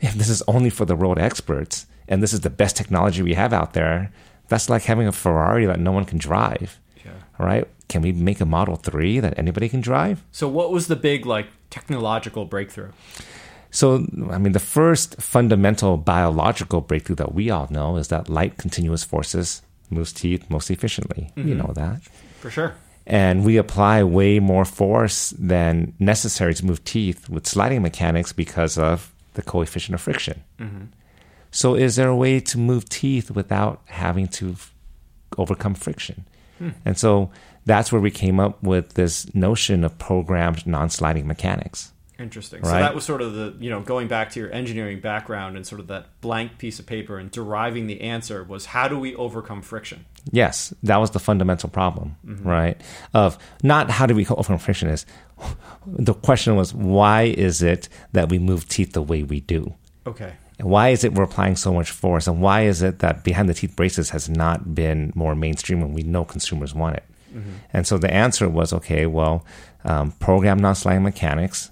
if 0.01 0.15
this 0.15 0.29
is 0.29 0.43
only 0.47 0.71
for 0.71 0.85
the 0.85 0.97
road 0.97 1.19
experts 1.19 1.87
and 2.11 2.23
this 2.23 2.35
is 2.35 2.41
the 2.41 2.51
best 2.51 2.77
technology 2.77 3.23
we 3.23 3.35
have 3.35 3.53
out 3.55 3.73
there, 3.73 4.13
that's 4.49 4.69
like 4.69 4.83
having 4.83 5.07
a 5.07 5.13
Ferrari 5.13 5.65
that 5.65 5.81
no 5.81 5.93
one 5.93 6.05
can 6.05 6.19
drive. 6.19 6.81
Yeah. 7.05 7.13
All 7.39 7.47
right. 7.47 7.67
Can 7.89 8.03
we 8.03 8.13
make 8.13 8.41
a 8.41 8.45
Model 8.45 8.77
3 8.77 9.21
that 9.21 9.39
anybody 9.39 9.69
can 9.69 9.81
drive? 9.81 10.23
So 10.33 10.49
what 10.49 10.71
was 10.71 10.89
the 10.89 10.97
big 10.97 11.25
like 11.25 11.47
technological 11.71 12.45
breakthrough? 12.45 12.91
So, 13.71 14.07
I 14.31 14.39
mean, 14.39 14.53
the 14.53 14.59
first 14.59 15.23
fundamental 15.23 15.97
biological 15.97 16.81
breakthrough 16.81 17.17
that 17.17 17.33
we 17.33 17.51
all 17.51 17.69
know 17.71 17.97
is 17.97 18.09
that 18.09 18.29
light 18.29 18.59
continuous 18.59 19.05
forces 19.05 19.63
moves 19.89 20.13
teeth 20.13 20.51
most 20.51 20.71
efficiently. 20.71 21.31
You 21.37 21.45
mm-hmm. 21.45 21.59
know 21.59 21.73
that. 21.75 22.03
For 22.41 22.51
sure. 22.51 22.75
And 23.07 23.45
we 23.45 23.57
apply 23.57 24.03
way 24.03 24.41
more 24.41 24.65
force 24.65 25.31
than 25.31 25.95
necessary 25.99 26.55
to 26.55 26.67
move 26.67 26.83
teeth 26.85 27.29
with 27.29 27.47
sliding 27.47 27.83
mechanics 27.83 28.33
because 28.33 28.77
of 28.77 29.13
the 29.35 29.43
coefficient 29.43 29.95
of 29.95 30.01
friction. 30.01 30.43
Mm-hmm. 30.59 30.85
So, 31.51 31.75
is 31.75 31.97
there 31.97 32.09
a 32.09 32.17
way 32.17 32.41
to 32.41 32.59
move 32.59 32.89
teeth 32.89 33.31
without 33.31 33.83
having 33.87 34.29
to 34.29 34.53
f- 34.53 34.75
overcome 35.37 35.75
friction? 35.75 36.27
Hmm. 36.59 36.71
And 36.85 36.99
so 36.99 37.31
that's 37.67 37.91
where 37.91 38.01
we 38.01 38.11
came 38.11 38.39
up 38.39 38.63
with 38.63 38.95
this 38.95 39.35
notion 39.35 39.85
of 39.85 39.99
programmed 39.99 40.67
non 40.67 40.91
sliding 40.91 41.27
mechanics. 41.27 41.93
Interesting. 42.21 42.63
So 42.63 42.71
that 42.71 42.95
was 42.95 43.05
sort 43.05 43.23
of 43.23 43.33
the, 43.33 43.55
you 43.59 43.71
know, 43.71 43.81
going 43.81 44.07
back 44.07 44.31
to 44.33 44.41
your 44.41 44.53
engineering 44.53 45.01
background 45.01 45.57
and 45.57 45.67
sort 45.67 45.81
of 45.81 45.87
that 45.87 46.21
blank 46.21 46.59
piece 46.59 46.79
of 46.79 46.85
paper 46.85 47.19
and 47.19 47.31
deriving 47.31 47.87
the 47.87 48.03
answer 48.03 48.45
was 48.45 48.67
how 48.67 48.89
do 48.89 48.99
we 48.99 49.15
overcome 49.15 49.63
friction? 49.63 50.05
Yes, 50.31 50.75
that 50.83 50.99
was 50.99 51.13
the 51.13 51.19
fundamental 51.19 51.71
problem, 51.71 52.17
mm-hmm. 52.27 52.47
right? 52.47 52.81
Of 53.15 53.39
not 53.63 53.91
how 53.91 54.05
do 54.05 54.15
we 54.15 54.27
overcome 54.27 54.59
friction 54.59 54.89
is 54.89 55.07
the 55.87 56.13
question 56.13 56.57
was 56.57 56.75
why 56.75 57.23
is 57.23 57.63
it 57.63 57.89
that 58.13 58.29
we 58.29 58.39
move 58.39 58.69
teeth 58.69 58.93
the 58.93 59.03
way 59.03 59.23
we 59.23 59.41
do? 59.41 59.75
Okay. 60.07 60.35
And 60.61 60.69
why 60.69 60.91
is 60.91 61.05
it 61.05 61.15
we're 61.15 61.25
applying 61.25 61.57
so 61.57 61.73
much 61.73 61.91
force? 61.91 62.27
And 62.27 62.43
why 62.43 62.63
is 62.65 62.83
it 62.83 62.99
that 62.99 63.25
behind 63.25 63.49
the 63.49 63.55
teeth 63.55 63.75
braces 63.75 64.11
has 64.11 64.29
not 64.29 64.75
been 64.75 65.11
more 65.15 65.35
mainstream 65.35 65.81
when 65.81 65.95
we 65.95 66.03
know 66.03 66.23
consumers 66.23 66.75
want 66.75 66.97
it? 66.97 67.05
And 67.73 67.87
so 67.87 67.97
the 67.97 68.13
answer 68.13 68.47
was 68.47 68.71
okay, 68.75 69.07
well, 69.07 69.47
um, 69.85 70.13
program 70.13 70.59
non 70.59 70.75
sliding 70.75 71.03
mechanics. 71.03 71.71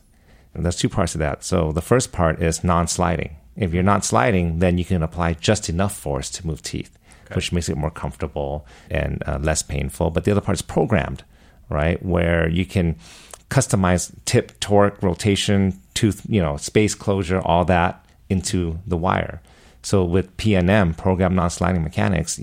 And 0.54 0.64
there's 0.64 0.76
two 0.76 0.88
parts 0.88 1.14
of 1.14 1.18
that. 1.18 1.44
So 1.44 1.70
the 1.70 1.82
first 1.82 2.12
part 2.12 2.40
is 2.40 2.64
non 2.64 2.88
sliding. 2.88 3.36
If 3.56 3.74
you're 3.74 3.82
not 3.82 4.06
sliding, 4.06 4.60
then 4.60 4.78
you 4.78 4.86
can 4.86 5.02
apply 5.02 5.34
just 5.34 5.68
enough 5.68 5.94
force 5.94 6.30
to 6.30 6.46
move 6.46 6.62
teeth, 6.62 6.96
which 7.34 7.52
makes 7.52 7.68
it 7.68 7.76
more 7.76 7.90
comfortable 7.90 8.66
and 8.90 9.22
uh, 9.26 9.38
less 9.42 9.62
painful. 9.62 10.10
But 10.10 10.24
the 10.24 10.30
other 10.30 10.40
part 10.40 10.56
is 10.56 10.62
programmed, 10.62 11.24
right? 11.68 12.02
Where 12.02 12.48
you 12.48 12.64
can 12.64 12.96
customize 13.50 14.14
tip, 14.24 14.58
torque, 14.60 15.02
rotation, 15.02 15.78
tooth, 15.92 16.22
you 16.26 16.40
know, 16.40 16.56
space 16.56 16.94
closure, 16.94 17.40
all 17.40 17.66
that 17.66 18.02
into 18.28 18.78
the 18.86 18.96
wire. 18.96 19.40
So 19.82 20.04
with 20.04 20.36
PNM, 20.36 20.96
program 20.96 21.34
non-sliding 21.34 21.82
mechanics, 21.82 22.40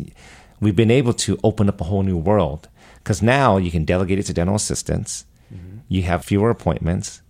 we've 0.60 0.76
been 0.76 0.91
able 0.91 1.13
to 1.13 1.38
open 1.43 1.69
up 1.69 1.82
a 1.82 1.86
whole 1.86 2.04
new 2.04 2.17
world 2.17 2.69
because 3.00 3.21
now 3.21 3.58
you 3.58 3.71
can 3.71 3.86
delegate 3.86 4.19
it 4.19 4.24
to 4.24 4.34
dental 4.34 4.56
assistants. 4.56 5.26
Mm-hmm. 5.54 5.80
You 5.88 6.04
have 6.04 6.26
fewer 6.26 6.50
appointments, 6.50 7.21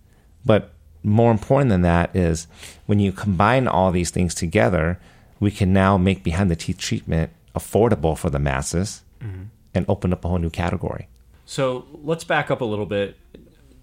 but 0.44 0.72
more 1.02 1.30
important 1.30 1.70
than 1.70 1.82
that 1.82 2.14
is 2.16 2.46
when 2.86 2.98
you 2.98 3.12
combine 3.12 3.68
all 3.68 3.92
these 3.92 4.10
things 4.10 4.34
together, 4.34 4.98
we 5.38 5.50
can 5.50 5.72
now 5.72 5.96
make 5.96 6.24
behind 6.24 6.50
the 6.50 6.56
teeth 6.56 6.78
treatment 6.78 7.30
affordable 7.54 8.16
for 8.16 8.30
the 8.30 8.38
masses 8.38 9.02
mm-hmm. 9.20 9.44
and 9.74 9.84
open 9.88 10.12
up 10.12 10.24
a 10.24 10.28
whole 10.28 10.38
new 10.38 10.50
category. 10.50 11.08
So 11.44 11.86
let's 12.02 12.24
back 12.24 12.50
up 12.50 12.60
a 12.60 12.64
little 12.64 12.86
bit. 12.86 13.16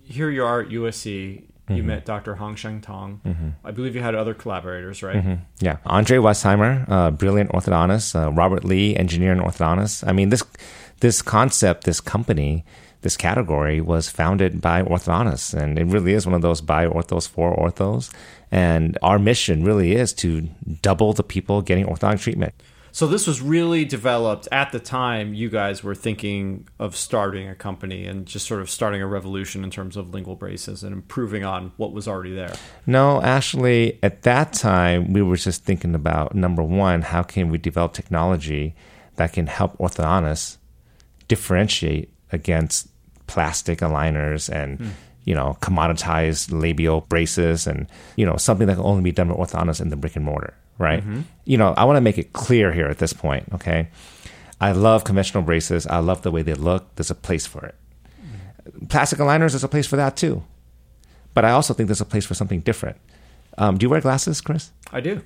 Here 0.04 0.30
you 0.30 0.44
are 0.44 0.62
at 0.62 0.70
USC. 0.70 1.44
You 1.70 1.82
met 1.84 2.06
Dr. 2.06 2.36
Hong 2.36 2.56
Sheng 2.56 2.82
Tong. 2.82 3.56
I 3.64 3.72
believe 3.72 3.96
you 3.96 4.02
had 4.02 4.16
other 4.16 4.34
collaborators, 4.34 5.02
right? 5.02 5.40
Yeah, 5.60 5.78
Andre 5.86 6.18
Weissheimer, 6.18 6.86
uh, 6.90 7.12
brilliant 7.12 7.52
orthodontist. 7.52 8.16
Uh, 8.16 8.32
Robert 8.32 8.64
Lee, 8.66 8.96
engineer 8.96 9.32
and 9.32 9.42
orthodontist. 9.42 10.06
I 10.08 10.12
mean, 10.12 10.30
this 10.30 10.44
this 11.00 11.22
concept, 11.22 11.86
this 11.86 12.00
company, 12.02 12.64
this 13.02 13.18
category 13.18 13.82
was 13.82 14.10
founded 14.10 14.62
by 14.62 14.82
orthodontists, 14.84 15.54
and 15.54 15.78
it 15.80 15.86
really 15.86 16.14
is 16.14 16.26
one 16.26 16.36
of 16.36 16.42
those 16.42 16.62
by 16.62 16.86
orthos 16.86 17.28
for 17.28 17.56
orthos. 17.56 18.10
And 18.52 18.98
our 19.02 19.18
mission 19.18 19.64
really 19.64 19.96
is 19.96 20.14
to 20.16 20.50
double 20.82 21.14
the 21.14 21.24
people 21.24 21.62
getting 21.62 21.86
orthodontic 21.86 22.22
treatment. 22.22 22.54
So 22.94 23.08
this 23.08 23.26
was 23.26 23.42
really 23.42 23.86
developed 23.86 24.48
at 24.52 24.72
the 24.72 24.80
time 24.80 25.34
you 25.34 25.50
guys 25.50 25.84
were 25.84 25.96
thinking 25.96 26.68
of 26.78 26.96
starting 26.96 27.50
a 27.50 27.56
company 27.56 28.06
and 28.06 28.28
just 28.28 28.46
sort 28.46 28.62
of 28.62 28.70
starting 28.70 29.02
a 29.02 29.08
revolution 29.08 29.64
in 29.64 29.72
terms 29.72 29.98
of 29.98 30.14
lingual 30.14 30.36
braces 30.36 30.84
and 30.84 30.94
improving 30.94 31.44
on 31.44 31.72
what 31.78 31.92
was 31.92 32.08
already 32.08 32.36
there. 32.36 32.54
No, 32.86 33.20
actually, 33.24 33.98
at 34.04 34.22
that 34.22 34.54
time, 34.54 35.12
we 35.12 35.24
were 35.24 35.38
just 35.38 35.66
thinking 35.66 35.96
about 35.96 36.36
number 36.36 36.62
one, 36.62 37.02
how 37.02 37.24
can 37.24 37.50
we 37.50 37.58
develop 37.58 37.94
technology 37.94 38.76
that 39.16 39.34
can 39.34 39.48
help 39.48 39.76
orthodontists 39.80 40.58
differentiate 41.28 42.14
against 42.32 42.90
plastic 43.26 43.80
aligners 43.80 44.54
and 44.54 44.78
hmm. 44.78 44.90
you 45.24 45.34
know 45.34 45.58
commoditized 45.62 46.52
labial 46.52 47.02
braces 47.02 47.66
and 47.66 47.88
you 48.18 48.26
know 48.26 48.38
something 48.38 48.68
that 48.68 48.76
can 48.76 48.86
only 48.86 49.02
be 49.02 49.12
done 49.12 49.30
by 49.30 49.34
orthodontists 49.34 49.82
in 49.82 49.90
the 49.90 49.96
brick 49.96 50.16
and 50.16 50.26
mortar, 50.26 50.54
right? 50.78 51.04
You 51.46 51.58
know, 51.58 51.74
I 51.76 51.86
want 51.86 51.98
to 51.98 52.02
make 52.02 52.18
it 52.18 52.34
clear 52.34 52.72
here 52.72 52.88
at 52.88 52.98
this 52.98 53.14
point, 53.14 53.46
okay? 53.54 53.90
I 54.60 54.72
love 54.72 55.04
conventional 55.04 55.44
braces. 55.44 55.86
I 55.88 56.00
love 56.00 56.22
the 56.22 56.32
way 56.32 56.42
they 56.42 56.54
look. 56.54 56.96
There's 56.96 57.12
a 57.12 57.16
place 57.16 57.46
for 57.46 57.66
it. 57.66 57.76
Plastic 58.90 59.20
aligners, 59.20 59.52
there's 59.52 59.64
a 59.64 59.68
place 59.68 59.88
for 59.88 59.98
that 59.98 60.16
too. 60.16 60.44
But 61.34 61.46
I 61.46 61.52
also 61.52 61.74
think 61.74 61.88
there's 61.88 62.02
a 62.02 62.06
place 62.06 62.26
for 62.26 62.34
something 62.34 62.62
different. 62.62 62.98
Um, 63.58 63.78
do 63.78 63.86
you 63.86 63.90
wear 63.90 64.02
glasses, 64.02 64.42
Chris? 64.42 64.72
I 64.92 65.02
do. 65.02 65.22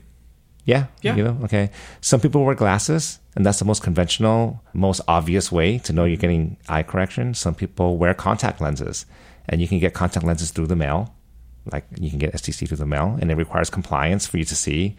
Yeah. 0.65 0.87
Yeah. 1.01 1.15
You 1.15 1.23
know? 1.23 1.37
Okay. 1.43 1.69
Some 2.01 2.19
people 2.19 2.43
wear 2.43 2.55
glasses, 2.55 3.19
and 3.35 3.45
that's 3.45 3.59
the 3.59 3.65
most 3.65 3.81
conventional, 3.83 4.61
most 4.73 5.01
obvious 5.07 5.51
way 5.51 5.77
to 5.79 5.93
know 5.93 6.03
you're 6.03 6.17
getting 6.17 6.57
eye 6.67 6.83
correction. 6.83 7.33
Some 7.33 7.55
people 7.55 7.97
wear 7.97 8.13
contact 8.13 8.59
lenses, 8.59 9.05
and 9.47 9.61
you 9.61 9.67
can 9.67 9.79
get 9.79 9.93
contact 9.93 10.25
lenses 10.25 10.51
through 10.51 10.67
the 10.67 10.75
mail. 10.75 11.13
Like 11.71 11.85
you 11.99 12.09
can 12.09 12.19
get 12.19 12.33
STC 12.33 12.67
through 12.67 12.77
the 12.77 12.85
mail, 12.85 13.17
and 13.21 13.31
it 13.31 13.35
requires 13.35 13.69
compliance 13.69 14.25
for 14.27 14.37
you 14.37 14.45
to 14.45 14.55
see. 14.55 14.97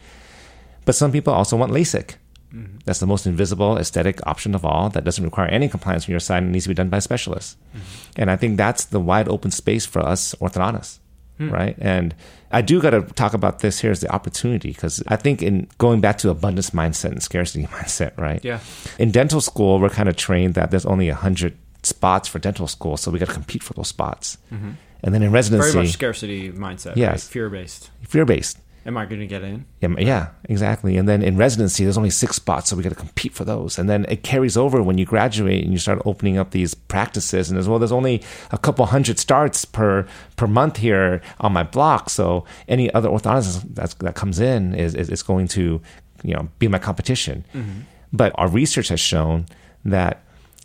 But 0.89 0.95
some 0.95 1.13
people 1.13 1.35
also 1.35 1.55
want 1.55 1.71
LASIK. 1.71 2.15
Mm-hmm. 2.51 2.79
That's 2.87 2.99
the 2.99 3.07
most 3.07 3.27
invisible 3.27 3.77
aesthetic 3.77 4.27
option 4.27 4.55
of 4.55 4.65
all 4.65 4.89
that 4.89 5.05
doesn't 5.05 5.23
require 5.23 5.49
any 5.49 5.69
compliance 5.69 6.07
from 6.07 6.13
your 6.13 6.21
side 6.21 6.43
and 6.43 6.51
needs 6.51 6.65
to 6.65 6.71
be 6.71 6.75
done 6.75 6.89
by 6.89 6.97
a 6.97 7.01
specialist. 7.03 7.59
Mm-hmm. 7.77 8.23
And 8.23 8.31
I 8.31 8.37
think 8.37 8.57
that's 8.57 8.87
the 8.87 8.99
wide 8.99 9.29
open 9.29 9.51
space 9.51 9.85
for 9.85 10.01
us 10.01 10.35
orthodontists, 10.37 10.99
hmm. 11.37 11.51
right? 11.51 11.77
And 11.79 12.15
I 12.51 12.63
do 12.63 12.81
got 12.81 12.93
to 12.97 13.03
talk 13.03 13.35
about 13.35 13.59
this 13.59 13.81
here 13.81 13.91
as 13.91 14.01
the 14.01 14.11
opportunity 14.11 14.69
because 14.71 15.03
I 15.09 15.17
think 15.17 15.43
in 15.43 15.69
going 15.77 16.01
back 16.01 16.17
to 16.25 16.31
abundance 16.31 16.71
mindset 16.71 17.13
and 17.13 17.23
scarcity 17.23 17.67
mindset, 17.77 18.17
right? 18.17 18.43
Yeah. 18.43 18.61
In 18.99 19.11
dental 19.11 19.43
school, 19.43 19.81
we're 19.81 19.91
kind 19.91 20.09
of 20.09 20.17
trained 20.17 20.55
that 20.55 20.71
there's 20.71 20.87
only 20.87 21.09
100 21.09 21.55
spots 21.83 22.29
for 22.29 22.39
dental 22.39 22.67
school, 22.67 22.97
so 22.97 23.11
we 23.11 23.19
got 23.19 23.29
to 23.29 23.35
compete 23.35 23.63
for 23.63 23.75
those 23.75 23.89
spots. 23.89 24.39
Mm-hmm. 24.51 24.71
And 25.03 25.15
then 25.15 25.23
in 25.23 25.33
residency, 25.33 25.73
Very 25.73 25.85
much 25.85 25.93
scarcity 25.93 26.51
mindset. 26.51 26.97
Yes. 26.97 27.27
Right? 27.27 27.33
Fear 27.35 27.51
based. 27.51 27.91
fear 28.09 28.25
based. 28.25 28.59
Am 28.87 28.97
I 28.97 29.05
going 29.05 29.21
to 29.21 29.27
get 29.27 29.43
in? 29.43 29.67
Yeah, 29.81 29.89
yeah, 29.99 30.29
exactly. 30.45 30.97
And 30.97 31.09
then 31.09 31.23
in 31.23 31.37
residency, 31.37 31.85
there's 31.85 31.99
only 31.99 32.11
six 32.11 32.37
spots, 32.37 32.71
so 32.71 32.77
we 32.77 32.83
got 32.83 32.89
to 32.91 32.95
compete 32.95 33.35
for 33.35 33.45
those. 33.45 33.79
And 33.79 33.89
then 33.89 34.07
it 34.09 34.23
carries 34.23 34.57
over 34.57 34.83
when 34.83 34.99
you 34.99 35.05
graduate 35.05 35.63
and 35.63 35.73
you 35.73 35.79
start 35.79 36.01
opening 36.05 36.39
up 36.39 36.53
these 36.53 36.75
practices. 36.75 37.51
And 37.51 37.59
as 37.59 37.69
well, 37.69 37.79
there's 37.79 37.93
only 37.93 38.23
a 38.51 38.59
couple 38.59 38.87
hundred 38.87 39.19
starts 39.19 39.65
per 39.65 40.07
per 40.37 40.47
month 40.47 40.79
here 40.79 41.21
on 41.41 41.53
my 41.53 41.63
block. 41.63 42.09
So 42.09 42.45
any 42.67 42.93
other 42.95 43.09
orthodontist 43.09 43.75
that's, 43.75 43.95
that 43.95 44.15
comes 44.15 44.41
in 44.41 44.75
is, 44.75 44.95
is 44.95 45.11
is 45.11 45.23
going 45.23 45.49
to, 45.49 45.83
you 46.23 46.35
know, 46.35 46.49
be 46.59 46.69
my 46.69 46.79
competition. 46.79 47.45
Mm-hmm. 47.53 47.81
But 48.13 48.33
our 48.37 48.49
research 48.49 48.89
has 48.89 49.01
shown 49.01 49.47
that 49.85 50.23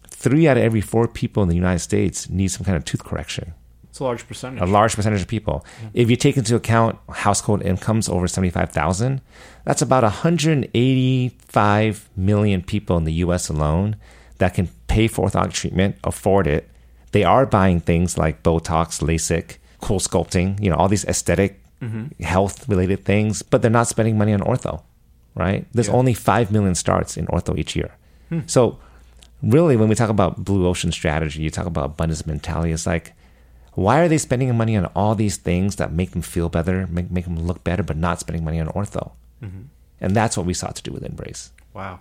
three 0.08 0.47
out 0.47 0.56
of 0.56 0.63
every 0.63 0.82
four 0.82 1.08
people 1.08 1.43
in 1.43 1.49
the 1.49 1.56
United 1.56 1.80
States 1.80 2.30
need 2.30 2.47
some 2.47 2.63
kind 2.63 2.78
of 2.78 2.86
tooth 2.86 3.04
correction 3.04 3.54
It's 3.93 3.99
a 3.99 4.03
large 4.06 4.27
percentage. 4.27 4.60
a 4.60 4.65
large 4.65 4.95
percentage 4.95 5.21
of 5.21 5.27
people. 5.27 5.63
If 5.93 6.10
you 6.10 6.15
take 6.15 6.36
into 6.36 6.56
account 6.56 6.97
household 7.10 7.62
incomes 7.62 8.10
over 8.10 8.27
75,000, 8.27 9.21
that's 9.65 9.84
about 9.84 10.01
185 10.01 12.10
million 12.15 12.63
people 12.63 12.97
in 12.97 13.03
the 13.03 13.13
US 13.25 13.49
alone 13.49 13.95
that 14.39 14.56
can 14.56 14.69
pay 14.88 15.08
for 15.08 15.29
orthodontic 15.29 15.53
treatment, 15.53 15.95
afford 16.03 16.47
it. 16.47 16.67
They 17.12 17.23
are 17.23 17.45
buying 17.45 17.82
things 17.82 18.17
like 18.17 18.41
Botox, 18.41 18.99
LASIK, 19.01 19.58
cool 19.79 19.99
sculpting, 19.99 20.60
you 20.60 20.71
know, 20.71 20.75
all 20.75 20.88
these 20.89 21.06
aesthetic 21.06 21.62
mm-hmm. 21.79 22.08
health 22.23 22.67
related 22.67 23.06
things, 23.06 23.43
but 23.43 23.62
they're 23.62 23.69
not 23.69 23.88
spending 23.88 24.17
money 24.17 24.34
on 24.34 24.39
ortho, 24.39 24.82
right? 25.36 25.67
There's 25.71 25.88
Yeah. 25.88 25.93
only 25.93 26.15
5 26.15 26.51
million 26.51 26.73
starts 26.73 27.15
in 27.15 27.27
ortho 27.27 27.56
each 27.58 27.75
year. 27.75 27.91
Hmm. 28.29 28.39
So, 28.47 28.79
really, 29.43 29.77
when 29.77 29.88
we 29.88 29.93
talk 29.93 30.10
about 30.10 30.43
blue 30.43 30.65
ocean 30.67 30.91
strategy, 30.91 31.43
you 31.43 31.51
talk 31.51 31.67
about 31.67 31.86
abundance 31.86 32.25
mentality. 32.25 32.71
It's 32.71 32.88
like, 32.88 33.13
why 33.76 34.00
are 34.00 34.08
they 34.08 34.18
spending 34.18 34.56
money 34.56 34.78
on 34.78 34.86
all 34.88 35.16
these 35.16 35.38
things 35.38 35.78
that 35.78 35.92
make 35.92 36.12
them 36.12 36.22
feel 36.22 36.50
better, 36.50 36.88
make, 36.88 37.10
make 37.12 37.26
them 37.26 37.40
look 37.40 37.64
better, 37.64 37.84
but 37.84 37.98
not 37.98 38.20
spending 38.20 38.44
money 38.44 38.60
on 38.60 38.68
ortho? 38.68 39.12
Mm-hmm. 39.42 39.64
And 40.02 40.16
that's 40.16 40.38
what 40.38 40.46
we 40.46 40.54
sought 40.54 40.76
to 40.76 40.84
do 40.84 40.92
with 40.92 41.04
InBrace. 41.04 41.50
Wow. 41.74 42.00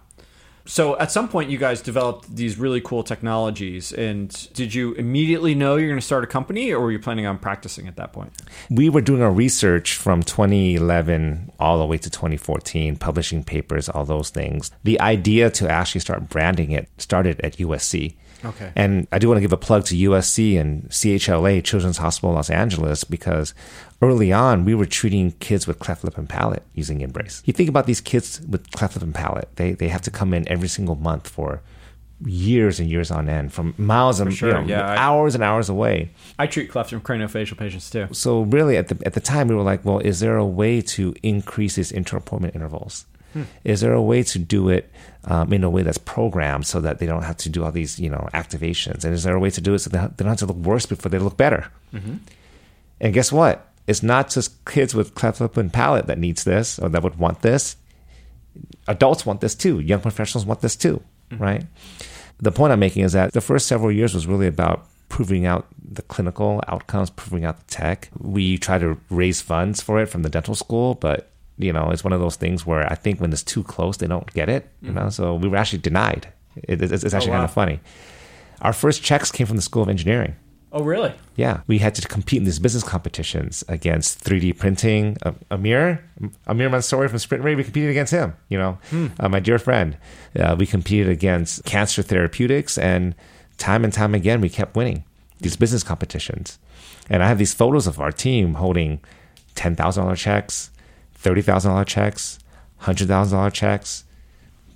So 0.65 0.97
at 0.99 1.11
some 1.11 1.29
point, 1.29 1.51
you 1.51 1.59
guys 1.59 1.81
developed 1.81 2.37
these 2.37 2.57
really 2.57 2.81
cool 2.81 3.03
technologies, 3.03 3.93
and 3.93 4.49
did 4.53 4.73
you 4.73 4.93
immediately 4.93 5.57
know 5.57 5.75
you're 5.77 5.89
going 5.89 5.99
to 5.99 6.07
start 6.07 6.23
a 6.23 6.29
company, 6.29 6.71
or 6.71 6.81
were 6.81 6.93
you 6.93 7.01
planning 7.01 7.27
on 7.27 7.39
practicing 7.39 7.89
at 7.89 7.97
that 7.97 8.13
point? 8.13 8.33
We 8.71 8.89
were 8.89 9.01
doing 9.01 9.23
our 9.23 9.33
research 9.33 9.95
from 9.95 10.23
2011 10.23 11.53
all 11.59 11.79
the 11.79 11.87
way 11.87 11.99
to 11.99 12.09
2014, 12.09 12.97
publishing 12.97 13.43
papers, 13.43 13.89
all 13.89 14.05
those 14.05 14.31
things. 14.31 14.71
The 14.85 15.01
idea 15.01 15.51
to 15.51 15.69
actually 15.69 16.01
start 16.01 16.29
branding 16.29 16.71
it 16.71 16.89
started 16.97 17.41
at 17.41 17.57
USC. 17.57 18.15
Okay. 18.45 18.73
And 18.77 19.07
I 19.13 19.19
do 19.19 19.29
want 19.29 19.37
to 19.39 19.41
give 19.43 19.53
a 19.53 19.57
plug 19.57 19.85
to 19.87 19.95
USC 19.95 20.59
and 20.61 20.89
CHLA, 20.91 21.63
Children's 21.65 21.99
Hospital 21.99 22.33
Los 22.35 22.51
Angeles, 22.51 23.05
because 23.05 23.55
early 24.01 24.33
on 24.33 24.65
we 24.65 24.75
were 24.75 24.87
treating 24.87 25.33
kids 25.33 25.67
with 25.67 25.79
cleft 25.79 26.05
lip 26.05 26.19
and 26.19 26.29
palate 26.29 26.63
using 26.75 27.01
InBrace. 27.01 27.43
You 27.47 27.53
think 27.53 27.69
about 27.69 27.87
these 27.87 28.01
kids 28.01 28.41
with 28.49 28.71
cleft 28.73 28.97
lip 28.97 29.03
and 29.03 29.15
palate, 29.15 29.49
they, 29.57 29.73
they 29.73 29.89
have 29.89 30.03
to 30.03 30.11
come 30.11 30.35
in 30.35 30.49
every 30.49 30.69
single 30.69 30.97
month 30.97 31.29
for 31.29 31.63
years 32.25 32.79
and 32.79 32.89
years 32.89 33.11
on 33.11 33.29
end 33.29 33.53
from 33.53 33.75
miles 33.79 34.21
and 34.21 34.33
sure, 34.33 34.49
you 34.49 34.55
know, 34.55 34.61
yeah, 34.67 34.87
I- 34.93 34.97
hours 34.97 35.35
and 35.35 35.43
hours 35.43 35.69
away. 35.69 36.11
I 36.39 36.47
treat 36.47 36.71
cleft 36.71 36.93
and 36.93 37.03
craniofacial 37.03 37.57
patients 37.57 37.91
too. 37.91 38.07
So 38.13 38.43
really, 38.43 38.77
at 38.77 38.89
the 38.89 38.99
at 39.07 39.15
the 39.15 39.21
time, 39.21 39.49
we 39.49 39.55
were 39.55 39.63
like, 39.63 39.85
well, 39.85 39.99
is 39.99 40.21
there 40.21 40.37
a 40.37 40.47
way 40.47 40.81
to 40.83 41.15
increase 41.23 41.75
these 41.77 41.91
inter-appointment 41.91 42.55
intervals? 42.55 43.07
Is 43.65 43.81
there 43.81 43.93
a 43.95 44.03
way 44.03 44.23
to 44.23 44.39
do 44.39 44.69
it 44.69 44.91
um, 45.25 45.53
in 45.53 45.65
a 45.65 45.71
way 45.71 45.83
that's 45.83 45.99
programmed 45.99 46.67
so 46.67 46.81
that 46.81 46.99
they 46.99 47.07
don't 47.07 47.23
have 47.23 47.37
to 47.39 47.49
do 47.49 47.65
all 47.65 47.73
these 47.73 47.99
you 47.99 48.11
know 48.11 48.29
activations? 48.35 49.05
And 49.05 49.15
is 49.15 49.23
there 49.23 49.35
a 49.35 49.41
way 49.41 49.51
to 49.51 49.61
do 49.61 49.75
it 49.75 49.81
so 49.81 49.91
they 49.91 49.99
they 49.99 50.25
don't 50.25 50.29
have 50.29 50.39
to 50.39 50.47
look 50.47 50.57
worse 50.57 50.87
before 50.87 51.11
they 51.11 51.19
look 51.19 51.37
better? 51.37 51.67
And 53.01 53.13
guess 53.15 53.33
what? 53.33 53.69
It's 53.87 54.03
not 54.03 54.31
just 54.31 54.65
kids 54.65 54.95
with 54.95 55.15
cleft 55.15 55.41
lip 55.41 55.57
and 55.57 55.73
palate 55.73 56.07
that 56.07 56.19
needs 56.19 56.45
this 56.45 56.79
or 56.79 56.89
that 56.89 57.03
would 57.03 57.19
want 57.19 57.43
this. 57.43 57.77
Adults 58.87 59.27
want 59.27 59.41
this 59.41 59.55
too. 59.55 59.81
Young 59.81 60.01
professionals 60.01 60.47
want 60.47 60.61
this 60.61 60.77
too, 60.77 61.03
right? 61.39 61.65
The 62.39 62.53
point 62.53 62.73
I'm 62.73 62.81
making 62.81 63.03
is 63.05 63.13
that 63.13 63.33
the 63.33 63.41
first 63.41 63.67
several 63.67 63.91
years 63.91 64.15
was 64.15 64.27
really 64.27 64.47
about 64.47 64.87
proving 65.09 65.47
out 65.47 65.67
the 65.83 66.03
clinical 66.03 66.63
outcomes, 66.69 67.11
proving 67.11 67.45
out 67.45 67.59
the 67.59 67.75
tech. 67.75 68.09
We 68.19 68.57
try 68.59 68.79
to 68.79 68.99
raise 69.11 69.41
funds 69.43 69.81
for 69.81 70.01
it 70.01 70.07
from 70.07 70.23
the 70.23 70.31
dental 70.31 70.55
school, 70.55 70.95
but 70.95 71.32
you 71.59 71.73
know, 71.73 71.91
it's 71.91 72.05
one 72.05 72.13
of 72.13 72.21
those 72.21 72.37
things 72.37 72.67
where 72.67 72.91
I 72.91 72.95
think 72.95 73.21
when 73.21 73.33
it's 73.33 73.43
too 73.43 73.63
close, 73.63 73.99
they 73.99 74.07
don't 74.07 74.33
get 74.33 74.49
it. 74.49 74.71
You 74.81 74.93
know, 74.93 75.09
so 75.11 75.35
we 75.35 75.49
were 75.49 75.57
actually 75.57 75.81
denied. 75.81 76.33
It, 76.57 76.83
it's, 76.83 77.05
it's 77.05 77.15
actually 77.15 77.31
wow. 77.31 77.39
kind 77.39 77.45
of 77.45 77.53
funny. 77.53 77.81
Our 78.63 78.73
first 78.73 79.03
checks 79.03 79.31
came 79.31 79.47
from 79.47 79.57
the 79.57 79.63
School 79.63 79.83
of 79.83 79.89
Engineering. 79.89 80.37
Oh, 80.75 80.83
really? 80.83 81.13
Yeah, 81.37 81.61
we 81.67 81.79
had 81.79 81.95
to 81.97 82.09
compete 82.09 82.39
in 82.39 82.45
these 82.45 82.59
business 82.59 82.83
competitions 82.83 83.63
against 83.69 84.25
3D 84.25 84.57
printing. 84.57 85.19
Uh, 85.23 85.33
Amir, 85.51 86.03
Amir 86.47 86.71
Mansouri 86.71 87.11
from 87.11 87.19
SprintRay, 87.19 87.55
we 87.55 87.63
competed 87.63 87.91
against 87.91 88.11
him. 88.11 88.35
You 88.49 88.59
know, 88.59 88.79
uh, 89.21 89.29
my 89.29 89.39
dear 89.39 89.59
friend. 89.59 89.99
Uh, 90.39 90.57
we 90.59 90.65
competed 90.65 91.11
against 91.11 91.65
cancer 91.65 92.03
therapeutics, 92.03 92.79
and 92.79 93.15
time 93.59 93.85
and 93.85 93.93
time 93.93 94.15
again, 94.15 94.41
we 94.41 94.49
kept 94.49 94.75
winning 94.75 95.05
these 95.41 95.57
business 95.57 95.83
competitions. 95.83 96.59
And 97.11 97.23
I 97.23 97.29
have 97.29 97.37
these 97.37 97.53
photos 97.53 97.87
of 97.87 98.01
our 98.01 98.13
team 98.13 98.55
holding 98.55 99.01
ten 99.55 99.77
thousand 99.77 100.05
dollar 100.05 100.17
checks, 100.17 100.71
thirty 101.23 101.43
thousand 101.43 101.71
dollar 101.71 101.85
checks, 101.85 102.39
hundred 102.79 103.09
thousand 103.09 103.39
dollar 103.39 103.51
checks, 103.51 104.05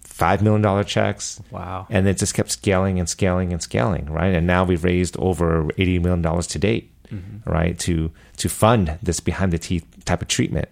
five 0.00 0.42
million 0.42 0.62
dollar 0.62 0.84
checks. 0.84 1.40
Wow. 1.50 1.86
And 1.90 2.08
it 2.08 2.18
just 2.18 2.34
kept 2.34 2.50
scaling 2.50 2.98
and 2.98 3.08
scaling 3.08 3.52
and 3.52 3.62
scaling, 3.62 4.06
right? 4.06 4.34
And 4.34 4.46
now 4.46 4.64
we've 4.64 4.84
raised 4.84 5.16
over 5.18 5.68
eighty 5.78 5.98
million 5.98 6.22
dollars 6.22 6.46
to 6.48 6.58
date, 6.58 6.90
mm-hmm. 7.08 7.50
right? 7.50 7.78
To 7.80 8.10
to 8.38 8.48
fund 8.48 8.98
this 9.02 9.20
behind 9.20 9.52
the 9.52 9.58
teeth 9.58 9.84
type 10.04 10.22
of 10.22 10.28
treatment. 10.28 10.68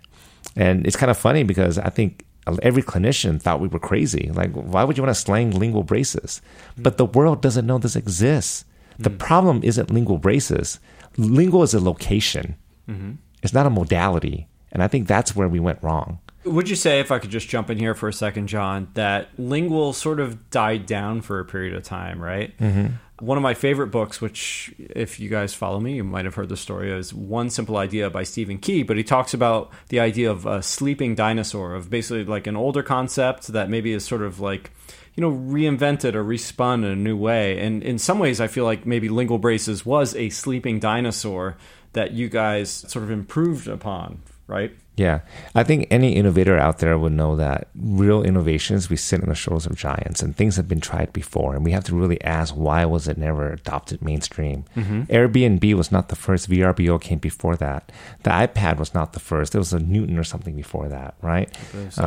And 0.56 0.86
it's 0.86 0.96
kind 0.96 1.10
of 1.10 1.18
funny 1.18 1.42
because 1.42 1.78
I 1.78 1.90
think 1.90 2.24
every 2.62 2.82
clinician 2.82 3.40
thought 3.40 3.60
we 3.60 3.68
were 3.68 3.78
crazy. 3.80 4.30
Like, 4.32 4.52
why 4.52 4.84
would 4.84 4.96
you 4.96 5.02
want 5.02 5.14
to 5.14 5.20
slang 5.20 5.50
lingual 5.50 5.82
braces? 5.82 6.40
Mm. 6.78 6.82
But 6.82 6.96
the 6.98 7.06
world 7.06 7.42
doesn't 7.42 7.66
know 7.66 7.78
this 7.78 7.96
exists. 7.96 8.64
The 8.98 9.10
mm. 9.10 9.18
problem 9.18 9.60
isn't 9.64 9.90
lingual 9.90 10.18
braces. 10.18 10.78
Lingual 11.16 11.62
is 11.62 11.74
a 11.74 11.80
location. 11.80 12.56
Mm-hmm. 12.88 13.12
It's 13.42 13.52
not 13.54 13.66
a 13.66 13.70
modality. 13.70 14.46
And 14.74 14.82
I 14.82 14.88
think 14.88 15.08
that's 15.08 15.34
where 15.34 15.48
we 15.48 15.60
went 15.60 15.82
wrong. 15.82 16.18
Would 16.44 16.68
you 16.68 16.76
say, 16.76 17.00
if 17.00 17.10
I 17.10 17.20
could 17.20 17.30
just 17.30 17.48
jump 17.48 17.70
in 17.70 17.78
here 17.78 17.94
for 17.94 18.06
a 18.06 18.12
second, 18.12 18.48
John, 18.48 18.88
that 18.92 19.28
lingual 19.38 19.94
sort 19.94 20.20
of 20.20 20.50
died 20.50 20.84
down 20.84 21.22
for 21.22 21.40
a 21.40 21.44
period 21.44 21.74
of 21.74 21.84
time, 21.84 22.20
right? 22.20 22.54
Mm-hmm. 22.58 22.96
One 23.24 23.38
of 23.38 23.42
my 23.42 23.54
favorite 23.54 23.86
books, 23.86 24.20
which, 24.20 24.74
if 24.78 25.18
you 25.20 25.30
guys 25.30 25.54
follow 25.54 25.80
me, 25.80 25.94
you 25.94 26.04
might 26.04 26.26
have 26.26 26.34
heard 26.34 26.50
the 26.50 26.56
story, 26.56 26.92
is 26.92 27.14
One 27.14 27.48
Simple 27.48 27.78
Idea 27.78 28.10
by 28.10 28.24
Stephen 28.24 28.58
Key. 28.58 28.82
But 28.82 28.98
he 28.98 29.04
talks 29.04 29.32
about 29.32 29.70
the 29.88 30.00
idea 30.00 30.30
of 30.30 30.44
a 30.44 30.62
sleeping 30.62 31.14
dinosaur, 31.14 31.74
of 31.74 31.88
basically 31.88 32.24
like 32.24 32.46
an 32.46 32.56
older 32.56 32.82
concept 32.82 33.46
that 33.46 33.70
maybe 33.70 33.92
is 33.92 34.04
sort 34.04 34.20
of 34.20 34.40
like, 34.40 34.72
you 35.14 35.20
know, 35.22 35.30
reinvented 35.30 36.14
or 36.14 36.24
respun 36.24 36.78
in 36.78 36.90
a 36.90 36.96
new 36.96 37.16
way. 37.16 37.58
And 37.58 37.82
in 37.82 37.98
some 37.98 38.18
ways, 38.18 38.40
I 38.40 38.48
feel 38.48 38.64
like 38.64 38.84
maybe 38.84 39.08
lingual 39.08 39.38
braces 39.38 39.86
was 39.86 40.14
a 40.16 40.28
sleeping 40.28 40.80
dinosaur 40.80 41.56
that 41.92 42.12
you 42.12 42.28
guys 42.28 42.70
sort 42.70 43.04
of 43.04 43.10
improved 43.12 43.68
upon, 43.68 44.20
right? 44.46 44.74
Yeah. 44.96 45.20
I 45.54 45.64
think 45.64 45.88
any 45.90 46.14
innovator 46.14 46.56
out 46.56 46.78
there 46.78 46.96
would 46.98 47.12
know 47.12 47.34
that 47.36 47.68
real 47.74 48.22
innovations, 48.22 48.88
we 48.88 48.96
sit 48.96 49.22
on 49.22 49.28
the 49.28 49.34
shoulders 49.34 49.66
of 49.66 49.74
giants 49.76 50.22
and 50.22 50.36
things 50.36 50.56
have 50.56 50.68
been 50.68 50.80
tried 50.80 51.12
before. 51.12 51.56
And 51.56 51.64
we 51.64 51.72
have 51.72 51.84
to 51.84 51.94
really 51.94 52.22
ask, 52.22 52.54
why 52.54 52.84
was 52.84 53.08
it 53.08 53.18
never 53.18 53.52
adopted 53.52 54.02
mainstream? 54.02 54.64
Airbnb 54.76 55.74
was 55.74 55.90
not 55.90 56.10
the 56.10 56.16
first. 56.16 56.48
VRBO 56.48 57.00
came 57.00 57.18
before 57.18 57.56
that. 57.56 57.90
The 58.22 58.30
iPad 58.30 58.78
was 58.78 58.94
not 58.94 59.14
the 59.14 59.20
first. 59.20 59.52
There 59.52 59.60
was 59.60 59.72
a 59.72 59.80
Newton 59.80 60.16
or 60.18 60.24
something 60.24 60.54
before 60.54 60.88
that, 60.88 61.14
right? 61.22 61.52
So, 61.90 62.02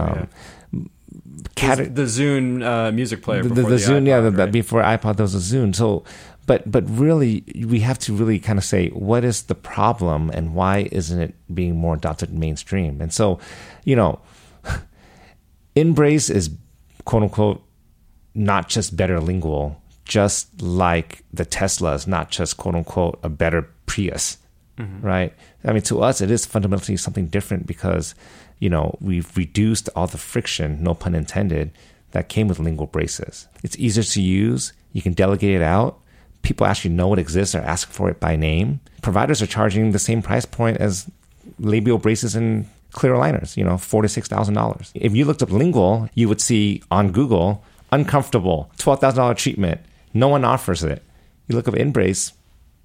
yeah. 0.74 0.84
Cat- 1.56 1.96
the 1.96 2.04
Zune 2.04 2.64
uh, 2.64 2.92
music 2.92 3.22
player. 3.22 3.42
the, 3.44 3.50
before 3.50 3.64
the, 3.70 3.76
the 3.78 3.82
Zune, 3.82 4.08
yeah, 4.08 4.20
iPod, 4.22 4.36
the, 4.36 4.48
before 4.48 4.82
iPod, 4.82 5.18
there 5.18 5.24
was 5.24 5.36
a 5.36 5.56
Zune. 5.56 5.76
So, 5.76 6.04
but 6.48 6.70
but 6.72 6.90
really, 6.90 7.44
we 7.68 7.82
have 7.82 8.00
to 8.00 8.14
really 8.14 8.40
kind 8.40 8.58
of 8.58 8.66
say 8.66 8.90
what 8.90 9.24
is 9.24 9.44
the 9.44 9.56
problem 9.56 10.32
and 10.32 10.56
why 10.56 10.88
isn't 10.92 11.20
it 11.20 11.36
being 11.54 11.76
more 11.76 11.94
adopted 11.94 12.34
mainstream? 12.34 13.02
And 13.02 13.14
so, 13.14 13.40
you 13.84 13.96
know, 13.96 14.20
InBrace 15.76 16.34
is 16.34 16.50
quote 17.06 17.24
unquote 17.24 17.64
not 18.34 18.70
just 18.70 18.96
better 18.96 19.20
lingual, 19.20 19.82
just 20.06 20.62
like 20.62 21.24
the 21.34 21.46
Tesla 21.46 21.94
is 21.94 22.08
not 22.08 22.32
just 22.32 22.56
quote 22.56 22.76
unquote 22.76 23.20
a 23.24 23.30
better 23.30 23.70
Prius, 23.86 24.38
mm-hmm. 24.78 25.06
right? 25.06 25.34
I 25.66 25.74
mean, 25.74 25.82
to 25.84 26.02
us, 26.02 26.22
it 26.22 26.32
is 26.32 26.46
fundamentally 26.46 26.98
something 26.98 27.28
different 27.28 27.68
because, 27.68 28.16
you 28.60 28.70
know, 28.70 28.98
we've 29.02 29.36
reduced 29.36 29.90
all 29.96 30.08
the 30.08 30.18
friction, 30.18 30.82
no 30.82 30.94
pun 30.94 31.14
intended, 31.14 31.72
that 32.12 32.30
came 32.30 32.48
with 32.48 32.60
lingual 32.60 32.88
braces. 32.88 33.48
It's 33.64 33.78
easier 33.78 34.04
to 34.04 34.22
use. 34.22 34.72
You 34.94 35.02
can 35.02 35.14
delegate 35.14 35.56
it 35.56 35.62
out. 35.62 36.00
People 36.42 36.66
actually 36.68 36.94
know 36.94 37.14
it 37.14 37.20
exists 37.20 37.56
or 37.56 37.60
ask 37.60 37.90
for 37.90 38.10
it 38.10 38.20
by 38.20 38.36
name. 38.36 38.80
Providers 39.02 39.42
are 39.42 39.48
charging 39.48 39.92
the 39.92 40.00
same 40.00 40.22
price 40.22 40.46
point 40.46 40.78
as 40.78 41.10
labial 41.60 41.98
braces 41.98 42.36
and 42.36 42.68
clear 42.92 43.14
aligners, 43.14 43.58
you 43.58 43.64
know, 43.64 43.78
four 43.78 44.02
to 44.02 44.08
six 44.08 44.28
thousand 44.28 44.54
dollars. 44.54 44.92
If 44.96 45.16
you 45.16 45.26
looked 45.26 45.44
up 45.44 45.52
lingual, 45.52 46.10
you 46.14 46.28
would 46.30 46.42
see 46.42 46.82
on 46.90 47.12
Google 47.12 47.64
uncomfortable, 47.92 48.72
twelve 48.78 49.00
thousand 49.02 49.18
dollar 49.18 49.34
treatment. 49.34 49.82
No 50.14 50.28
one 50.28 50.46
offers 50.46 50.84
it. 50.84 51.04
You 51.48 51.56
look 51.56 51.68
up 51.68 51.74
InBrace, 51.74 52.34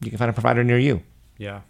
you 0.00 0.10
can 0.10 0.18
find 0.18 0.30
a 0.30 0.32
provider 0.32 0.62
near 0.64 0.78
you. 0.78 1.02
Yeah. 1.38 1.60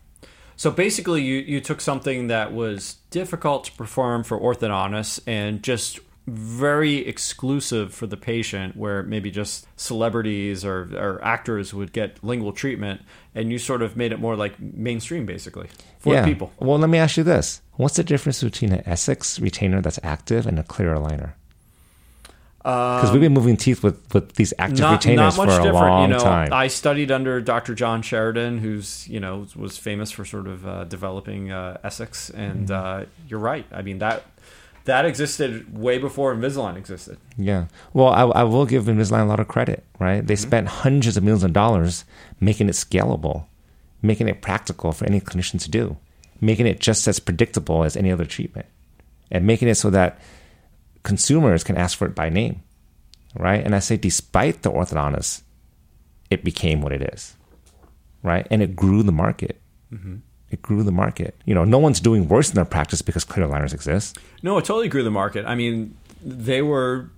So 0.56 0.70
basically, 0.70 1.22
you, 1.22 1.38
you 1.38 1.60
took 1.60 1.80
something 1.80 2.28
that 2.28 2.52
was 2.52 2.96
difficult 3.10 3.64
to 3.64 3.72
perform 3.72 4.22
for 4.22 4.38
orthodontists 4.38 5.20
and 5.26 5.62
just 5.62 5.98
very 6.26 6.98
exclusive 7.06 7.92
for 7.92 8.06
the 8.06 8.16
patient, 8.16 8.76
where 8.76 9.02
maybe 9.02 9.30
just 9.30 9.66
celebrities 9.76 10.64
or, 10.64 10.88
or 10.96 11.24
actors 11.24 11.74
would 11.74 11.92
get 11.92 12.22
lingual 12.22 12.52
treatment, 12.52 13.00
and 13.34 13.50
you 13.50 13.58
sort 13.58 13.82
of 13.82 13.96
made 13.96 14.12
it 14.12 14.20
more 14.20 14.36
like 14.36 14.58
mainstream, 14.60 15.26
basically, 15.26 15.68
for 15.98 16.14
yeah. 16.14 16.24
people. 16.24 16.52
Well, 16.60 16.78
let 16.78 16.90
me 16.90 16.98
ask 16.98 17.16
you 17.16 17.24
this: 17.24 17.60
What's 17.74 17.96
the 17.96 18.04
difference 18.04 18.42
between 18.42 18.72
an 18.72 18.82
Essix 18.84 19.40
retainer 19.40 19.80
that's 19.80 19.98
active 20.02 20.46
and 20.46 20.58
a 20.58 20.62
clear 20.62 20.94
aligner? 20.94 21.32
Because 22.62 23.10
we've 23.10 23.20
been 23.20 23.32
moving 23.32 23.56
teeth 23.56 23.82
with, 23.82 24.14
with 24.14 24.34
these 24.34 24.54
active 24.56 24.78
not, 24.78 24.92
retainers 24.92 25.36
not 25.36 25.46
much 25.46 25.56
for 25.56 25.60
a 25.60 25.64
different. 25.64 25.74
long 25.74 26.02
you 26.02 26.16
know, 26.16 26.22
time. 26.22 26.52
I 26.52 26.68
studied 26.68 27.10
under 27.10 27.40
Dr. 27.40 27.74
John 27.74 28.02
Sheridan, 28.02 28.58
who's 28.58 29.08
you 29.08 29.18
know 29.18 29.48
was 29.56 29.78
famous 29.78 30.12
for 30.12 30.24
sort 30.24 30.46
of 30.46 30.64
uh, 30.64 30.84
developing 30.84 31.50
uh, 31.50 31.78
Essix, 31.84 32.32
and 32.32 32.68
Mm-hmm. 32.68 33.02
uh, 33.02 33.06
you're 33.28 33.40
right. 33.40 33.66
I 33.72 33.82
mean 33.82 33.98
that 33.98 34.22
that 34.84 35.04
existed 35.04 35.76
way 35.78 35.98
before 35.98 36.34
Invisalign 36.34 36.76
existed. 36.76 37.18
Yeah. 37.36 37.66
Well, 37.92 38.08
I, 38.08 38.22
I 38.40 38.42
will 38.42 38.66
give 38.66 38.84
Invisalign 38.84 39.22
a 39.22 39.26
lot 39.26 39.40
of 39.40 39.48
credit, 39.48 39.84
right? 39.98 40.26
They 40.26 40.36
spent 40.36 40.68
hundreds 40.68 41.16
of 41.16 41.22
millions 41.24 41.44
of 41.44 41.52
dollars 41.52 42.04
making 42.40 42.68
it 42.68 42.72
scalable, 42.72 43.44
making 44.02 44.28
it 44.28 44.42
practical 44.42 44.92
for 44.92 45.04
any 45.06 45.20
clinician 45.20 45.60
to 45.62 45.70
do, 45.70 45.96
making 46.40 46.66
it 46.66 46.80
just 46.80 47.06
as 47.06 47.20
predictable 47.20 47.84
as 47.84 47.96
any 47.96 48.10
other 48.10 48.24
treatment, 48.24 48.66
and 49.30 49.46
making 49.46 49.68
it 49.68 49.76
so 49.76 49.90
that 49.90 50.18
consumers 51.04 51.62
can 51.64 51.76
ask 51.76 51.96
for 51.96 52.06
it 52.06 52.14
by 52.14 52.28
name. 52.28 52.62
right? 53.38 53.64
And 53.64 53.74
I 53.74 53.78
say, 53.78 53.96
despite 53.96 54.62
the 54.62 54.70
orthodontist, 54.70 55.42
it 56.30 56.44
became 56.44 56.80
what 56.80 56.92
it 56.92 57.02
is, 57.14 57.34
right? 58.22 58.46
And 58.50 58.62
it 58.62 58.76
grew 58.76 59.02
the 59.02 59.12
market. 59.12 59.60
Mm-hmm. 59.92 60.16
It 60.52 60.62
grew 60.62 60.82
the 60.82 60.92
market. 60.92 61.34
You 61.46 61.54
know, 61.54 61.64
no 61.64 61.78
one's 61.78 61.98
doing 61.98 62.28
worse 62.28 62.50
in 62.50 62.54
their 62.54 62.64
practice 62.64 63.02
because 63.02 63.24
clear 63.24 63.46
aligners 63.46 63.72
exist. 63.72 64.18
No, 64.42 64.58
it 64.58 64.64
totally 64.64 64.88
grew 64.88 65.02
the 65.02 65.10
market. 65.10 65.46
I 65.46 65.54
mean, 65.54 65.96
they 66.22 66.62
were 66.62 67.10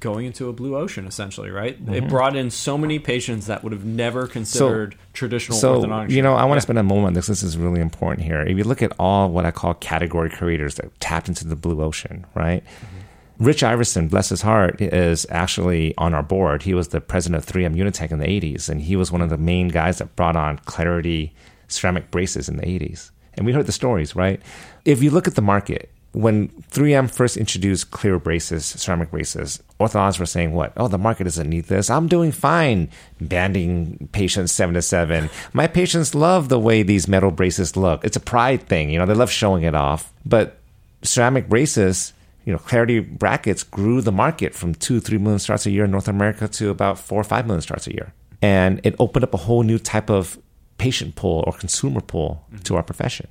going 0.00 0.26
into 0.26 0.48
a 0.48 0.52
blue 0.52 0.76
ocean 0.76 1.06
essentially, 1.06 1.50
right? 1.50 1.80
Mm-hmm. 1.80 1.94
It 1.94 2.08
brought 2.08 2.36
in 2.36 2.50
so 2.50 2.76
many 2.76 2.98
patients 2.98 3.46
that 3.46 3.62
would 3.62 3.72
have 3.72 3.84
never 3.84 4.26
considered 4.26 4.94
so, 4.94 4.98
traditional 5.14 5.58
so, 5.58 5.80
orthodontic. 5.80 6.10
You 6.10 6.20
know, 6.20 6.34
I 6.34 6.44
want 6.44 6.58
to 6.58 6.62
spend 6.62 6.78
a 6.78 6.82
moment 6.82 7.08
on 7.08 7.12
this. 7.14 7.26
This 7.26 7.42
is 7.42 7.56
really 7.56 7.80
important 7.80 8.26
here. 8.26 8.42
If 8.42 8.58
you 8.58 8.64
look 8.64 8.82
at 8.82 8.92
all 8.98 9.30
what 9.30 9.46
I 9.46 9.50
call 9.50 9.74
category 9.74 10.28
creators 10.30 10.74
that 10.76 10.98
tapped 11.00 11.28
into 11.28 11.46
the 11.46 11.56
blue 11.56 11.82
ocean, 11.82 12.26
right? 12.34 12.62
Mm-hmm. 12.64 13.44
Rich 13.44 13.64
Iverson, 13.64 14.08
bless 14.08 14.28
his 14.28 14.42
heart, 14.42 14.80
is 14.80 15.26
actually 15.28 15.94
on 15.98 16.14
our 16.14 16.22
board. 16.22 16.62
He 16.62 16.74
was 16.74 16.88
the 16.88 17.00
president 17.00 17.42
of 17.42 17.52
3M 17.52 17.74
Unitek 17.74 18.12
in 18.12 18.20
the 18.20 18.26
80s, 18.26 18.68
and 18.68 18.80
he 18.80 18.94
was 18.94 19.10
one 19.10 19.22
of 19.22 19.30
the 19.30 19.38
main 19.38 19.68
guys 19.68 19.98
that 19.98 20.14
brought 20.14 20.36
on 20.36 20.58
Clarity 20.58 21.34
ceramic 21.74 22.10
braces 22.10 22.48
in 22.48 22.56
the 22.56 22.62
80s. 22.66 23.10
And 23.34 23.44
we 23.44 23.52
heard 23.52 23.66
the 23.66 23.72
stories, 23.72 24.14
right? 24.14 24.40
If 24.84 25.02
you 25.02 25.10
look 25.10 25.26
at 25.26 25.34
the 25.34 25.42
market, 25.42 25.90
when 26.12 26.48
3M 26.70 27.10
first 27.10 27.36
introduced 27.36 27.90
clear 27.90 28.18
braces, 28.20 28.64
ceramic 28.64 29.10
braces, 29.10 29.60
orthodontists 29.80 30.20
were 30.20 30.26
saying, 30.26 30.52
"What? 30.52 30.72
Oh, 30.76 30.86
the 30.86 30.96
market 30.98 31.24
doesn't 31.24 31.50
need 31.50 31.64
this. 31.64 31.90
I'm 31.90 32.06
doing 32.06 32.30
fine, 32.30 32.88
banding 33.20 34.08
patients 34.12 34.52
seven 34.52 34.74
to 34.74 34.82
seven. 34.82 35.28
My 35.52 35.66
patients 35.66 36.14
love 36.14 36.48
the 36.48 36.60
way 36.60 36.84
these 36.84 37.08
metal 37.08 37.32
braces 37.32 37.76
look. 37.76 38.04
It's 38.04 38.16
a 38.16 38.20
pride 38.20 38.62
thing, 38.62 38.90
you 38.90 38.98
know. 38.98 39.06
They 39.06 39.14
love 39.14 39.30
showing 39.30 39.64
it 39.64 39.74
off. 39.74 40.12
But 40.24 40.58
ceramic 41.02 41.48
braces, 41.48 42.12
you 42.44 42.52
know, 42.52 42.58
Clarity 42.58 43.00
brackets 43.00 43.64
grew 43.64 44.00
the 44.00 44.12
market 44.12 44.54
from 44.54 44.74
two, 44.74 45.00
three 45.00 45.18
million 45.18 45.40
starts 45.40 45.66
a 45.66 45.70
year 45.70 45.84
in 45.84 45.90
North 45.90 46.08
America 46.08 46.46
to 46.46 46.70
about 46.70 46.98
four 46.98 47.20
or 47.20 47.24
five 47.24 47.46
million 47.46 47.62
starts 47.62 47.88
a 47.88 47.92
year, 47.92 48.12
and 48.40 48.80
it 48.84 48.94
opened 49.00 49.24
up 49.24 49.34
a 49.34 49.38
whole 49.38 49.64
new 49.64 49.80
type 49.80 50.10
of 50.10 50.38
patient 50.78 51.14
pool 51.14 51.44
or 51.46 51.52
consumer 51.52 52.00
pool 52.00 52.44
mm-hmm. 52.48 52.62
to 52.62 52.76
our 52.76 52.82
profession. 52.82 53.28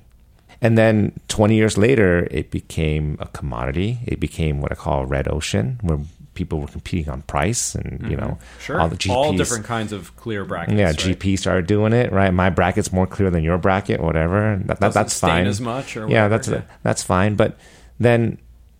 And 0.60 0.78
then 0.78 1.12
20 1.28 1.54
years 1.56 1.76
later, 1.76 2.26
it 2.30 2.50
became 2.50 3.18
a 3.20 3.26
commodity. 3.26 3.98
It 4.06 4.18
became 4.20 4.60
what 4.60 4.72
I 4.72 4.76
call 4.76 5.02
a 5.02 5.06
red 5.06 5.28
ocean, 5.28 5.78
where 5.82 5.98
people 6.34 6.58
were 6.60 6.66
competing 6.66 7.08
on 7.08 7.22
price 7.22 7.74
and, 7.74 8.00
mm-hmm. 8.00 8.10
you 8.10 8.16
know, 8.16 8.38
sure. 8.60 8.80
all 8.80 8.88
the 8.88 8.96
GPs. 8.96 9.10
All 9.10 9.32
different 9.32 9.64
kinds 9.64 9.92
of 9.92 10.16
clear 10.16 10.44
brackets. 10.44 10.76
Yeah, 10.76 10.86
right? 10.86 10.96
GP 10.96 11.38
started 11.38 11.66
doing 11.66 11.92
it, 11.92 12.12
right? 12.12 12.32
My 12.32 12.50
bracket's 12.50 12.92
more 12.92 13.06
clear 13.06 13.30
than 13.30 13.44
your 13.44 13.58
bracket, 13.58 14.00
whatever. 14.00 14.60
That, 14.64 14.80
that 14.80 14.92
that's 14.94 15.18
fine. 15.18 15.46
as 15.46 15.60
much 15.60 15.96
or 15.96 16.08
Yeah, 16.08 16.28
that's, 16.28 16.48
yeah. 16.48 16.62
that's 16.82 17.02
fine. 17.02 17.34
But 17.34 17.56
then 18.00 18.38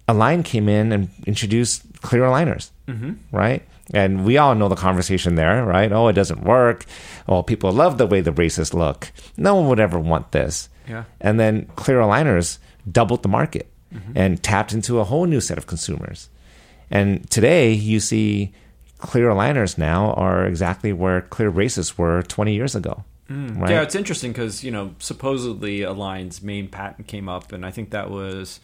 Align 0.09 0.43
came 0.43 0.69
in 0.69 0.93
and 0.93 1.09
introduced 1.27 1.85
clear 2.03 2.23
aligners, 2.23 2.71
mm-hmm. 2.87 3.15
right? 3.31 3.63
And 3.93 4.25
we 4.25 4.39
all 4.39 4.55
know 4.55 4.69
the 4.69 4.77
conversation 4.77 5.35
there, 5.35 5.65
right? 5.65 5.93
Oh, 5.93 6.09
it 6.09 6.15
doesn't 6.15 6.45
work. 6.45 6.87
Oh, 7.29 7.43
people 7.43 7.71
love 7.71 7.99
the 7.99 8.07
way 8.07 8.21
the 8.21 8.33
braces 8.33 8.73
look. 8.73 9.13
No 9.37 9.57
one 9.57 9.69
would 9.69 9.81
ever 9.81 9.99
want 9.99 10.33
this. 10.33 10.69
Yeah. 10.89 11.05
And 11.21 11.39
then 11.39 11.67
clear 11.77 12.01
aligners 12.01 12.59
doubled 12.91 13.23
the 13.23 13.29
market 13.29 13.71
mm-hmm. 13.93 14.13
and 14.15 14.43
tapped 14.43 14.73
into 14.73 15.01
a 15.01 15.05
whole 15.05 15.27
new 15.27 15.41
set 15.41 15.59
of 15.59 15.67
consumers. 15.67 16.31
And 16.91 17.29
today 17.31 17.73
you 17.73 18.01
see 18.01 18.53
clear 18.99 19.29
aligners 19.29 19.77
now 19.77 20.13
are 20.13 20.47
exactly 20.47 20.93
where 20.93 21.21
clear 21.21 21.51
braces 21.51 21.99
were 21.99 22.23
20 22.23 22.55
years 22.55 22.75
ago. 22.75 23.05
Mm. 23.29 23.61
Right? 23.61 23.71
Yeah, 23.71 23.83
it's 23.83 23.95
interesting 23.95 24.33
because, 24.33 24.63
you 24.63 24.71
know, 24.71 24.95
supposedly 24.99 25.83
Align's 25.83 26.43
main 26.43 26.69
patent 26.69 27.07
came 27.07 27.29
up, 27.29 27.53
and 27.53 27.65
I 27.65 27.71
think 27.71 27.91
that 27.91 28.11
was 28.11 28.61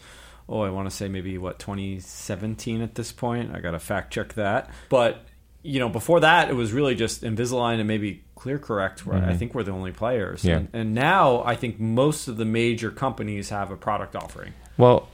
oh, 0.51 0.61
I 0.61 0.69
want 0.69 0.89
to 0.89 0.95
say 0.95 1.07
maybe 1.07 1.37
what 1.37 1.59
2017 1.59 2.81
at 2.81 2.95
this 2.95 3.11
point. 3.11 3.55
I 3.55 3.59
got 3.59 3.71
to 3.71 3.79
fact 3.79 4.13
check 4.13 4.33
that. 4.33 4.69
But 4.89 5.25
you 5.63 5.79
know, 5.79 5.89
before 5.89 6.19
that, 6.19 6.49
it 6.49 6.53
was 6.53 6.73
really 6.73 6.95
just 6.95 7.21
Invisalign 7.21 7.79
and 7.79 7.87
maybe 7.87 8.23
ClearCorrect, 8.35 9.05
where 9.05 9.19
mm-hmm. 9.19 9.29
I 9.29 9.37
think 9.37 9.53
we're 9.53 9.63
the 9.63 9.71
only 9.71 9.91
players. 9.91 10.43
Yeah. 10.43 10.57
And, 10.57 10.69
and, 10.73 10.93
now 10.95 11.43
I 11.43 11.55
think 11.55 11.79
most 11.79 12.27
of 12.27 12.37
the 12.37 12.45
major 12.45 12.89
companies 12.89 13.49
have 13.49 13.69
a 13.69 13.77
product 13.77 14.15
offering. 14.15 14.53
Well, 14.77 15.07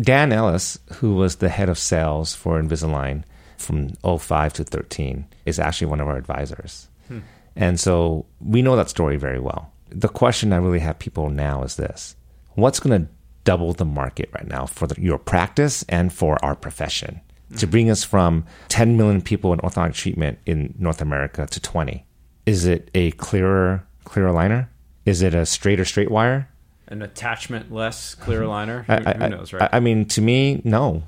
Dan 0.00 0.32
Ellis, 0.32 0.78
who 0.94 1.14
was 1.14 1.36
the 1.36 1.50
head 1.50 1.68
of 1.68 1.78
sales 1.78 2.34
for 2.34 2.60
Invisalign 2.60 3.24
from 3.58 3.90
05 3.90 4.54
to 4.54 4.64
13, 4.64 5.26
is 5.44 5.58
actually 5.58 5.88
one 5.88 6.00
of 6.00 6.08
our 6.08 6.16
advisors. 6.16 6.88
Hmm. 7.08 7.20
And 7.54 7.78
so 7.78 8.24
we 8.40 8.62
know 8.62 8.76
that 8.76 8.88
story 8.88 9.16
very 9.16 9.40
well. 9.40 9.72
The 9.90 10.08
question 10.08 10.52
I 10.52 10.56
really 10.56 10.78
have 10.78 10.98
people 10.98 11.28
now 11.28 11.62
is 11.62 11.76
this 11.76 12.16
What's 12.54 12.80
going 12.80 13.02
to 13.02 13.08
double 13.48 13.72
the 13.72 13.84
market 13.86 14.28
right 14.34 14.46
now 14.46 14.66
for 14.66 14.86
the, 14.86 15.00
your 15.00 15.16
practice 15.16 15.82
and 15.88 16.12
for 16.12 16.36
our 16.44 16.54
profession 16.54 17.18
mm-hmm. 17.46 17.56
to 17.56 17.66
bring 17.66 17.88
us 17.88 18.04
from 18.04 18.44
10 18.68 18.98
million 18.98 19.22
people 19.22 19.54
in 19.54 19.58
orthodontic 19.60 19.94
treatment 19.94 20.38
in 20.44 20.74
North 20.78 21.00
America 21.00 21.46
to 21.46 21.58
20. 21.58 22.04
Is 22.44 22.66
it 22.66 22.90
a 22.94 23.12
clearer, 23.12 23.86
clear 24.04 24.26
aligner? 24.26 24.68
Is 25.06 25.22
it 25.22 25.32
a 25.32 25.46
straighter 25.46 25.86
straight 25.86 26.10
wire? 26.10 26.50
An 26.88 27.00
attachment 27.00 27.72
less 27.72 28.14
clear 28.14 28.42
aligner? 28.42 28.84
Who, 28.84 28.92
I, 28.92 29.14
who 29.14 29.28
knows, 29.30 29.54
right? 29.54 29.62
I, 29.72 29.78
I, 29.78 29.80
mean, 29.80 30.04
to 30.08 30.20
me, 30.20 30.60
no. 30.64 31.04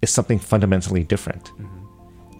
It's 0.00 0.12
something 0.12 0.38
fundamentally 0.38 1.02
different. 1.02 1.46
Mm-hmm. 1.46 1.81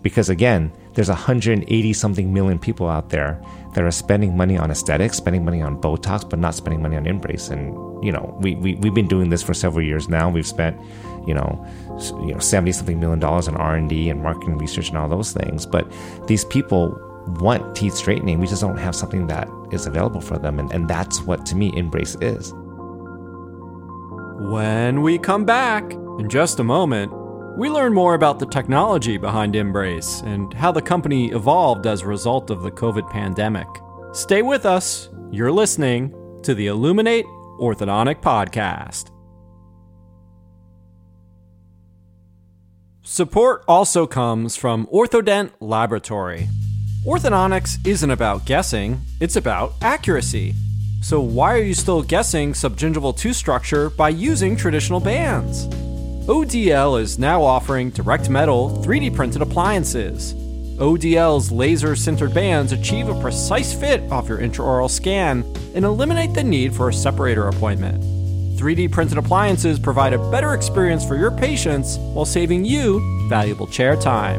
Because 0.03 0.29
again, 0.29 0.73
there's 0.95 1.09
180 1.09 1.93
something 1.93 2.33
million 2.33 2.59
people 2.59 2.89
out 2.89 3.11
there 3.11 3.41
that 3.75 3.85
are 3.85 3.91
spending 3.91 4.37
money 4.37 4.59
on 4.59 4.71
aesthetics, 4.71 5.17
spending 5.17 5.45
money 5.45 5.63
on 5.63 5.81
Botox, 5.81 6.29
but 6.29 6.39
not 6.39 6.55
spending 6.55 6.83
money 6.83 6.97
on 6.97 7.05
InBrace. 7.05 7.51
And, 7.51 8.05
you 8.05 8.13
know, 8.13 8.37
we, 8.41 8.57
we, 8.57 8.75
we've 8.77 8.95
been 8.95 9.09
doing 9.09 9.31
this 9.31 9.43
for 9.43 9.55
several 9.55 9.85
years 9.85 10.09
now. 10.09 10.29
We've 10.29 10.47
spent, 10.47 10.79
you 11.27 11.35
know, 11.35 11.65
you 12.27 12.35
know, 12.35 12.39
70 12.39 12.73
something 12.73 13.01
million 13.01 13.21
dollars 13.21 13.49
on 13.49 13.57
R&D 13.57 14.11
and 14.11 14.23
marketing 14.23 14.59
research 14.59 14.89
and 14.89 14.99
all 14.99 15.09
those 15.09 15.33
things. 15.33 15.65
But 15.65 15.91
these 16.27 16.45
people 16.45 16.99
want 17.41 17.77
teeth 17.77 17.95
straightening. 17.95 18.41
We 18.41 18.47
just 18.47 18.61
don't 18.61 18.77
have 18.77 18.95
something 18.95 19.29
that 19.29 19.49
is 19.71 19.87
available 19.87 20.21
for 20.21 20.37
them. 20.37 20.59
And, 20.59 20.71
and 20.73 20.89
that's 20.89 21.23
what, 21.23 21.47
to 21.47 21.57
me, 21.57 21.71
InBrace 21.73 22.23
is. 22.23 22.53
When 24.51 25.03
we 25.03 25.19
come 25.19 25.45
back, 25.45 25.93
in 26.19 26.29
just 26.29 26.59
a 26.59 26.65
moment, 26.65 27.13
we 27.57 27.69
learn 27.69 27.93
more 27.93 28.15
about 28.15 28.39
the 28.39 28.47
technology 28.47 29.19
behind 29.19 29.55
InBrace 29.55 30.23
and 30.23 30.55
how 30.55 30.73
the 30.73 30.81
company 30.81 31.31
evolved 31.33 31.87
as 31.87 32.01
a 32.01 32.07
result 32.07 32.51
of 32.51 32.63
the 32.63 32.71
COVID 32.71 33.11
pandemic. 33.11 33.67
Stay 34.13 34.41
with 34.41 34.65
us. 34.65 35.11
You're 35.31 35.53
listening 35.53 36.15
to 36.45 36.55
the 36.55 36.69
Illuminate 36.69 37.27
Orthodontic 37.61 38.23
Podcast. 38.23 39.11
Support 43.03 43.65
also 43.69 44.07
comes 44.07 44.57
from 44.57 44.87
Orthodent 44.87 45.51
Laboratory. 45.61 46.49
Orthodontics 47.07 47.87
isn't 47.87 48.11
about 48.11 48.47
guessing, 48.47 49.01
it's 49.21 49.37
about 49.37 49.75
accuracy. 49.83 50.55
So, 51.03 51.21
why 51.21 51.55
are 51.55 51.63
you 51.63 51.75
still 51.75 52.03
guessing 52.03 52.53
subgingival 52.53 53.17
tooth 53.17 53.37
structure 53.37 53.91
by 53.91 54.11
using 54.11 54.57
traditional 54.57 55.01
bands? 55.01 55.67
ODL 56.27 57.01
is 57.01 57.19
now 57.19 57.43
offering 57.43 57.91
direct 57.91 58.31
metal 58.31 58.71
3D 58.85 59.13
printed 59.13 59.43
appliances. 59.43 60.35
ODL's 60.79 61.51
laser 61.51 61.95
sintered 61.95 62.33
bands 62.33 62.71
achieve 62.71 63.09
a 63.09 63.21
precise 63.21 63.75
fit 63.75 64.01
off 64.13 64.29
your 64.29 64.39
intraoral 64.39 64.89
scan 64.89 65.43
and 65.75 65.85
eliminate 65.85 66.33
the 66.33 66.45
need 66.45 66.73
for 66.73 66.89
a 66.89 66.93
separator 66.93 67.49
appointment. 67.49 68.01
3D 68.57 68.93
printed 68.93 69.19
appliances 69.19 69.81
provide 69.81 70.13
a 70.13 70.31
better 70.31 70.55
experience 70.55 71.05
for 71.05 71.17
your 71.17 71.33
patients 71.33 71.97
while 71.99 72.25
saving 72.25 72.65
you 72.65 73.01
valuable 73.29 73.67
chair 73.67 73.97
time. 73.97 74.39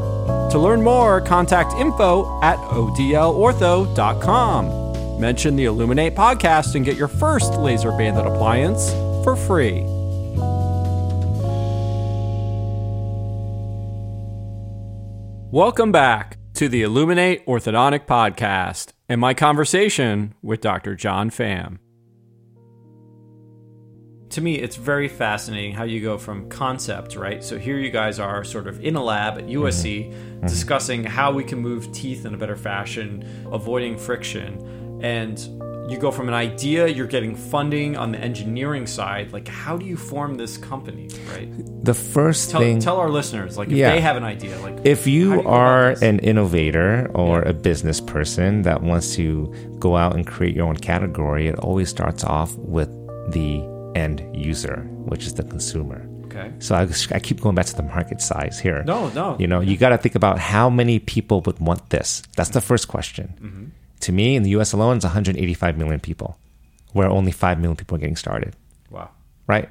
To 0.52 0.58
learn 0.58 0.82
more, 0.82 1.20
contact 1.20 1.74
info 1.74 2.40
at 2.42 2.56
odlortho.com. 2.60 5.20
Mention 5.20 5.54
the 5.54 5.66
Illuminate 5.66 6.14
podcast 6.14 6.76
and 6.76 6.84
get 6.84 6.96
your 6.96 7.08
first 7.08 7.52
laser 7.54 7.92
banded 7.92 8.24
appliance 8.24 8.90
for 9.22 9.36
free. 9.36 9.84
Welcome 15.54 15.92
back 15.92 16.38
to 16.54 16.68
the 16.68 16.82
Illuminate 16.82 17.46
Orthodontic 17.46 18.06
Podcast 18.06 18.88
and 19.08 19.20
my 19.20 19.34
conversation 19.34 20.34
with 20.42 20.60
Dr. 20.60 20.96
John 20.96 21.30
Pham. 21.30 21.78
To 24.30 24.40
me, 24.40 24.56
it's 24.56 24.74
very 24.74 25.06
fascinating 25.06 25.72
how 25.72 25.84
you 25.84 26.02
go 26.02 26.18
from 26.18 26.48
concept, 26.48 27.14
right? 27.14 27.44
So 27.44 27.56
here 27.56 27.78
you 27.78 27.90
guys 27.90 28.18
are 28.18 28.42
sort 28.42 28.66
of 28.66 28.80
in 28.80 28.96
a 28.96 29.00
lab 29.04 29.38
at 29.38 29.46
USC 29.46 30.10
mm-hmm. 30.10 30.44
discussing 30.44 31.04
how 31.04 31.30
we 31.30 31.44
can 31.44 31.60
move 31.60 31.92
teeth 31.92 32.26
in 32.26 32.34
a 32.34 32.36
better 32.36 32.56
fashion, 32.56 33.24
avoiding 33.52 33.96
friction. 33.96 35.00
And 35.04 35.38
you 35.88 35.98
go 35.98 36.10
from 36.10 36.28
an 36.28 36.34
idea, 36.34 36.86
you're 36.88 37.06
getting 37.06 37.36
funding 37.36 37.96
on 37.96 38.12
the 38.12 38.18
engineering 38.18 38.86
side. 38.86 39.32
Like, 39.32 39.46
how 39.48 39.76
do 39.76 39.84
you 39.84 39.96
form 39.96 40.36
this 40.36 40.56
company, 40.56 41.08
right? 41.30 41.48
The 41.84 41.94
first 41.94 42.50
tell, 42.50 42.60
thing. 42.60 42.80
Tell 42.80 42.96
our 42.96 43.10
listeners, 43.10 43.58
like, 43.58 43.68
if 43.68 43.76
yeah. 43.76 43.90
they 43.90 44.00
have 44.00 44.16
an 44.16 44.24
idea, 44.24 44.58
like, 44.60 44.78
if 44.84 45.06
you, 45.06 45.34
you 45.34 45.48
are 45.48 45.90
an 46.02 46.20
innovator 46.20 47.10
or 47.14 47.42
yeah. 47.42 47.50
a 47.50 47.52
business 47.52 48.00
person 48.00 48.62
that 48.62 48.82
wants 48.82 49.14
to 49.16 49.52
go 49.78 49.96
out 49.96 50.14
and 50.14 50.26
create 50.26 50.56
your 50.56 50.66
own 50.66 50.76
category, 50.76 51.48
it 51.48 51.58
always 51.58 51.90
starts 51.90 52.24
off 52.24 52.54
with 52.56 52.88
the 53.32 53.62
end 53.94 54.24
user, 54.34 54.80
which 55.04 55.26
is 55.26 55.34
the 55.34 55.44
consumer. 55.44 56.08
Okay. 56.24 56.50
So 56.58 56.74
I, 56.74 56.88
I 57.14 57.20
keep 57.20 57.40
going 57.40 57.54
back 57.54 57.66
to 57.66 57.76
the 57.76 57.82
market 57.82 58.20
size 58.20 58.58
here. 58.58 58.82
No, 58.84 59.08
no. 59.10 59.36
You 59.38 59.46
know, 59.46 59.60
you 59.60 59.76
got 59.76 59.90
to 59.90 59.98
think 59.98 60.14
about 60.14 60.38
how 60.38 60.68
many 60.68 60.98
people 60.98 61.42
would 61.42 61.60
want 61.60 61.90
this. 61.90 62.22
That's 62.36 62.50
the 62.50 62.60
first 62.60 62.88
question. 62.88 63.34
Mm-hmm. 63.40 63.64
To 64.04 64.12
me, 64.12 64.36
in 64.36 64.42
the 64.42 64.50
US 64.50 64.72
alone, 64.72 64.96
it's 64.96 65.04
185 65.04 65.78
million 65.78 65.98
people, 66.00 66.36
where 66.92 67.08
only 67.08 67.32
5 67.32 67.58
million 67.58 67.76
people 67.76 67.96
are 67.96 68.00
getting 68.00 68.16
started, 68.16 68.54
Wow. 68.90 69.08
right? 69.46 69.68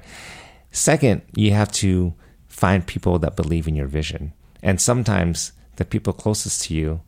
Second, 0.72 1.22
you 1.36 1.52
have 1.52 1.70
to 1.84 2.14
find 2.48 2.84
people 2.84 3.18
that 3.20 3.36
believe 3.36 3.68
in 3.68 3.76
your 3.76 3.86
vision. 3.86 4.32
And 4.62 4.80
sometimes 4.80 5.52
the 5.76 5.84
people 5.84 6.12
closest 6.12 6.64
to 6.64 6.74
you 6.74 7.00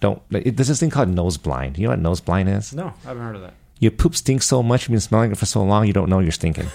don't. 0.00 0.20
There's 0.30 0.68
this 0.68 0.80
thing 0.80 0.90
called 0.90 1.08
nose 1.08 1.38
blind. 1.38 1.78
You 1.78 1.84
know 1.84 1.90
what 1.92 2.00
nose 2.00 2.20
blind 2.20 2.48
is? 2.50 2.74
No, 2.74 2.92
I 3.04 3.08
haven't 3.08 3.22
heard 3.22 3.36
of 3.36 3.42
that. 3.42 3.54
Your 3.80 3.90
poop 3.92 4.14
stinks 4.14 4.46
so 4.46 4.62
much, 4.62 4.82
you've 4.82 4.90
been 4.92 5.00
smelling 5.00 5.32
it 5.32 5.38
for 5.38 5.46
so 5.46 5.62
long, 5.62 5.86
you 5.86 5.92
don't 5.94 6.10
know 6.10 6.20
you're 6.20 6.32
stinking. 6.32 6.68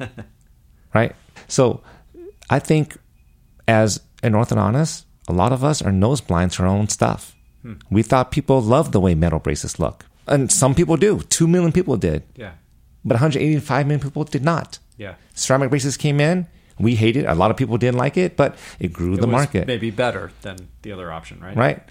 right? 0.94 1.14
So 1.48 1.82
I 2.50 2.58
think 2.58 2.96
as 3.68 4.00
an 4.22 4.32
orthodontist, 4.32 5.04
a 5.28 5.32
lot 5.32 5.52
of 5.52 5.62
us 5.62 5.82
are 5.82 5.92
nose 5.92 6.20
blind 6.20 6.52
to 6.52 6.62
our 6.62 6.68
own 6.68 6.88
stuff. 6.88 7.34
Hmm. 7.62 7.74
We 7.90 8.02
thought 8.02 8.30
people 8.30 8.60
loved 8.60 8.92
the 8.92 9.00
way 9.00 9.14
metal 9.14 9.38
braces 9.38 9.78
look. 9.78 10.06
And 10.26 10.50
some 10.52 10.74
people 10.74 10.96
do. 10.96 11.20
Two 11.28 11.46
million 11.48 11.72
people 11.72 11.96
did. 11.96 12.22
Yeah. 12.36 12.52
But 13.04 13.14
185 13.14 13.86
million 13.86 14.00
people 14.00 14.24
did 14.24 14.44
not. 14.44 14.78
Yeah. 14.96 15.14
Ceramic 15.34 15.70
braces 15.70 15.96
came 15.96 16.20
in. 16.20 16.46
We 16.78 16.94
hated 16.94 17.24
it. 17.24 17.28
A 17.28 17.34
lot 17.34 17.50
of 17.50 17.56
people 17.56 17.76
didn't 17.78 17.98
like 17.98 18.16
it, 18.16 18.36
but 18.36 18.56
it 18.78 18.92
grew 18.92 19.16
the 19.16 19.22
It 19.22 19.26
was 19.26 19.32
market. 19.32 19.66
maybe 19.66 19.90
better 19.90 20.30
than 20.42 20.56
the 20.82 20.92
other 20.92 21.12
option, 21.12 21.40
right? 21.40 21.56
right? 21.56 21.82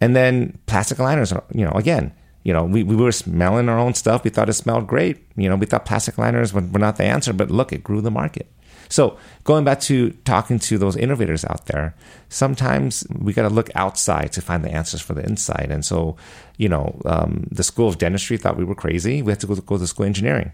And 0.00 0.14
then 0.16 0.58
plastic 0.66 0.98
aligners, 0.98 1.34
are, 1.34 1.44
you 1.54 1.64
know, 1.64 1.72
again, 1.72 2.12
you 2.42 2.52
know, 2.52 2.64
we, 2.64 2.82
we 2.82 2.96
were 2.96 3.12
smelling 3.12 3.68
our 3.68 3.78
own 3.78 3.94
stuff. 3.94 4.24
We 4.24 4.30
thought 4.30 4.48
it 4.48 4.52
smelled 4.54 4.86
great. 4.86 5.18
You 5.36 5.48
know, 5.48 5.56
we 5.56 5.66
thought 5.66 5.84
plastic 5.84 6.18
liners 6.18 6.52
were, 6.52 6.60
were 6.60 6.78
not 6.78 6.96
the 6.96 7.04
answer, 7.04 7.32
but 7.32 7.50
look, 7.50 7.72
it 7.72 7.82
grew 7.82 8.00
the 8.00 8.10
market. 8.10 8.50
So 8.88 9.18
going 9.44 9.64
back 9.64 9.80
to 9.80 10.10
talking 10.24 10.58
to 10.60 10.78
those 10.78 10.96
innovators 10.96 11.44
out 11.44 11.66
there, 11.66 11.94
sometimes 12.28 13.06
we 13.18 13.32
got 13.32 13.48
to 13.48 13.54
look 13.54 13.70
outside 13.74 14.32
to 14.32 14.40
find 14.40 14.64
the 14.64 14.70
answers 14.70 15.00
for 15.00 15.14
the 15.14 15.24
inside. 15.24 15.68
And 15.70 15.84
so, 15.84 16.16
you 16.56 16.68
know, 16.68 17.00
um, 17.04 17.46
the 17.50 17.62
School 17.62 17.88
of 17.88 17.98
Dentistry 17.98 18.36
thought 18.36 18.56
we 18.56 18.64
were 18.64 18.74
crazy. 18.74 19.22
We 19.22 19.32
had 19.32 19.40
to 19.40 19.46
go, 19.46 19.54
to, 19.54 19.62
go 19.62 19.78
to 19.78 19.86
School 19.86 20.04
of 20.04 20.08
Engineering. 20.08 20.52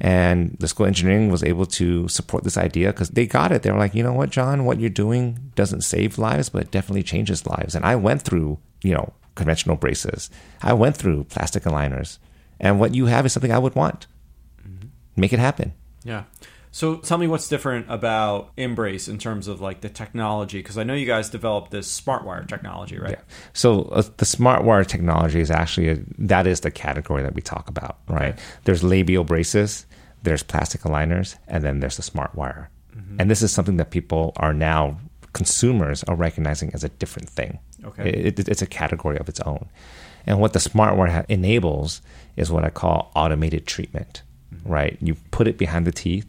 And 0.00 0.56
the 0.60 0.68
School 0.68 0.86
of 0.86 0.88
Engineering 0.88 1.30
was 1.30 1.42
able 1.42 1.66
to 1.66 2.06
support 2.06 2.44
this 2.44 2.56
idea 2.56 2.92
because 2.92 3.10
they 3.10 3.26
got 3.26 3.50
it. 3.50 3.62
They 3.62 3.72
were 3.72 3.78
like, 3.78 3.94
you 3.94 4.04
know 4.04 4.12
what, 4.12 4.30
John, 4.30 4.64
what 4.66 4.78
you're 4.78 4.88
doing 4.88 5.50
doesn't 5.56 5.80
save 5.80 6.16
lives, 6.16 6.48
but 6.48 6.62
it 6.62 6.70
definitely 6.70 7.02
changes 7.02 7.44
lives. 7.44 7.74
And 7.74 7.84
I 7.84 7.96
went 7.96 8.22
through, 8.22 8.58
you 8.82 8.94
know, 8.94 9.12
conventional 9.34 9.74
braces. 9.76 10.30
I 10.62 10.74
went 10.74 10.96
through 10.96 11.24
plastic 11.24 11.64
aligners. 11.64 12.18
And 12.60 12.78
what 12.78 12.94
you 12.94 13.06
have 13.06 13.26
is 13.26 13.32
something 13.32 13.50
I 13.50 13.58
would 13.58 13.74
want. 13.74 14.06
Make 15.16 15.32
it 15.32 15.40
happen. 15.40 15.72
Yeah. 16.04 16.24
So 16.74 16.96
tell 16.96 17.18
me 17.18 17.28
what's 17.28 17.46
different 17.48 17.86
about 17.88 18.54
InBrace 18.56 19.08
in 19.08 19.16
terms 19.18 19.46
of 19.46 19.60
like 19.60 19.80
the 19.80 19.88
technology, 19.88 20.58
because 20.58 20.76
I 20.76 20.82
know 20.82 20.94
you 20.94 21.06
guys 21.06 21.30
developed 21.30 21.70
this 21.70 21.86
smart 21.88 22.24
wire 22.24 22.42
technology, 22.42 22.98
right? 22.98 23.12
Yeah. 23.12 23.20
So 23.52 23.82
uh, 23.92 24.02
the 24.16 24.24
smart 24.24 24.64
wire 24.64 24.82
technology 24.82 25.38
is 25.40 25.52
actually 25.52 25.88
a, 25.90 25.98
that 26.18 26.48
is 26.48 26.62
the 26.62 26.72
category 26.72 27.22
that 27.22 27.32
we 27.32 27.42
talk 27.42 27.68
about, 27.68 27.98
right? 28.08 28.32
Okay. 28.34 28.42
There's 28.64 28.82
labial 28.82 29.22
braces, 29.22 29.86
there's 30.24 30.42
plastic 30.42 30.80
aligners, 30.80 31.36
and 31.46 31.62
then 31.62 31.78
there's 31.78 31.96
the 31.96 32.02
smart 32.02 32.34
wire. 32.34 32.70
And 33.20 33.30
this 33.30 33.40
is 33.42 33.52
something 33.52 33.76
that 33.76 33.90
people 33.92 34.32
are 34.36 34.52
now 34.52 34.98
consumers 35.32 36.02
are 36.04 36.16
recognizing 36.16 36.72
as 36.74 36.82
a 36.82 36.88
different 36.88 37.28
thing. 37.30 37.60
Okay. 37.84 38.08
It, 38.08 38.38
it- 38.40 38.48
it's 38.48 38.62
a 38.62 38.66
category 38.66 39.16
of 39.18 39.28
its 39.28 39.38
own. 39.40 39.68
And 40.26 40.40
what 40.40 40.54
the 40.54 40.58
smart 40.60 40.96
wire 40.96 41.10
ha- 41.10 41.24
enables 41.28 42.02
is 42.34 42.50
what 42.50 42.64
I 42.64 42.70
call 42.70 43.12
automated 43.14 43.64
treatment, 43.68 44.22
right? 44.64 44.98
You 45.00 45.14
put 45.30 45.46
it 45.46 45.56
behind 45.56 45.86
the 45.86 45.92
teeth 45.92 46.26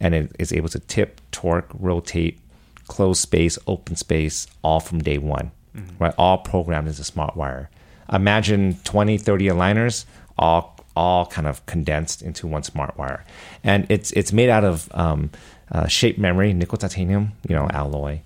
and 0.00 0.14
it 0.14 0.32
is 0.38 0.52
able 0.52 0.68
to 0.70 0.78
tip, 0.78 1.20
torque, 1.30 1.70
rotate, 1.78 2.38
close 2.86 3.20
space, 3.20 3.58
open 3.66 3.96
space, 3.96 4.46
all 4.62 4.80
from 4.80 5.00
day 5.00 5.18
one, 5.18 5.50
right? 5.98 6.14
All 6.18 6.38
programmed 6.38 6.88
as 6.88 6.98
a 6.98 7.04
smart 7.04 7.36
wire. 7.36 7.70
Imagine 8.12 8.78
20, 8.84 9.18
30 9.18 9.46
aligners, 9.48 10.04
all 10.38 10.74
all 10.96 11.26
kind 11.26 11.46
of 11.46 11.64
condensed 11.66 12.22
into 12.22 12.46
one 12.48 12.62
smart 12.64 12.96
wire, 12.98 13.24
and 13.62 13.86
it's 13.88 14.10
it's 14.12 14.32
made 14.32 14.48
out 14.48 14.64
of 14.64 14.88
um, 14.94 15.30
uh, 15.70 15.86
shape 15.86 16.18
memory, 16.18 16.52
nickel 16.52 16.78
titanium, 16.78 17.32
you 17.48 17.54
know, 17.54 17.68
alloy, 17.70 18.20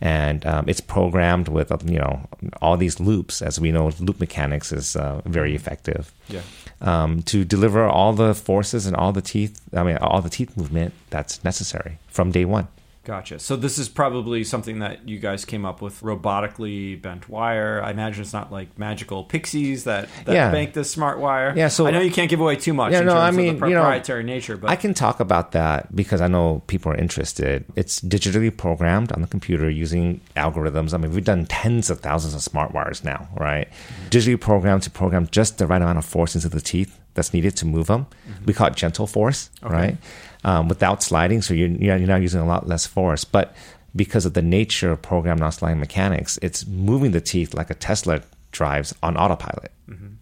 and 0.00 0.44
um, 0.44 0.64
it's 0.68 0.80
programmed 0.80 1.48
with 1.48 1.72
uh, 1.72 1.78
you 1.86 1.98
know 1.98 2.28
all 2.60 2.76
these 2.76 3.00
loops. 3.00 3.40
As 3.40 3.58
we 3.60 3.72
know, 3.72 3.90
loop 4.00 4.20
mechanics 4.20 4.72
is 4.72 4.96
uh, 4.96 5.22
very 5.24 5.54
effective 5.54 6.12
Yeah. 6.28 6.42
Um, 6.80 7.22
to 7.22 7.44
deliver 7.44 7.84
all 7.86 8.12
the 8.12 8.34
forces 8.34 8.86
and 8.86 8.96
all 8.96 9.12
the 9.12 9.22
teeth. 9.22 9.60
I 9.72 9.82
mean, 9.82 9.96
all 9.98 10.20
the 10.22 10.30
teeth 10.30 10.56
movement 10.56 10.94
that's 11.10 11.42
necessary 11.44 11.98
from 12.08 12.30
day 12.30 12.44
one. 12.44 12.68
Gotcha. 13.04 13.38
So 13.38 13.56
this 13.56 13.78
is 13.78 13.88
probably 13.88 14.44
something 14.44 14.80
that 14.80 15.08
you 15.08 15.18
guys 15.18 15.46
came 15.46 15.64
up 15.64 15.80
with 15.80 16.02
robotically 16.02 17.00
bent 17.00 17.26
wire. 17.28 17.82
I 17.82 17.90
imagine 17.90 18.20
it's 18.20 18.34
not 18.34 18.52
like 18.52 18.78
magical 18.78 19.24
pixies 19.24 19.84
that, 19.84 20.08
that 20.26 20.34
Yeah. 20.34 20.50
bank 20.50 20.74
this 20.74 20.90
smart 20.90 21.18
wire. 21.18 21.54
Yeah, 21.56 21.68
so- 21.68 21.86
I 21.86 21.90
know 21.90 22.00
you 22.00 22.10
can't 22.10 22.28
give 22.28 22.40
away 22.40 22.56
too 22.56 22.74
much 22.74 22.92
Yeah, 22.92 23.00
in 23.00 23.06
no, 23.06 23.12
terms 23.12 23.22
I 23.22 23.28
of 23.30 23.34
mean, 23.34 23.58
the 23.60 23.66
you 23.68 23.74
know, 23.74 23.80
proprietary 23.80 24.24
nature, 24.24 24.58
but 24.58 24.68
I 24.68 24.76
can 24.76 24.92
talk 24.92 25.20
about 25.20 25.52
that 25.52 25.94
because 25.96 26.20
I 26.20 26.28
know 26.28 26.62
people 26.66 26.92
are 26.92 26.96
interested. 26.96 27.64
It's 27.76 27.98
digitally 28.00 28.54
programmed 28.54 29.10
on 29.12 29.22
the 29.22 29.28
computer 29.28 29.70
using 29.70 30.20
algorithms. 30.36 30.92
I 30.92 30.98
mean, 30.98 31.12
we've 31.12 31.24
done 31.24 31.46
tens 31.46 31.88
of 31.88 32.00
thousands 32.00 32.34
of 32.34 32.42
smart 32.42 32.74
wires 32.74 33.04
now, 33.04 33.28
right? 33.38 33.68
Mm-hmm. 33.70 34.08
Digitally 34.10 34.40
programmed 34.40 34.82
to 34.82 34.90
program 34.90 35.28
just 35.30 35.56
the 35.56 35.66
right 35.66 35.80
amount 35.80 35.96
of 35.98 36.04
force 36.04 36.34
into 36.34 36.50
the 36.50 36.60
teeth 36.60 36.98
that's 37.14 37.32
needed 37.32 37.56
to 37.56 37.66
move 37.66 37.86
them. 37.86 38.06
We 38.44 38.52
call 38.52 38.66
it 38.68 38.76
gentle 38.76 39.06
force, 39.06 39.50
right? 39.62 39.96
Um, 40.44 40.68
without 40.68 41.02
sliding, 41.02 41.42
so 41.42 41.52
you're, 41.52 41.68
you're 41.68 41.98
not 41.98 42.22
using 42.22 42.40
a 42.40 42.46
lot 42.46 42.68
less 42.68 42.86
force. 42.86 43.24
But 43.24 43.56
because 43.96 44.24
of 44.24 44.34
the 44.34 44.42
nature 44.42 44.92
of 44.92 45.02
programmed 45.02 45.40
non-sliding 45.40 45.80
mechanics, 45.80 46.38
it's 46.42 46.64
moving 46.66 47.10
the 47.10 47.20
teeth 47.20 47.54
like 47.54 47.70
a 47.70 47.74
Tesla 47.74 48.22
drives 48.52 48.94
on 49.02 49.16
autopilot, 49.16 49.72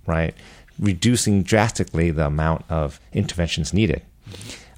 right? 0.07 0.35
Reducing 0.79 1.43
drastically 1.43 2.11
the 2.11 2.27
amount 2.27 2.65
of 2.71 2.99
interventions 3.13 3.75
needed. 3.75 4.01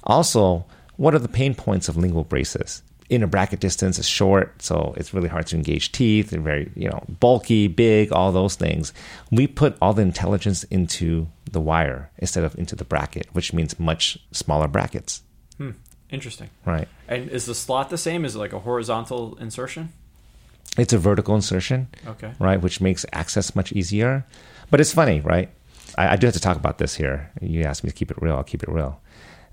Also, 0.03 0.65
what 0.97 1.15
are 1.15 1.19
the 1.19 1.29
pain 1.29 1.55
points 1.55 1.87
of 1.87 1.95
lingual 1.95 2.25
braces? 2.25 2.83
Inner 3.09 3.25
bracket 3.27 3.61
distance 3.61 3.97
is 3.97 4.07
short, 4.07 4.61
so 4.61 4.93
it's 4.97 5.13
really 5.13 5.29
hard 5.29 5.47
to 5.47 5.55
engage 5.55 5.93
teeth. 5.93 6.29
They're 6.29 6.41
very, 6.41 6.69
you 6.75 6.89
know, 6.89 7.03
bulky, 7.19 7.67
big, 7.67 8.11
all 8.11 8.31
those 8.31 8.55
things. 8.55 8.93
We 9.31 9.47
put 9.47 9.77
all 9.81 9.93
the 9.93 10.01
intelligence 10.01 10.63
into 10.65 11.27
the 11.49 11.61
wire 11.61 12.11
instead 12.17 12.43
of 12.43 12.57
into 12.59 12.75
the 12.75 12.85
bracket, 12.85 13.27
which 13.31 13.53
means 13.53 13.79
much 13.79 14.19
smaller 14.31 14.67
brackets, 14.67 15.23
Hmm, 15.59 15.71
interesting. 16.09 16.49
right? 16.65 16.87
And 17.07 17.29
is 17.29 17.45
the 17.45 17.53
slot 17.53 17.89
the 17.91 17.97
same? 17.97 18.25
Is 18.25 18.35
it 18.35 18.39
like 18.39 18.53
a 18.53 18.59
horizontal 18.59 19.37
insertion? 19.39 19.89
It's 20.77 20.93
a 20.93 20.97
vertical 20.97 21.35
insertion, 21.35 21.87
Okay. 22.07 22.31
right, 22.39 22.59
which 22.61 22.79
makes 22.81 23.05
access 23.13 23.55
much 23.55 23.71
easier. 23.73 24.25
But 24.71 24.79
it's 24.79 24.93
funny, 24.93 25.19
right? 25.19 25.49
I, 25.97 26.13
I 26.13 26.15
do 26.15 26.25
have 26.27 26.33
to 26.35 26.39
talk 26.39 26.57
about 26.57 26.77
this 26.77 26.95
here. 26.95 27.29
You 27.41 27.63
asked 27.63 27.83
me 27.83 27.89
to 27.91 27.95
keep 27.95 28.09
it 28.11 28.17
real. 28.21 28.35
I'll 28.35 28.43
keep 28.43 28.63
it 28.63 28.69
real. 28.69 29.01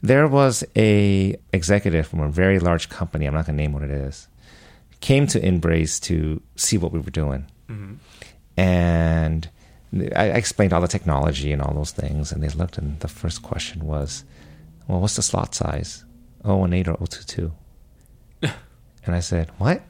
There 0.03 0.29
was 0.29 0.63
a 0.77 1.37
executive 1.53 2.07
from 2.07 2.21
a 2.21 2.29
very 2.31 2.59
large 2.59 2.89
company. 2.89 3.27
I'm 3.27 3.35
not 3.35 3.47
going 3.47 3.57
to 3.57 3.63
name 3.63 3.73
what 3.73 3.83
it 3.83 3.91
is. 3.91 4.29
Came 5.01 5.27
to 5.29 5.41
InBrace 5.41 6.01
to 6.03 6.41
see 6.57 6.79
what 6.79 6.93
we 6.93 7.01
were 7.01 7.11
doing, 7.11 7.47
mm-hmm. 7.69 7.95
and 8.57 9.49
I 10.15 10.31
I 10.31 10.37
explained 10.37 10.73
all 10.73 10.81
the 10.81 10.89
technology 10.89 11.53
and 11.53 11.63
all 11.63 11.75
those 11.75 11.93
things. 11.93 12.33
And 12.33 12.43
they 12.43 12.49
looked, 12.49 12.79
and 12.79 12.99
the 13.01 13.09
first 13.09 13.43
question 13.43 13.87
was, 13.87 14.25
"Well, 14.87 15.01
what's 15.01 15.17
the 15.17 15.23
slot 15.23 15.55
size? 15.55 16.05
018 16.45 16.89
or 16.89 16.97
022?" 16.97 17.53
and 18.43 19.15
I 19.15 19.21
said, 19.21 19.51
"What? 19.59 19.83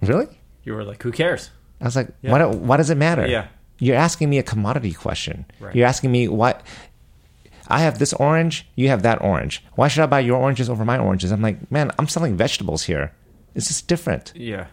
Really?" 0.00 0.28
You 0.64 0.74
were 0.74 0.84
like, 0.84 1.02
who 1.02 1.12
cares? 1.12 1.50
I 1.80 1.84
was 1.84 1.94
like, 1.96 2.08
Yeah. 2.22 2.32
why, 2.32 2.38
do, 2.38 2.48
why 2.48 2.76
does 2.78 2.88
it 2.88 2.96
matter? 2.96 3.26
Yeah. 3.26 3.48
You're 3.78 3.96
asking 3.96 4.30
me 4.30 4.38
a 4.38 4.42
commodity 4.42 4.92
question. 4.94 5.44
Right. 5.60 5.74
You're 5.76 5.86
asking 5.86 6.10
me 6.10 6.26
what 6.28 6.62
I 7.68 7.80
have 7.80 7.98
this 7.98 8.14
orange, 8.14 8.66
you 8.74 8.88
have 8.88 9.02
that 9.02 9.20
orange. 9.22 9.62
Why 9.74 9.88
should 9.88 10.02
I 10.02 10.06
buy 10.06 10.20
your 10.20 10.38
oranges 10.40 10.70
over 10.70 10.84
my 10.84 10.96
oranges? 10.98 11.30
I'm 11.32 11.42
like, 11.42 11.70
man, 11.70 11.90
I'm 11.98 12.08
selling 12.08 12.34
vegetables 12.36 12.84
here. 12.84 13.12
It's 13.54 13.68
just 13.68 13.86
different, 13.88 14.32
Yeah. 14.34 14.66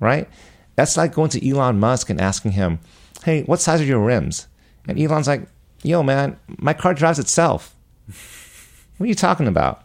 right? 0.00 0.28
That's 0.76 0.96
like 0.96 1.12
going 1.12 1.28
to 1.30 1.46
Elon 1.46 1.78
Musk 1.78 2.08
and 2.08 2.18
asking 2.20 2.52
him, 2.52 2.78
hey, 3.22 3.42
what 3.42 3.60
size 3.60 3.82
are 3.82 3.84
your 3.84 4.00
rims? 4.00 4.46
And 4.88 4.98
Elon's 4.98 5.28
like, 5.28 5.46
yo, 5.82 6.02
man, 6.02 6.38
my 6.58 6.72
car 6.72 6.94
drives 6.94 7.18
itself. 7.18 7.74
What 8.96 9.04
are 9.04 9.08
you 9.08 9.14
talking 9.14 9.48
about? 9.48 9.82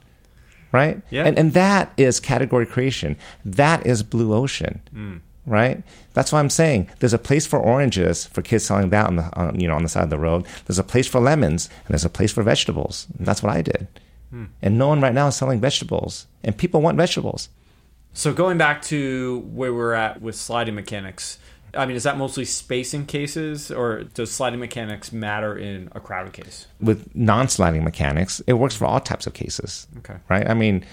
Right? 0.72 1.02
Yeah. 1.10 1.26
And, 1.26 1.38
and 1.38 1.54
that 1.54 1.92
is 1.98 2.20
category 2.20 2.66
creation. 2.66 3.18
That 3.44 3.86
is 3.86 4.04
blue 4.04 4.34
ocean. 4.34 4.82
Mm. 4.94 5.22
Right? 5.46 5.82
That's 6.14 6.32
why 6.32 6.40
I'm 6.40 6.50
saying 6.50 6.90
there's 7.00 7.14
a 7.14 7.18
place 7.18 7.48
for 7.48 7.58
oranges 7.58 8.28
for 8.28 8.42
kids 8.44 8.66
selling 8.66 8.90
that 8.90 9.08
on 9.08 9.16
the 9.16 9.36
on, 9.36 9.60
you 9.60 9.68
know 9.68 9.76
on 9.76 9.84
the 9.84 9.90
side 9.90 10.04
of 10.04 10.12
the 10.12 10.20
road. 10.20 10.46
There's 10.66 10.78
a 10.78 10.84
place 10.84 11.08
for 11.08 11.20
lemons 11.20 11.70
and 11.86 11.94
there's 11.94 12.06
a 12.06 12.10
place 12.10 12.32
for 12.32 12.44
vegetables. 12.44 13.08
And 13.18 13.26
that's 13.26 13.42
what 13.42 13.56
I 13.56 13.64
did. 13.64 13.88
Hmm. 14.30 14.46
And 14.62 14.78
no 14.78 14.88
one 14.90 15.02
right 15.02 15.14
now 15.14 15.28
is 15.28 15.36
selling 15.36 15.60
vegetables, 15.60 16.28
and 16.44 16.56
people 16.56 16.82
want 16.82 16.98
vegetables. 16.98 17.50
So 18.14 18.34
going 18.34 18.58
back 18.58 18.82
to 18.84 19.40
where 19.52 19.74
we're 19.74 19.94
at 19.94 20.22
with 20.22 20.36
sliding 20.36 20.76
mechanics, 20.76 21.40
I 21.74 21.86
mean, 21.86 21.96
is 21.96 22.04
that 22.04 22.18
mostly 22.18 22.46
spacing 22.46 23.06
cases, 23.06 23.72
or 23.72 24.04
does 24.04 24.32
sliding 24.32 24.60
mechanics 24.60 25.12
matter 25.12 25.58
in 25.58 25.90
a 25.94 26.00
crowded 26.00 26.34
case? 26.34 26.68
With 26.80 27.16
non-sliding 27.16 27.84
mechanics, 27.84 28.42
it 28.48 28.54
works 28.54 28.76
for 28.76 28.86
all 28.86 29.00
types 29.00 29.28
of 29.28 29.34
cases. 29.34 29.88
Okay. 30.00 30.16
right? 30.30 30.50
I 30.50 30.54
mean, 30.54 30.86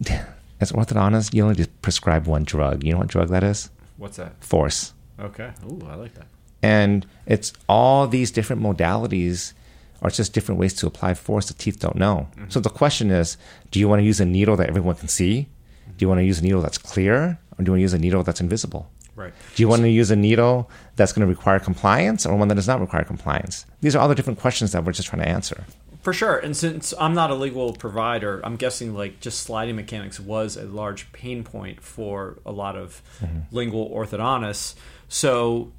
as 0.60 0.72
orthodontist, 0.72 1.34
you 1.34 1.42
only 1.42 1.56
just 1.56 1.82
prescribe 1.82 2.26
one 2.26 2.44
drug. 2.44 2.84
You 2.84 2.92
know 2.92 2.98
what 2.98 3.08
drug 3.08 3.28
that 3.28 3.42
is? 3.42 3.70
What's 3.96 4.16
that? 4.16 4.42
Force. 4.42 4.92
Okay. 5.18 5.50
Ooh, 5.64 5.86
I 5.88 5.94
like 5.96 6.14
that. 6.14 6.26
And 6.62 7.06
it's 7.26 7.52
all 7.68 8.06
these 8.06 8.30
different 8.30 8.62
modalities 8.62 9.52
are 10.00 10.10
just 10.10 10.32
different 10.32 10.60
ways 10.60 10.74
to 10.74 10.86
apply 10.86 11.14
force 11.14 11.46
the 11.46 11.54
teeth 11.54 11.78
don't 11.80 11.96
know. 11.96 12.28
Mm-hmm. 12.32 12.50
So 12.50 12.60
the 12.60 12.70
question 12.70 13.10
is 13.10 13.36
do 13.70 13.78
you 13.78 13.88
want 13.88 14.00
to 14.00 14.04
use 14.04 14.20
a 14.20 14.24
needle 14.24 14.56
that 14.56 14.68
everyone 14.68 14.96
can 14.96 15.08
see? 15.08 15.48
Do 15.96 16.04
you 16.04 16.08
want 16.08 16.20
to 16.20 16.24
use 16.24 16.38
a 16.38 16.42
needle 16.42 16.60
that's 16.60 16.78
clear? 16.78 17.38
Or 17.58 17.64
do 17.64 17.68
you 17.68 17.72
want 17.72 17.78
to 17.78 17.82
use 17.82 17.94
a 17.94 17.98
needle 17.98 18.22
that's 18.22 18.40
invisible? 18.40 18.90
Right. 19.14 19.32
Do 19.54 19.62
you 19.62 19.68
want 19.68 19.82
to 19.82 19.90
use 19.90 20.10
a 20.10 20.16
needle 20.16 20.70
that's 20.96 21.12
going 21.12 21.20
to 21.20 21.26
require 21.26 21.58
compliance 21.58 22.24
or 22.24 22.34
one 22.36 22.48
that 22.48 22.54
does 22.54 22.68
not 22.68 22.80
require 22.80 23.04
compliance? 23.04 23.66
These 23.80 23.94
are 23.94 23.98
all 23.98 24.08
the 24.08 24.14
different 24.14 24.38
questions 24.38 24.72
that 24.72 24.84
we're 24.84 24.92
just 24.92 25.08
trying 25.08 25.22
to 25.22 25.28
answer. 25.28 25.64
For 26.02 26.12
sure. 26.12 26.38
And 26.38 26.56
since 26.56 26.92
I'm 26.98 27.14
not 27.14 27.30
a 27.30 27.34
lingual 27.34 27.74
provider, 27.74 28.40
I'm 28.42 28.56
guessing 28.56 28.94
like 28.94 29.20
just 29.20 29.40
sliding 29.40 29.76
mechanics 29.76 30.18
was 30.18 30.56
a 30.56 30.64
large 30.64 31.12
pain 31.12 31.44
point 31.44 31.80
for 31.80 32.38
a 32.44 32.50
lot 32.50 32.76
of 32.76 33.02
mm-hmm. 33.20 33.40
lingual 33.52 33.88
orthodontists. 33.90 34.74
So 35.08 35.72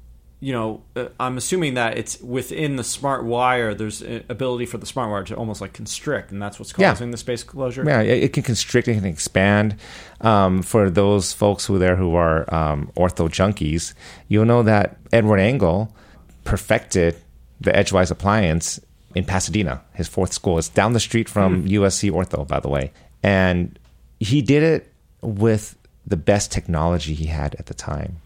you 0.44 0.52
know, 0.52 0.82
uh, 0.94 1.06
I'm 1.18 1.38
assuming 1.38 1.72
that 1.74 1.96
it's 1.96 2.20
within 2.20 2.76
the 2.76 2.84
smart 2.84 3.24
wire. 3.24 3.72
There's 3.72 4.02
ability 4.02 4.66
for 4.66 4.76
the 4.76 4.84
smart 4.84 5.10
wire 5.10 5.24
to 5.24 5.34
almost 5.36 5.62
like 5.62 5.72
constrict, 5.72 6.32
and 6.32 6.42
that's 6.42 6.58
what's 6.58 6.70
causing 6.70 7.08
yeah. 7.08 7.12
the 7.12 7.16
space 7.16 7.42
closure. 7.42 7.82
Yeah, 7.82 8.02
it 8.02 8.34
can 8.34 8.42
constrict, 8.42 8.86
and 8.86 9.06
expand. 9.06 9.76
Um, 10.20 10.60
for 10.60 10.90
those 10.90 11.32
folks 11.32 11.64
who 11.64 11.78
there 11.78 11.96
who 11.96 12.14
are 12.14 12.42
um, 12.54 12.92
ortho 12.94 13.30
junkies, 13.30 13.94
you'll 14.28 14.44
know 14.44 14.62
that 14.62 14.98
Edward 15.14 15.38
Angle 15.38 15.96
perfected 16.44 17.16
the 17.58 17.74
Edgewise 17.74 18.10
appliance 18.10 18.78
in 19.14 19.24
Pasadena. 19.24 19.80
His 19.94 20.08
fourth 20.08 20.34
school 20.34 20.58
is 20.58 20.68
down 20.68 20.92
the 20.92 21.00
street 21.00 21.26
from 21.26 21.64
mm. 21.64 21.70
USC 21.70 22.10
Ortho, 22.10 22.46
by 22.46 22.60
the 22.60 22.68
way, 22.68 22.92
and 23.22 23.78
he 24.20 24.42
did 24.42 24.62
it 24.62 24.92
with 25.22 25.78
the 26.06 26.18
best 26.18 26.52
technology 26.52 27.14
he 27.14 27.26
had 27.26 27.54
at 27.54 27.64
the 27.64 27.74
time. 27.74 28.18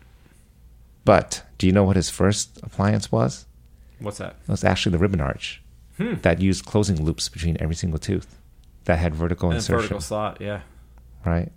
But 1.04 1.44
do 1.58 1.66
you 1.66 1.72
know 1.72 1.84
what 1.84 1.96
his 1.96 2.10
first 2.10 2.58
appliance 2.62 3.12
was? 3.12 3.46
What's 3.98 4.18
that? 4.18 4.36
It 4.46 4.50
was 4.50 4.64
actually 4.64 4.92
the 4.92 4.98
ribbon 4.98 5.20
arch 5.20 5.62
hmm. 5.96 6.14
that 6.22 6.40
used 6.40 6.64
closing 6.64 7.04
loops 7.04 7.28
between 7.28 7.56
every 7.60 7.74
single 7.74 7.98
tooth 7.98 8.38
that 8.84 8.98
had 8.98 9.14
vertical 9.14 9.50
and 9.50 9.56
insertion. 9.56 9.80
Vertical 9.80 10.00
slot, 10.00 10.40
yeah. 10.40 10.60
Right. 11.24 11.50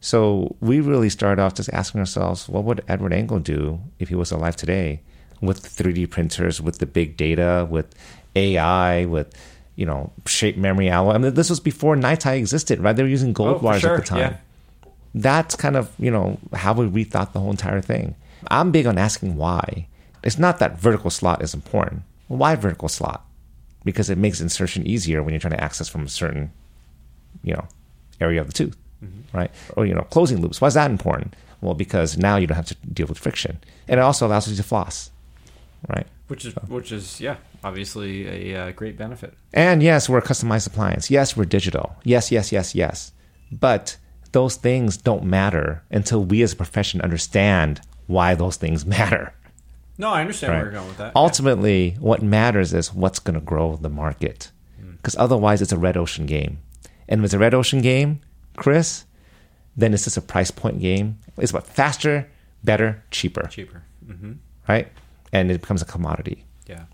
So 0.00 0.56
we 0.60 0.80
really 0.80 1.10
started 1.10 1.42
off 1.42 1.54
just 1.54 1.70
asking 1.72 2.00
ourselves, 2.00 2.48
what 2.48 2.64
would 2.64 2.82
Edward 2.88 3.12
Angle 3.12 3.40
do 3.40 3.80
if 3.98 4.08
he 4.08 4.14
was 4.14 4.30
alive 4.30 4.56
today 4.56 5.02
with 5.40 5.62
3D 5.62 6.08
printers, 6.10 6.60
with 6.60 6.78
the 6.78 6.86
big 6.86 7.16
data, 7.16 7.66
with 7.70 7.94
AI, 8.36 9.06
with 9.06 9.34
you 9.76 9.86
know 9.86 10.12
shape 10.26 10.56
memory 10.56 10.88
alloy. 10.88 11.12
I 11.12 11.18
mean, 11.18 11.34
this 11.34 11.48
was 11.48 11.60
before 11.60 11.96
NiTi 11.96 12.36
existed, 12.36 12.80
right? 12.80 12.94
They 12.94 13.02
were 13.02 13.08
using 13.08 13.32
gold 13.32 13.58
oh, 13.60 13.64
wires 13.64 13.80
sure. 13.80 13.94
at 13.94 14.00
the 14.02 14.06
time. 14.06 14.18
Yeah. 14.18 14.36
That's 15.14 15.56
kind 15.56 15.76
of 15.76 15.90
you 15.98 16.10
know 16.10 16.38
how 16.52 16.74
we 16.74 16.86
rethought 16.86 17.32
the 17.32 17.40
whole 17.40 17.50
entire 17.50 17.80
thing. 17.80 18.14
I'm 18.48 18.70
big 18.70 18.86
on 18.86 18.98
asking 18.98 19.36
why. 19.36 19.86
It's 20.22 20.38
not 20.38 20.58
that 20.58 20.78
vertical 20.78 21.10
slot 21.10 21.42
is 21.42 21.54
important. 21.54 22.02
Why 22.28 22.54
vertical 22.54 22.88
slot? 22.88 23.24
Because 23.84 24.10
it 24.10 24.18
makes 24.18 24.40
insertion 24.40 24.86
easier 24.86 25.22
when 25.22 25.32
you're 25.32 25.40
trying 25.40 25.54
to 25.54 25.64
access 25.64 25.88
from 25.88 26.04
a 26.04 26.08
certain, 26.08 26.52
you 27.42 27.54
know, 27.54 27.66
area 28.20 28.40
of 28.40 28.46
the 28.46 28.52
tooth, 28.52 28.76
mm-hmm. 29.02 29.36
right? 29.36 29.50
Or 29.76 29.86
you 29.86 29.94
know, 29.94 30.02
closing 30.10 30.40
loops. 30.40 30.60
Why 30.60 30.68
is 30.68 30.74
that 30.74 30.90
important? 30.90 31.34
Well, 31.60 31.74
because 31.74 32.16
now 32.16 32.36
you 32.36 32.46
don't 32.46 32.56
have 32.56 32.66
to 32.66 32.76
deal 32.92 33.06
with 33.06 33.18
friction, 33.18 33.58
and 33.88 33.98
it 33.98 34.02
also 34.02 34.26
allows 34.26 34.48
you 34.48 34.56
to 34.56 34.62
floss, 34.62 35.10
right? 35.88 36.06
Which 36.28 36.44
is 36.44 36.54
so. 36.54 36.60
which 36.68 36.92
is 36.92 37.20
yeah, 37.20 37.36
obviously 37.64 38.52
a 38.52 38.68
uh, 38.68 38.72
great 38.72 38.96
benefit. 38.96 39.34
And 39.52 39.82
yes, 39.82 40.08
we're 40.08 40.18
a 40.18 40.22
customized 40.22 40.66
appliance. 40.66 41.10
Yes, 41.10 41.36
we're 41.36 41.44
digital. 41.44 41.96
Yes, 42.04 42.30
yes, 42.30 42.52
yes, 42.52 42.74
yes. 42.74 43.12
But 43.50 43.96
those 44.32 44.56
things 44.56 44.96
don't 44.96 45.24
matter 45.24 45.82
until 45.90 46.24
we 46.24 46.42
as 46.42 46.52
a 46.52 46.56
profession 46.56 47.00
understand 47.00 47.80
why 48.10 48.34
those 48.34 48.56
things 48.56 48.84
matter. 48.98 49.32
No, 49.98 50.10
I 50.10 50.22
understand 50.22 50.52
right? 50.52 50.56
where 50.58 50.64
you're 50.66 50.72
going 50.72 50.88
with 50.88 50.96
that. 50.96 51.12
Ultimately, 51.14 51.90
yeah. 51.90 51.98
what 51.98 52.22
matters 52.22 52.72
is 52.72 52.92
what's 52.92 53.18
going 53.18 53.34
to 53.34 53.44
grow 53.44 53.76
the 53.76 53.90
market. 53.90 54.50
Because 54.96 55.14
mm. 55.14 55.20
otherwise, 55.20 55.60
it's 55.60 55.72
a 55.72 55.78
red 55.78 55.96
ocean 55.96 56.24
game. 56.24 56.58
And 57.06 57.20
if 57.20 57.26
it's 57.26 57.34
a 57.34 57.38
red 57.38 57.52
ocean 57.52 57.82
game, 57.82 58.20
Chris, 58.56 59.04
then 59.76 59.92
it's 59.92 60.04
just 60.04 60.16
a 60.16 60.22
price 60.22 60.50
point 60.50 60.80
game. 60.80 61.18
It's 61.36 61.50
about 61.50 61.66
faster, 61.66 62.30
better, 62.64 63.02
cheaper. 63.10 63.46
Cheaper. 63.48 63.82
Mm-hmm. 64.06 64.32
Right? 64.66 64.88
And 65.32 65.50
it 65.50 65.60
becomes 65.60 65.82
a 65.82 65.84
commodity. 65.84 66.44
Yeah. 66.66 66.84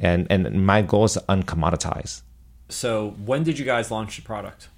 And, 0.00 0.26
and 0.30 0.66
my 0.66 0.82
goal 0.82 1.04
is 1.04 1.12
to 1.14 1.20
uncommoditize. 1.28 2.22
So, 2.68 3.10
when 3.24 3.44
did 3.44 3.58
you 3.58 3.64
guys 3.64 3.90
launch 3.90 4.16
the 4.16 4.22
product? 4.22 4.68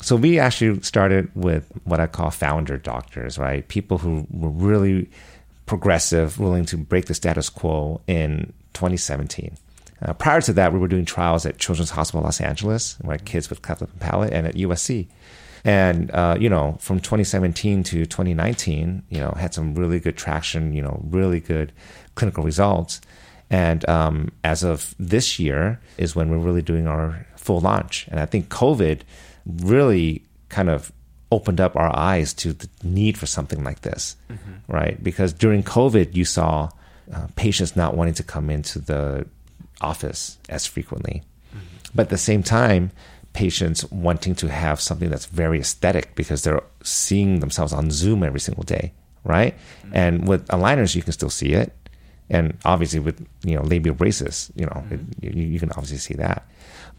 So, 0.00 0.16
we 0.16 0.38
actually 0.38 0.80
started 0.82 1.30
with 1.34 1.70
what 1.84 2.00
I 2.00 2.06
call 2.06 2.30
founder 2.30 2.78
doctors, 2.78 3.38
right? 3.38 3.66
People 3.68 3.98
who 3.98 4.26
were 4.30 4.48
really 4.48 5.10
progressive, 5.66 6.38
willing 6.38 6.64
to 6.66 6.76
break 6.76 7.06
the 7.06 7.14
status 7.14 7.48
quo 7.48 8.00
in 8.06 8.52
2017. 8.74 9.56
Uh, 10.02 10.12
prior 10.12 10.40
to 10.40 10.52
that, 10.52 10.72
we 10.72 10.78
were 10.78 10.88
doing 10.88 11.04
trials 11.04 11.46
at 11.46 11.58
Children's 11.58 11.90
Hospital 11.90 12.22
Los 12.22 12.40
Angeles, 12.40 12.98
where 13.00 13.16
kids 13.18 13.48
with 13.48 13.62
cleft 13.62 13.80
lip 13.80 13.90
and 13.90 14.00
palate, 14.00 14.32
and 14.32 14.46
at 14.46 14.54
USC. 14.54 15.08
And 15.64 16.10
uh, 16.10 16.36
you 16.38 16.50
know, 16.50 16.76
from 16.80 17.00
2017 17.00 17.82
to 17.84 18.04
2019, 18.04 19.02
you 19.08 19.18
know, 19.18 19.32
had 19.32 19.54
some 19.54 19.74
really 19.74 19.98
good 19.98 20.16
traction. 20.16 20.74
You 20.74 20.82
know, 20.82 21.00
really 21.04 21.40
good 21.40 21.72
clinical 22.16 22.44
results. 22.44 23.00
And 23.50 23.88
um, 23.88 24.30
as 24.42 24.62
of 24.62 24.94
this 24.98 25.38
year 25.38 25.80
is 25.96 26.16
when 26.16 26.30
we're 26.30 26.38
really 26.38 26.62
doing 26.62 26.86
our 26.86 27.26
full 27.36 27.60
launch. 27.60 28.08
And 28.08 28.18
I 28.18 28.26
think 28.26 28.48
COVID 28.48 29.02
really 29.46 30.24
kind 30.48 30.68
of 30.68 30.92
opened 31.30 31.60
up 31.60 31.76
our 31.76 31.94
eyes 31.96 32.32
to 32.34 32.52
the 32.52 32.68
need 32.82 33.18
for 33.18 33.26
something 33.26 33.64
like 33.64 33.80
this, 33.80 34.16
mm-hmm. 34.30 34.72
right? 34.72 35.02
Because 35.02 35.32
during 35.32 35.62
COVID, 35.62 36.14
you 36.14 36.24
saw 36.24 36.70
uh, 37.12 37.26
patients 37.36 37.76
not 37.76 37.96
wanting 37.96 38.14
to 38.14 38.22
come 38.22 38.50
into 38.50 38.78
the 38.78 39.26
office 39.80 40.38
as 40.48 40.66
frequently. 40.66 41.22
Mm-hmm. 41.50 41.92
But 41.94 42.02
at 42.04 42.08
the 42.10 42.18
same 42.18 42.42
time, 42.42 42.90
patients 43.32 43.84
wanting 43.90 44.34
to 44.36 44.48
have 44.48 44.80
something 44.80 45.10
that's 45.10 45.26
very 45.26 45.58
aesthetic 45.60 46.14
because 46.14 46.42
they're 46.42 46.62
seeing 46.82 47.40
themselves 47.40 47.72
on 47.72 47.90
Zoom 47.90 48.22
every 48.22 48.40
single 48.40 48.64
day, 48.64 48.92
right? 49.24 49.54
Mm-hmm. 49.56 49.96
And 49.96 50.28
with 50.28 50.46
aligners, 50.48 50.94
you 50.94 51.02
can 51.02 51.12
still 51.12 51.30
see 51.30 51.52
it. 51.52 51.72
And 52.30 52.56
obviously, 52.64 53.00
with 53.00 53.26
you 53.44 53.54
know 53.56 53.62
labial 53.62 53.94
braces, 53.94 54.50
you 54.56 54.64
know 54.64 54.82
it, 54.90 55.00
you, 55.20 55.42
you 55.42 55.60
can 55.60 55.70
obviously 55.72 55.98
see 55.98 56.14
that. 56.14 56.48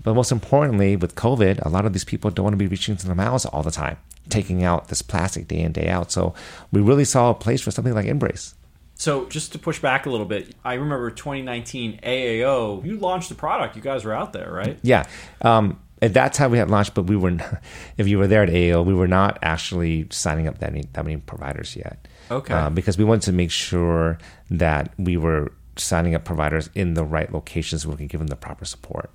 But 0.04 0.14
most 0.14 0.32
importantly, 0.32 0.96
with 0.98 1.16
COVID, 1.16 1.66
a 1.66 1.70
lot 1.70 1.86
of 1.88 1.94
these 1.94 2.04
people 2.04 2.30
don't 2.30 2.44
want 2.44 2.54
to 2.54 2.58
be 2.58 2.68
reaching 2.68 2.92
into 2.92 3.08
their 3.08 3.16
mouths 3.16 3.46
all 3.48 3.64
the 3.64 3.72
time 3.72 3.98
taking 4.30 4.64
out 4.64 4.88
this 4.88 5.02
plastic 5.02 5.48
day 5.48 5.60
in 5.60 5.72
day 5.72 5.88
out. 5.88 6.12
So 6.12 6.34
we 6.72 6.82
really 6.82 7.06
saw 7.06 7.30
a 7.30 7.34
place 7.34 7.62
for 7.62 7.72
something 7.72 7.94
like 7.94 8.06
InBrace. 8.06 8.54
So 8.96 9.26
just 9.28 9.52
to 9.52 9.60
push 9.60 9.80
back 9.80 10.06
a 10.06 10.10
little 10.10 10.26
bit, 10.26 10.56
I 10.64 10.76
remember 10.76 11.12
2019 11.12 12.00
AAO. 12.02 12.86
You 12.86 12.98
launched 12.98 13.30
the 13.30 13.36
product. 13.36 13.76
You 13.76 13.82
guys 13.82 14.06
were 14.06 14.14
out 14.14 14.32
there, 14.34 14.52
right? 14.52 14.80
Yeah. 14.82 15.06
Um, 15.42 15.80
at 16.02 16.14
that 16.14 16.34
time 16.34 16.52
we 16.52 16.58
had 16.58 16.70
launched, 16.70 16.94
but 16.94 17.04
we 17.04 17.16
were, 17.16 17.32
not, 17.32 17.62
if 17.98 18.08
you 18.08 18.18
were 18.18 18.28
there 18.28 18.44
at 18.44 18.50
AAO, 18.50 18.86
we 18.86 18.94
were 18.94 19.08
not 19.08 19.38
actually 19.42 20.08
signing 20.12 20.48
up 20.48 20.60
that 20.60 20.72
many, 20.72 20.88
that 20.94 21.04
many 21.04 21.18
providers 21.18 21.76
yet. 21.76 22.08
Okay. 22.32 22.54
Uh, 22.54 22.70
because 22.70 22.98
we 22.98 23.04
wanted 23.04 23.24
to 23.24 23.34
make 23.34 23.52
sure 23.52 24.18
that 24.50 24.94
we 24.98 25.18
were 25.18 25.52
signing 25.78 26.16
up 26.16 26.24
providers 26.24 26.70
in 26.74 26.94
the 26.94 27.04
right 27.04 27.34
locations 27.34 27.86
we 27.86 27.96
could 27.96 28.08
give 28.08 28.20
them 28.20 28.28
the 28.28 28.36
proper 28.36 28.64
support. 28.66 29.12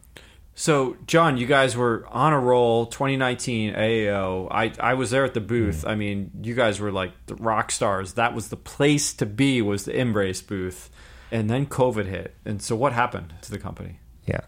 So, 0.61 0.99
John, 1.07 1.39
you 1.39 1.47
guys 1.47 1.75
were 1.75 2.05
on 2.11 2.35
a 2.35 2.39
roll 2.39 2.85
2019 2.85 3.73
AAO. 3.73 4.49
I, 4.51 4.71
I 4.79 4.93
was 4.93 5.11
there 5.11 5.25
at 5.25 5.33
the 5.33 5.41
booth. 5.41 5.87
Mm. 5.87 5.89
I 5.89 5.95
mean, 5.95 6.31
you 6.43 6.55
guys 6.55 6.79
were 6.79 6.93
like 6.93 7.13
the 7.29 7.35
rock 7.37 7.71
stars. 7.71 8.13
That 8.13 8.35
was 8.35 8.51
the 8.51 8.59
place 8.59 9.15
to 9.15 9.25
be 9.25 9.63
was 9.63 9.87
the 9.87 9.93
InBrace 9.93 10.47
booth. 10.47 10.91
And 11.33 11.49
then 11.49 11.65
COVID 11.65 12.05
hit. 12.05 12.35
And 12.45 12.61
so 12.61 12.77
what 12.77 12.93
happened 12.93 13.33
to 13.41 13.51
the 13.51 13.57
company? 13.57 14.01
Yeah. 14.27 14.43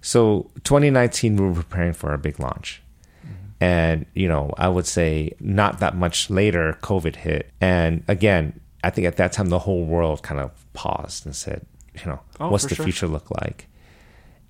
So, 0.00 0.48
2019 0.62 1.34
we 1.34 1.48
were 1.48 1.54
preparing 1.54 1.92
for 1.92 2.10
our 2.10 2.18
big 2.18 2.38
launch. 2.38 2.80
Mm-hmm. 3.26 3.64
And, 3.64 4.06
you 4.14 4.28
know, 4.28 4.54
I 4.58 4.68
would 4.68 4.86
say 4.86 5.32
not 5.40 5.80
that 5.80 5.96
much 5.96 6.30
later 6.30 6.78
COVID 6.82 7.16
hit. 7.16 7.50
And 7.60 8.04
again, 8.06 8.60
I 8.84 8.90
think 8.90 9.08
at 9.08 9.16
that 9.16 9.32
time 9.32 9.48
the 9.48 9.58
whole 9.58 9.84
world 9.84 10.22
kind 10.22 10.40
of 10.40 10.52
paused 10.72 11.26
and 11.26 11.34
said, 11.34 11.66
you 11.94 12.06
know, 12.06 12.20
oh, 12.38 12.50
what's 12.50 12.66
the 12.66 12.76
sure. 12.76 12.84
future 12.84 13.08
look 13.08 13.28
like? 13.32 13.66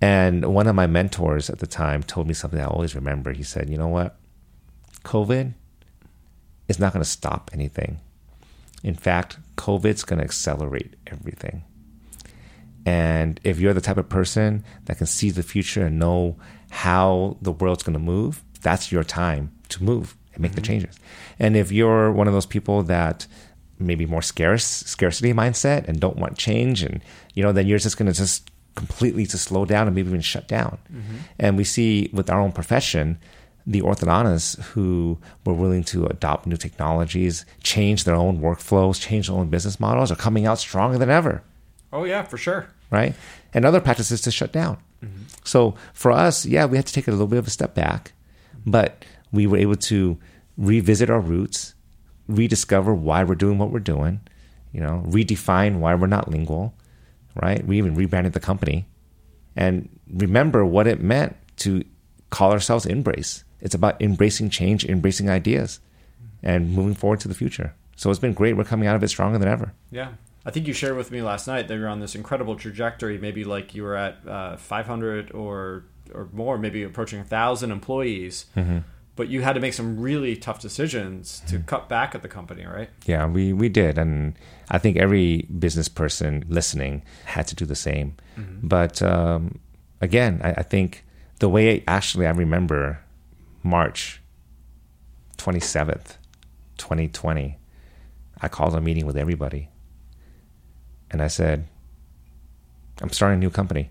And 0.01 0.55
one 0.55 0.66
of 0.66 0.74
my 0.74 0.86
mentors 0.86 1.51
at 1.51 1.59
the 1.59 1.66
time 1.66 2.03
told 2.03 2.28
me 2.28 2.34
something 2.34 2.61
I 2.61 2.66
always 2.66 2.94
remember. 2.94 3.32
He 3.32 3.42
said, 3.42 3.68
You 3.68 3.78
know 3.78 3.88
what? 3.88 4.16
COVID 5.05 5.55
is 6.68 6.78
not 6.78 6.92
going 6.92 7.03
to 7.03 7.09
stop 7.09 7.51
anything. 7.53 7.99
In 8.82 8.94
fact, 8.94 9.38
COVID's 9.57 10.05
going 10.05 10.18
to 10.18 10.24
accelerate 10.24 10.94
everything. 11.07 11.64
And 12.86 13.40
if 13.42 13.59
you're 13.59 13.74
the 13.74 13.80
type 13.80 13.96
of 13.96 14.09
person 14.09 14.64
that 14.84 14.99
can 14.99 15.07
see 15.07 15.30
the 15.30 15.42
future 15.42 15.86
and 15.86 15.99
know 15.99 16.36
how 16.70 17.36
the 17.42 17.53
world's 17.53 17.82
going 17.82 17.94
to 17.94 17.99
move, 17.99 18.44
that's 18.62 18.92
your 18.92 19.05
time 19.05 19.53
to 19.70 19.82
move 19.82 20.16
and 20.32 20.42
make 20.42 20.53
mm-hmm. 20.53 20.61
the 20.61 20.66
changes. 20.66 20.99
And 21.38 21.57
if 21.57 21.72
you're 21.72 22.12
one 22.12 22.28
of 22.28 22.34
those 22.34 22.46
people 22.46 22.82
that 22.84 23.26
maybe 23.78 24.07
more 24.07 24.22
scarce 24.22 24.64
scarcity 24.64 25.32
mindset 25.32 25.86
and 25.86 26.01
don't 26.01 26.16
want 26.16 26.36
change 26.36 26.82
and 26.82 27.01
you 27.34 27.42
know 27.44 27.53
then 27.53 27.64
you're 27.64 27.78
just 27.78 27.96
going 27.96 28.11
to 28.11 28.16
just 28.16 28.51
completely 28.79 29.26
to 29.26 29.37
slow 29.37 29.64
down 29.64 29.87
and 29.89 29.97
maybe 29.97 30.09
even 30.09 30.20
shut 30.20 30.47
down. 30.47 30.79
Mm-hmm. 30.93 31.16
And 31.41 31.57
we 31.57 31.64
see 31.64 32.09
with 32.12 32.31
our 32.31 32.41
own 32.41 32.53
profession 32.53 33.18
the 33.66 33.83
orthodontists 33.83 34.59
who 34.70 35.18
were 35.45 35.53
willing 35.53 35.85
to 35.85 36.07
adopt 36.07 36.47
new 36.47 36.57
technologies, 36.57 37.45
change 37.62 38.05
their 38.05 38.14
own 38.14 38.41
workflows, 38.41 38.99
change 39.01 39.26
their 39.26 39.37
own 39.37 39.49
business 39.49 39.79
models 39.79 40.11
are 40.11 40.16
coming 40.16 40.47
out 40.47 40.59
stronger 40.59 40.97
than 40.97 41.11
ever. 41.11 41.43
Oh, 41.93 42.05
yeah, 42.05 42.22
for 42.22 42.39
sure. 42.39 42.68
Right? 42.91 43.14
And 43.53 43.64
other 43.64 43.81
practices 43.81 44.22
to 44.22 44.31
shut 44.31 44.53
down. 44.53 44.79
Mm-hmm. 45.05 45.24
So 45.45 45.74
for 45.93 46.12
us, 46.12 46.47
yeah, 46.47 46.64
we 46.64 46.79
had 46.79 46.87
to 46.87 46.93
take 46.93 47.09
a 47.09 47.11
little 47.11 47.26
bit 47.26 47.39
of 47.39 47.47
a 47.47 47.51
step 47.51 47.74
back, 47.74 48.12
but 48.64 49.05
we 49.33 49.47
were 49.47 49.59
able 49.59 49.76
to 49.76 50.16
revisit 50.57 51.11
our 51.11 51.20
roots, 51.20 51.74
rediscover 52.26 52.95
why 52.95 53.24
we're 53.24 53.35
doing 53.35 53.59
what 53.59 53.70
we're 53.70 53.81
doing, 53.81 54.20
you 54.72 54.81
know, 54.81 55.03
redefine 55.07 55.79
why 55.81 55.95
we're 55.95 56.07
not 56.07 56.31
lingual, 56.31 56.74
right? 57.41 57.64
We 57.66 57.78
even 57.78 57.95
rebranded 57.95 58.32
the 58.32 58.41
company 58.41 58.86
and 59.57 59.89
remember 60.12 60.64
what 60.64 60.86
it 60.86 61.01
meant 61.01 61.36
to 61.59 61.84
call 62.30 62.53
ourselves 62.53 62.86
InBrace. 62.86 63.45
It's 63.61 63.74
about 63.74 64.01
embracing 64.01 64.51
change, 64.51 64.84
embracing 64.84 65.28
ideas, 65.28 65.80
and 66.43 66.72
moving 66.72 66.95
forward 66.95 67.20
to 67.20 67.28
the 67.28 67.34
future. 67.34 67.74
So 67.97 68.11
it's 68.11 68.20
been 68.20 68.32
great. 68.32 68.57
We're 68.57 68.64
coming 68.64 68.86
out 68.86 68.95
of 68.95 69.03
it 69.03 69.09
stronger 69.09 69.39
than 69.39 69.49
ever. 69.49 69.72
Yeah. 69.91 70.12
I 70.47 70.51
think 70.51 70.66
you 70.66 70.72
shared 70.72 70.97
with 70.97 71.11
me 71.11 71.20
last 71.20 71.49
night 71.49 71.68
that 71.68 71.74
you're 71.74 71.89
on 71.89 72.01
this 72.01 72.14
incredible 72.14 72.57
trajectory. 72.57 73.18
Maybe 73.18 73.45
like 73.45 73.74
you 73.74 73.82
were 73.82 73.97
at 73.97 74.26
uh, 74.26 74.57
500 74.57 75.32
or 75.32 75.84
or 76.14 76.28
more, 76.32 76.57
maybe 76.57 76.84
approaching 76.84 77.20
a 77.20 77.24
thousand 77.24 77.70
employees. 77.70 78.47
Mm-hmm. 78.57 78.78
But 79.19 79.27
you 79.29 79.43
had 79.43 79.55
to 79.55 79.61
make 79.61 79.75
some 79.75 79.99
really 79.99 80.37
tough 80.37 80.61
decisions 80.61 81.43
to 81.49 81.57
mm-hmm. 81.57 81.64
cut 81.64 81.89
back 81.89 82.14
at 82.14 82.23
the 82.23 82.29
company, 82.29 82.64
right? 82.64 82.89
Yeah, 83.05 83.27
we 83.27 83.53
we 83.53 83.69
did, 83.69 83.99
and 83.99 84.35
I 84.71 84.79
think 84.79 84.97
every 84.97 85.43
business 85.59 85.89
person 85.89 86.45
listening 86.49 87.03
had 87.25 87.49
to 87.49 87.57
do 87.57 87.64
the 87.64 87.75
same. 87.75 88.14
Mm-hmm. 88.39 88.69
But 88.69 89.03
um, 89.03 89.59
again, 90.01 90.41
I, 90.45 90.51
I 90.59 90.62
think 90.62 91.05
the 91.41 91.49
way 91.49 91.83
actually 91.89 92.29
I 92.29 92.31
remember 92.31 93.01
March 93.64 94.23
27th, 95.37 96.16
2020, 96.77 97.59
I 98.41 98.49
called 98.49 98.75
a 98.77 98.81
meeting 98.81 99.05
with 99.05 99.16
everybody. 99.16 99.69
And 101.11 101.21
I 101.21 101.27
said, 101.29 101.66
I'm 103.03 103.11
starting 103.11 103.39
a 103.39 103.41
new 103.41 103.51
company. 103.51 103.91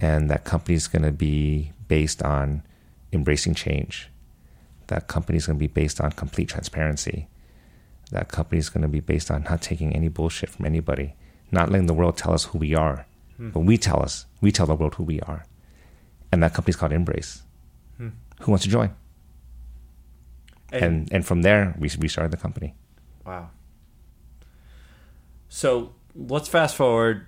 And 0.00 0.28
that 0.30 0.44
company 0.44 0.74
is 0.74 0.88
going 0.88 1.02
to 1.02 1.12
be 1.12 1.72
based 1.86 2.22
on 2.22 2.62
embracing 3.14 3.54
change. 3.54 4.10
That 4.88 5.08
company 5.08 5.38
is 5.38 5.46
going 5.46 5.58
to 5.58 5.60
be 5.60 5.66
based 5.66 6.00
on 6.00 6.12
complete 6.12 6.48
transparency. 6.48 7.28
That 8.10 8.28
company 8.28 8.58
is 8.58 8.68
going 8.68 8.82
to 8.82 8.88
be 8.88 9.00
based 9.00 9.30
on 9.30 9.44
not 9.44 9.62
taking 9.62 9.94
any 9.94 10.08
bullshit 10.08 10.50
from 10.50 10.66
anybody, 10.66 11.14
not 11.50 11.70
letting 11.70 11.86
the 11.86 11.94
world 11.94 12.16
tell 12.16 12.34
us 12.34 12.44
who 12.44 12.58
we 12.58 12.74
are, 12.74 13.06
hmm. 13.36 13.50
but 13.50 13.60
we 13.60 13.78
tell 13.78 14.02
us, 14.02 14.26
we 14.40 14.52
tell 14.52 14.66
the 14.66 14.74
world 14.74 14.96
who 14.96 15.04
we 15.04 15.20
are 15.20 15.46
and 16.34 16.42
that 16.42 16.52
company 16.52 16.70
is 16.70 16.76
called 16.76 16.90
InBrace. 16.90 17.42
Hmm. 17.96 18.08
Who 18.40 18.50
wants 18.50 18.64
to 18.64 18.70
join? 18.70 18.92
And, 20.72 20.82
and, 20.82 21.12
and 21.12 21.26
from 21.26 21.42
there, 21.42 21.76
we 21.78 21.88
we 21.96 22.08
started 22.08 22.32
the 22.32 22.36
company. 22.36 22.74
Wow. 23.24 23.50
So 25.48 25.94
let's 26.16 26.48
fast 26.48 26.74
forward. 26.74 27.26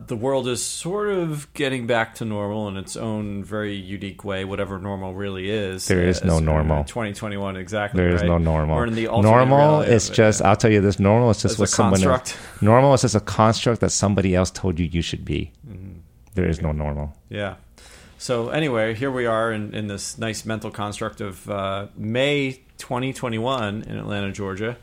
The 0.00 0.16
world 0.16 0.46
is 0.46 0.64
sort 0.64 1.08
of 1.08 1.52
getting 1.54 1.88
back 1.88 2.14
to 2.16 2.24
normal 2.24 2.68
in 2.68 2.76
its 2.76 2.96
own 2.96 3.42
very 3.42 3.74
unique 3.74 4.24
way, 4.24 4.44
whatever 4.44 4.78
normal 4.78 5.12
really 5.12 5.50
is. 5.50 5.88
There 5.88 6.06
is 6.06 6.22
no 6.22 6.38
normal. 6.38 6.84
2021, 6.84 7.56
exactly. 7.56 8.00
There 8.00 8.14
is 8.14 8.20
right? 8.20 8.28
no 8.28 8.38
normal. 8.38 8.76
We're 8.76 8.86
in 8.86 8.94
the 8.94 9.06
normal 9.06 9.80
is 9.80 10.08
just, 10.08 10.40
I'll 10.42 10.54
tell 10.54 10.70
you 10.70 10.80
this 10.80 11.00
normal 11.00 11.30
is 11.30 11.42
just 11.42 11.58
what 11.58 11.68
someone 11.68 12.02
else, 12.02 12.36
Normal 12.60 12.94
is 12.94 13.02
just 13.02 13.16
a 13.16 13.20
construct 13.20 13.80
that 13.80 13.90
somebody 13.90 14.36
else 14.36 14.52
told 14.52 14.78
you 14.78 14.86
you 14.86 15.02
should 15.02 15.24
be. 15.24 15.52
Mm-hmm. 15.68 15.98
There 16.34 16.48
is 16.48 16.62
no 16.62 16.70
normal. 16.70 17.16
Yeah. 17.28 17.56
So 18.18 18.50
anyway, 18.50 18.94
here 18.94 19.10
we 19.10 19.26
are 19.26 19.52
in, 19.52 19.74
in 19.74 19.88
this 19.88 20.16
nice 20.16 20.44
mental 20.44 20.70
construct 20.70 21.20
of 21.20 21.48
uh, 21.50 21.88
May 21.96 22.62
2021 22.78 23.82
in 23.82 23.96
Atlanta, 23.96 24.30
Georgia. 24.32 24.76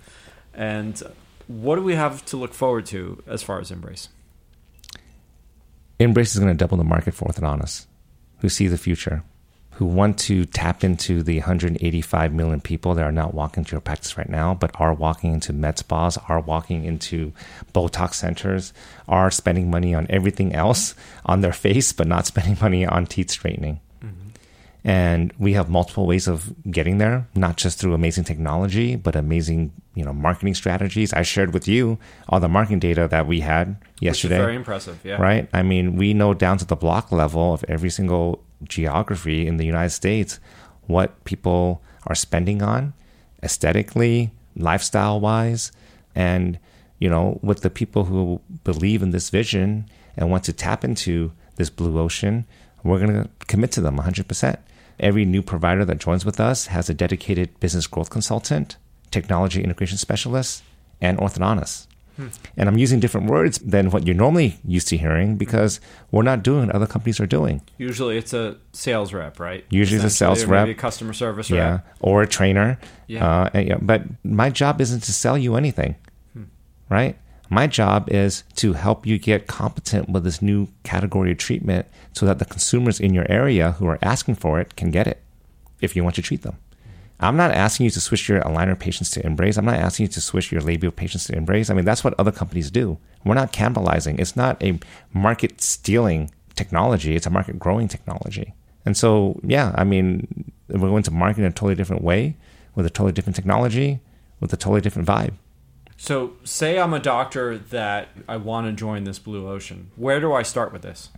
And 0.54 1.02
what 1.48 1.76
do 1.76 1.84
we 1.84 1.96
have 1.96 2.26
to 2.26 2.38
look 2.38 2.54
forward 2.54 2.86
to 2.88 3.22
as 3.28 3.44
far 3.44 3.60
as 3.60 3.72
InBrace? 3.72 4.08
InBrace 6.00 6.34
is 6.34 6.40
going 6.40 6.52
to 6.52 6.58
double 6.58 6.78
the 6.78 6.84
market 6.84 7.14
for 7.14 7.28
orthodontists 7.28 7.86
who 8.40 8.50
see 8.50 8.68
the 8.68 8.78
future 8.78 9.24
who 9.76 9.86
want 9.86 10.18
to 10.18 10.46
tap 10.46 10.86
into 10.86 11.22
the 11.22 11.38
185 11.40 12.34
million 12.34 12.62
people 12.62 12.96
that 12.96 13.04
are 13.04 13.12
not 13.12 13.34
walking 13.34 13.64
to 13.66 13.72
your 13.74 13.82
practice 13.82 14.18
right 14.18 14.30
now, 14.30 14.54
but 14.54 14.72
are 14.80 14.94
walking 14.94 15.34
into 15.34 15.52
med 15.52 15.78
spas, 15.78 16.18
are 16.30 16.40
walking 16.40 16.86
into 16.86 17.34
Botox 17.74 18.14
centers, 18.14 18.72
are 19.10 19.30
spending 19.30 19.70
money 19.70 19.94
on 19.94 20.08
everything 20.10 20.56
else 20.56 20.96
on 21.26 21.42
their 21.42 21.54
face, 21.66 21.92
but 21.92 22.08
not 22.08 22.26
spending 22.26 22.58
money 22.62 22.86
on 22.86 23.06
teeth 23.06 23.30
straightening. 23.30 23.82
And 24.88 25.34
we 25.40 25.54
have 25.54 25.68
multiple 25.68 26.06
ways 26.06 26.28
of 26.28 26.54
getting 26.70 27.00
there, 27.00 27.28
not 27.34 27.58
just 27.58 27.80
through 27.80 27.96
amazing 27.96 28.24
technology, 28.24 28.96
but 28.96 29.16
amazing, 29.16 29.74
you 29.96 30.06
know, 30.06 30.14
marketing 30.14 30.54
strategies. 30.54 31.12
I 31.12 31.24
shared 31.24 31.56
with 31.56 31.68
you 31.68 31.98
all 32.30 32.40
the 32.40 32.48
marketing 32.48 32.78
data 32.80 33.08
that 33.08 33.26
we 33.26 33.40
had 33.40 33.78
yesterday. 34.00 34.38
very 34.38 34.56
impressive, 34.56 35.00
yeah. 35.04 35.16
Right? 35.20 35.50
I 35.52 35.64
mean, 35.64 35.96
we 35.96 36.14
know 36.14 36.36
down 36.36 36.60
to 36.60 36.66
the 36.66 36.76
block 36.76 37.12
level 37.12 37.52
of 37.56 37.66
every 37.68 37.90
single 37.90 38.44
geography 38.64 39.48
in 39.48 39.58
the 39.58 39.66
United 39.66 39.90
States 39.90 40.40
what 40.86 41.24
people 41.24 41.82
are 42.06 42.14
spending 42.14 42.62
on 42.62 42.94
aesthetically, 43.42 44.32
lifestyle 44.56 45.20
wise, 45.20 45.72
and 46.14 46.60
you 47.00 47.10
know, 47.10 47.40
with 47.42 47.62
the 47.62 47.72
people 47.72 48.06
who 48.06 48.40
believe 48.64 49.02
in 49.02 49.10
this 49.10 49.32
vision 49.32 49.90
and 50.16 50.30
want 50.30 50.44
to 50.44 50.54
tap 50.54 50.84
into 50.84 51.32
this 51.56 51.72
blue 51.72 52.00
ocean, 52.00 52.46
we're 52.84 53.00
going 53.00 53.24
to 53.24 53.30
commit 53.48 53.72
to 53.74 53.82
them 53.82 53.98
100%. 53.98 54.58
Every 55.00 55.26
new 55.26 55.42
provider 55.42 55.86
that 55.86 56.00
joins 56.00 56.26
with 56.26 56.40
us 56.40 56.68
has 56.68 56.90
a 56.90 56.94
dedicated 56.94 57.60
business 57.60 57.88
growth 57.88 58.10
consultant, 58.10 58.78
technology 59.12 59.64
integration 59.64 59.98
specialist, 59.98 60.64
and 61.02 61.18
orthodontist. 61.18 61.88
Hmm. 62.16 62.28
And 62.56 62.70
I'm 62.70 62.78
using 62.78 63.02
different 63.02 63.30
words 63.30 63.58
than 63.60 63.90
what 63.92 64.06
you're 64.08 64.16
normally 64.16 64.58
used 64.64 64.88
to 64.88 64.98
hearing 64.98 65.36
because 65.36 65.82
we're 66.12 66.24
not 66.24 66.44
doing 66.44 66.68
what 66.68 66.76
other 66.76 66.88
companies 66.88 67.20
are 67.20 67.26
doing. 67.26 67.62
Usually 67.78 68.18
it's 68.18 68.34
a 68.34 68.56
sales 68.72 69.12
rep, 69.12 69.38
right? 69.40 69.66
Usually 69.70 69.98
it's 69.98 70.06
a 70.06 70.10
sales 70.10 70.46
rep. 70.46 70.68
A 70.70 70.74
customer 70.74 71.12
service 71.12 71.52
rep. 71.52 71.58
Yeah. 71.58 71.92
Or 72.00 72.22
a 72.22 72.28
trainer. 72.28 72.80
Yeah. 73.08 73.28
Uh, 73.28 73.50
and, 73.54 73.68
yeah. 73.68 73.78
But 73.82 74.04
my 74.24 74.50
job 74.50 74.80
isn't 74.80 75.04
to 75.04 75.12
sell 75.12 75.38
you 75.38 75.56
anything, 75.56 75.96
hmm. 76.34 76.44
right? 76.90 77.18
My 77.50 77.68
job 77.68 78.10
is 78.10 78.44
to 78.56 78.74
help 78.74 79.06
you 79.06 79.20
get 79.20 79.48
competent 79.48 80.10
with 80.10 80.24
this 80.24 80.42
new 80.42 80.68
category 80.84 81.32
of 81.32 81.38
treatment 81.38 81.86
so 82.14 82.26
that 82.26 82.40
the 82.40 82.46
consumers 82.46 83.00
in 83.00 83.14
your 83.14 83.30
area 83.30 83.74
who 83.74 83.86
are 83.88 84.00
asking 84.02 84.36
for 84.36 84.60
it 84.60 84.76
can 84.76 84.92
get 84.92 85.08
it 85.08 85.22
if 85.82 85.96
you 85.96 86.04
want 86.04 86.16
to 86.16 86.22
treat 86.22 86.42
them. 86.42 86.58
I'm 87.20 87.38
not 87.38 87.52
asking 87.52 87.86
you 87.86 87.92
to 87.92 88.02
switch 88.02 88.28
your 88.28 88.42
aligner 88.42 88.78
patients 88.78 89.10
to 89.12 89.22
InBrace. 89.22 89.58
I'm 89.58 89.66
not 89.66 89.76
asking 89.76 90.06
you 90.06 90.12
to 90.14 90.22
switch 90.22 90.52
your 90.52 90.62
labial 90.62 90.92
patients 90.92 91.26
to 91.26 91.34
InBrace. 91.34 91.70
I 91.70 91.74
mean, 91.74 91.86
that's 91.86 92.04
what 92.04 92.14
other 92.20 92.32
companies 92.32 92.70
do. 92.70 92.98
We're 93.24 93.36
not 93.36 93.54
cannibalizing. 93.54 94.20
It's 94.20 94.36
not 94.36 94.62
a 94.62 94.80
market 95.14 95.62
stealing 95.62 96.32
technology. 96.56 97.16
It's 97.16 97.26
a 97.26 97.30
market 97.30 97.58
growing 97.58 97.88
technology. 97.88 98.54
And 98.86 98.98
so, 98.98 99.40
yeah, 99.44 99.74
I 99.76 99.84
mean, 99.86 100.52
we're 100.68 100.90
going 100.90 101.04
to 101.04 101.12
market 101.12 101.42
in 101.42 101.48
a 101.48 101.52
totally 101.52 101.76
different 101.76 102.04
way 102.04 102.36
with 102.76 102.86
a 102.86 102.90
totally 102.90 103.14
different 103.14 103.36
technology 103.36 104.02
with 104.40 104.52
a 104.52 104.58
totally 104.58 104.82
different 104.82 105.08
vibe. 105.08 105.34
So, 105.98 106.34
say 106.44 106.78
I'm 106.78 106.94
a 106.94 107.00
doctor 107.00 107.58
that 107.58 108.10
I 108.28 108.38
want 108.38 108.68
to 108.68 108.74
join 108.74 109.06
this 109.06 109.18
blue 109.18 109.48
ocean. 109.48 109.92
Where 109.96 110.20
do 110.20 110.34
I 110.34 110.44
start 110.44 110.74
with 110.74 110.82
this? 110.82 111.10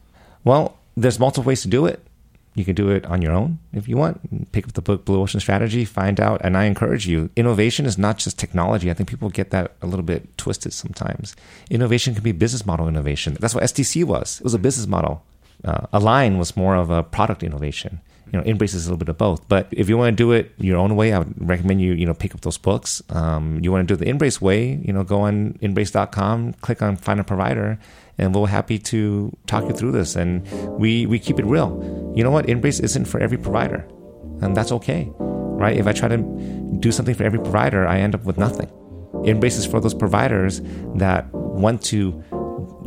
Well, 0.44 0.78
there's 0.96 1.20
multiple 1.20 1.48
ways 1.48 1.62
to 1.64 1.68
do 1.68 1.86
it. 1.86 2.02
You 2.58 2.66
can 2.66 2.74
do 2.74 2.90
it 2.90 3.06
on 3.06 3.22
your 3.22 3.34
own 3.34 3.60
if 3.72 3.88
you 3.88 3.98
want. 3.98 4.52
Pick 4.52 4.68
up 4.68 4.74
the 4.74 4.82
book 4.82 5.06
Blue 5.06 5.22
Ocean 5.22 5.40
Strategy, 5.40 5.86
find 5.86 6.20
out. 6.20 6.42
And 6.44 6.58
I 6.58 6.66
encourage 6.66 7.08
you, 7.08 7.30
innovation 7.36 7.86
is 7.86 8.00
not 8.00 8.18
just 8.18 8.40
technology. 8.40 8.90
I 8.90 8.96
think 8.96 9.10
people 9.10 9.30
get 9.30 9.52
that 9.52 9.74
a 9.84 9.86
little 9.86 10.04
bit 10.04 10.36
twisted 10.40 10.74
sometimes. 10.74 11.36
Innovation 11.70 12.16
can 12.16 12.24
be 12.24 12.32
business 12.32 12.66
model 12.66 12.88
innovation. 12.88 13.38
That's 13.40 13.54
what 13.54 13.64
SDC 13.64 14.06
was. 14.06 14.40
It 14.40 14.44
was 14.44 14.56
a 14.56 14.60
business 14.60 14.88
model. 14.88 15.24
Uh, 15.64 15.86
Align 15.94 16.40
was 16.40 16.58
more 16.58 16.76
of 16.76 16.90
a 16.90 17.04
product 17.04 17.44
innovation. 17.44 18.02
You 18.32 18.40
know, 18.40 18.46
InBrace 18.46 18.76
is 18.76 18.86
a 18.86 18.90
little 18.90 18.98
bit 18.98 19.10
of 19.10 19.18
both. 19.18 19.48
But 19.48 19.68
if 19.72 19.90
you 19.90 19.98
want 19.98 20.16
to 20.16 20.16
do 20.16 20.32
it 20.32 20.54
your 20.58 20.78
own 20.78 20.96
way, 20.96 21.14
I 21.14 21.20
would 21.20 21.34
recommend 21.38 21.82
you, 21.82 21.94
you 21.94 22.06
know, 22.06 22.14
pick 22.14 22.36
up 22.36 22.42
those 22.42 22.58
books. 22.58 23.02
Um, 23.10 23.60
you 23.64 23.72
want 23.72 23.88
to 23.88 23.96
do 23.96 24.04
the 24.04 24.12
InBrace 24.12 24.42
way, 24.42 24.82
you 24.84 24.94
know, 24.94 25.04
go 25.04 25.22
on 25.22 25.58
inbrace.com, 25.62 26.54
click 26.54 26.82
on 26.82 26.98
find 26.98 27.20
a 27.20 27.24
provider, 27.24 27.80
and 28.18 28.36
we're 28.36 28.48
happy 28.48 28.80
to 28.80 29.36
talk 29.46 29.64
you 29.66 29.74
through 29.74 29.92
this. 29.92 30.16
And 30.16 30.46
we, 30.78 31.06
we 31.06 31.20
keep 31.20 31.40
it 31.40 31.46
real. 31.46 32.14
You 32.16 32.24
know 32.24 32.32
what? 32.32 32.48
InBrace 32.48 32.84
isn't 32.84 33.06
for 33.06 33.20
every 33.20 33.38
provider, 33.38 33.88
and 34.42 34.56
that's 34.56 34.72
okay, 34.72 35.10
right? 35.18 35.78
If 35.78 35.88
I 35.88 35.94
try 35.94 36.10
to 36.10 36.18
do 36.80 36.92
something 36.92 37.16
for 37.16 37.24
every 37.24 37.40
provider, 37.40 37.88
I 37.88 38.00
end 38.00 38.16
up 38.16 38.24
with 38.26 38.38
nothing. 38.38 38.70
InBrace 39.24 39.58
is 39.58 39.66
for 39.66 39.80
those 39.80 39.94
providers 39.94 40.62
that 40.96 41.32
want 41.34 41.82
to 41.84 42.24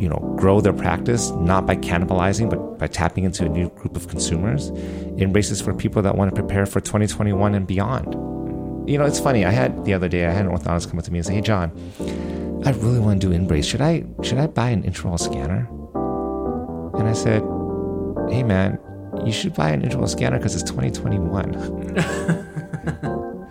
you 0.01 0.09
know 0.09 0.35
grow 0.39 0.61
their 0.61 0.73
practice 0.73 1.31
not 1.31 1.67
by 1.67 1.77
cannibalizing 1.77 2.49
but 2.49 2.79
by 2.79 2.87
tapping 2.87 3.25
into 3.25 3.45
a 3.45 3.49
new 3.49 3.69
group 3.71 3.97
of 3.97 4.09
consumers 4.09 4.71
InBrace 4.71 5.51
is 5.51 5.61
for 5.61 5.75
people 5.75 6.01
that 6.03 6.17
want 6.17 6.35
to 6.35 6.41
prepare 6.41 6.67
for 6.67 6.81
2021 6.81 7.55
and 7.55 7.67
beyond 7.67 8.15
you 8.89 8.97
know 8.97 9.05
it's 9.05 9.21
funny 9.21 9.45
i 9.45 9.51
had 9.51 9.85
the 9.85 9.93
other 9.93 10.09
day 10.09 10.27
i 10.27 10.31
had 10.31 10.47
an 10.47 10.51
orthodontist 10.51 10.89
come 10.89 10.99
up 10.99 11.05
to 11.05 11.13
me 11.13 11.19
and 11.19 11.27
say 11.27 11.35
hey 11.35 11.41
john 11.43 11.71
I 12.63 12.73
really 12.73 12.99
want 13.01 13.23
to 13.23 13.31
do 13.31 13.35
InBrace. 13.35 13.65
Should 13.65 13.81
I 13.81 14.05
should 14.23 14.37
I 14.37 14.47
buy 14.47 14.69
an 14.69 14.83
intraoral 14.83 15.19
scanner? 15.19 15.67
And 16.99 17.09
I 17.09 17.15
said, 17.15 17.41
Hey 18.31 18.43
man, 18.43 18.79
you 19.25 19.33
should 19.33 19.55
buy 19.55 19.71
an 19.71 19.81
intraoral 19.81 20.11
scanner 20.11 20.37
because 20.37 20.55
it's 20.55 20.71
2021. 20.71 21.55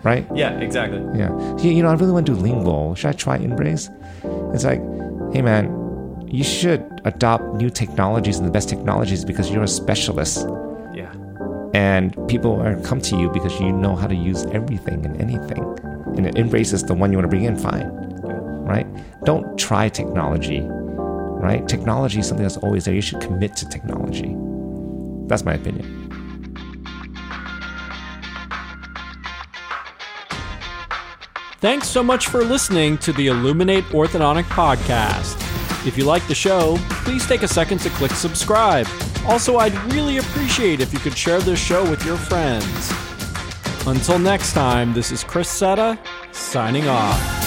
right? 0.04 0.24
Yeah, 0.32 0.56
exactly. 0.60 1.00
Yeah. 1.18 1.30
You, 1.58 1.72
you 1.72 1.82
know, 1.82 1.88
I 1.88 1.94
really 1.94 2.12
want 2.12 2.26
to 2.26 2.34
do 2.34 2.40
lingual. 2.40 2.94
Should 2.94 3.08
I 3.08 3.12
try 3.12 3.36
InBrace? 3.38 3.90
It's 4.54 4.62
like, 4.64 4.80
hey 5.32 5.42
man, 5.42 5.66
you 6.30 6.44
should 6.44 7.00
adopt 7.04 7.42
new 7.54 7.68
technologies 7.68 8.38
and 8.38 8.46
the 8.46 8.52
best 8.52 8.68
technologies 8.68 9.24
because 9.24 9.50
you're 9.50 9.64
a 9.64 9.68
specialist. 9.68 10.46
Yeah. 10.94 11.12
And 11.74 12.16
people 12.28 12.60
are 12.60 12.80
come 12.82 13.00
to 13.02 13.16
you 13.16 13.30
because 13.30 13.58
you 13.60 13.72
know 13.72 13.96
how 13.96 14.06
to 14.06 14.14
use 14.14 14.44
everything 14.46 15.04
and 15.04 15.20
anything. 15.20 15.62
And 16.16 16.26
InBrace 16.36 16.72
is 16.72 16.84
the 16.84 16.94
one 16.94 17.10
you 17.10 17.18
want 17.18 17.24
to 17.24 17.28
bring 17.28 17.44
in, 17.44 17.56
fine. 17.56 17.90
Yeah. 18.24 18.38
Right? 18.62 18.86
Don't 19.24 19.58
try 19.58 19.88
technology. 19.88 20.60
Right? 20.62 21.66
Technology 21.66 22.20
is 22.20 22.28
something 22.28 22.44
that's 22.44 22.58
always 22.58 22.84
there. 22.84 22.94
You 22.94 23.02
should 23.02 23.20
commit 23.20 23.56
to 23.56 23.68
technology. 23.68 24.36
That's 25.26 25.44
my 25.44 25.54
opinion. 25.54 25.96
Thanks 31.60 31.88
so 31.88 32.02
much 32.02 32.28
for 32.28 32.42
listening 32.42 32.98
to 32.98 33.12
the 33.12 33.26
Illuminate 33.26 33.84
Orthodontic 33.86 34.44
podcast. 34.44 35.49
If 35.86 35.96
you 35.96 36.04
like 36.04 36.26
the 36.28 36.34
show, 36.34 36.76
please 37.04 37.26
take 37.26 37.42
a 37.42 37.48
second 37.48 37.78
to 37.78 37.90
click 37.90 38.10
subscribe. 38.12 38.86
Also, 39.26 39.56
I'd 39.56 39.74
really 39.92 40.18
appreciate 40.18 40.80
if 40.80 40.92
you 40.92 40.98
could 40.98 41.16
share 41.16 41.40
this 41.40 41.58
show 41.58 41.88
with 41.88 42.04
your 42.04 42.16
friends. 42.16 42.92
Until 43.86 44.18
next 44.18 44.52
time, 44.52 44.92
this 44.92 45.10
is 45.10 45.24
Chris 45.24 45.48
Cetta, 45.48 45.98
signing 46.32 46.86
off. 46.86 47.39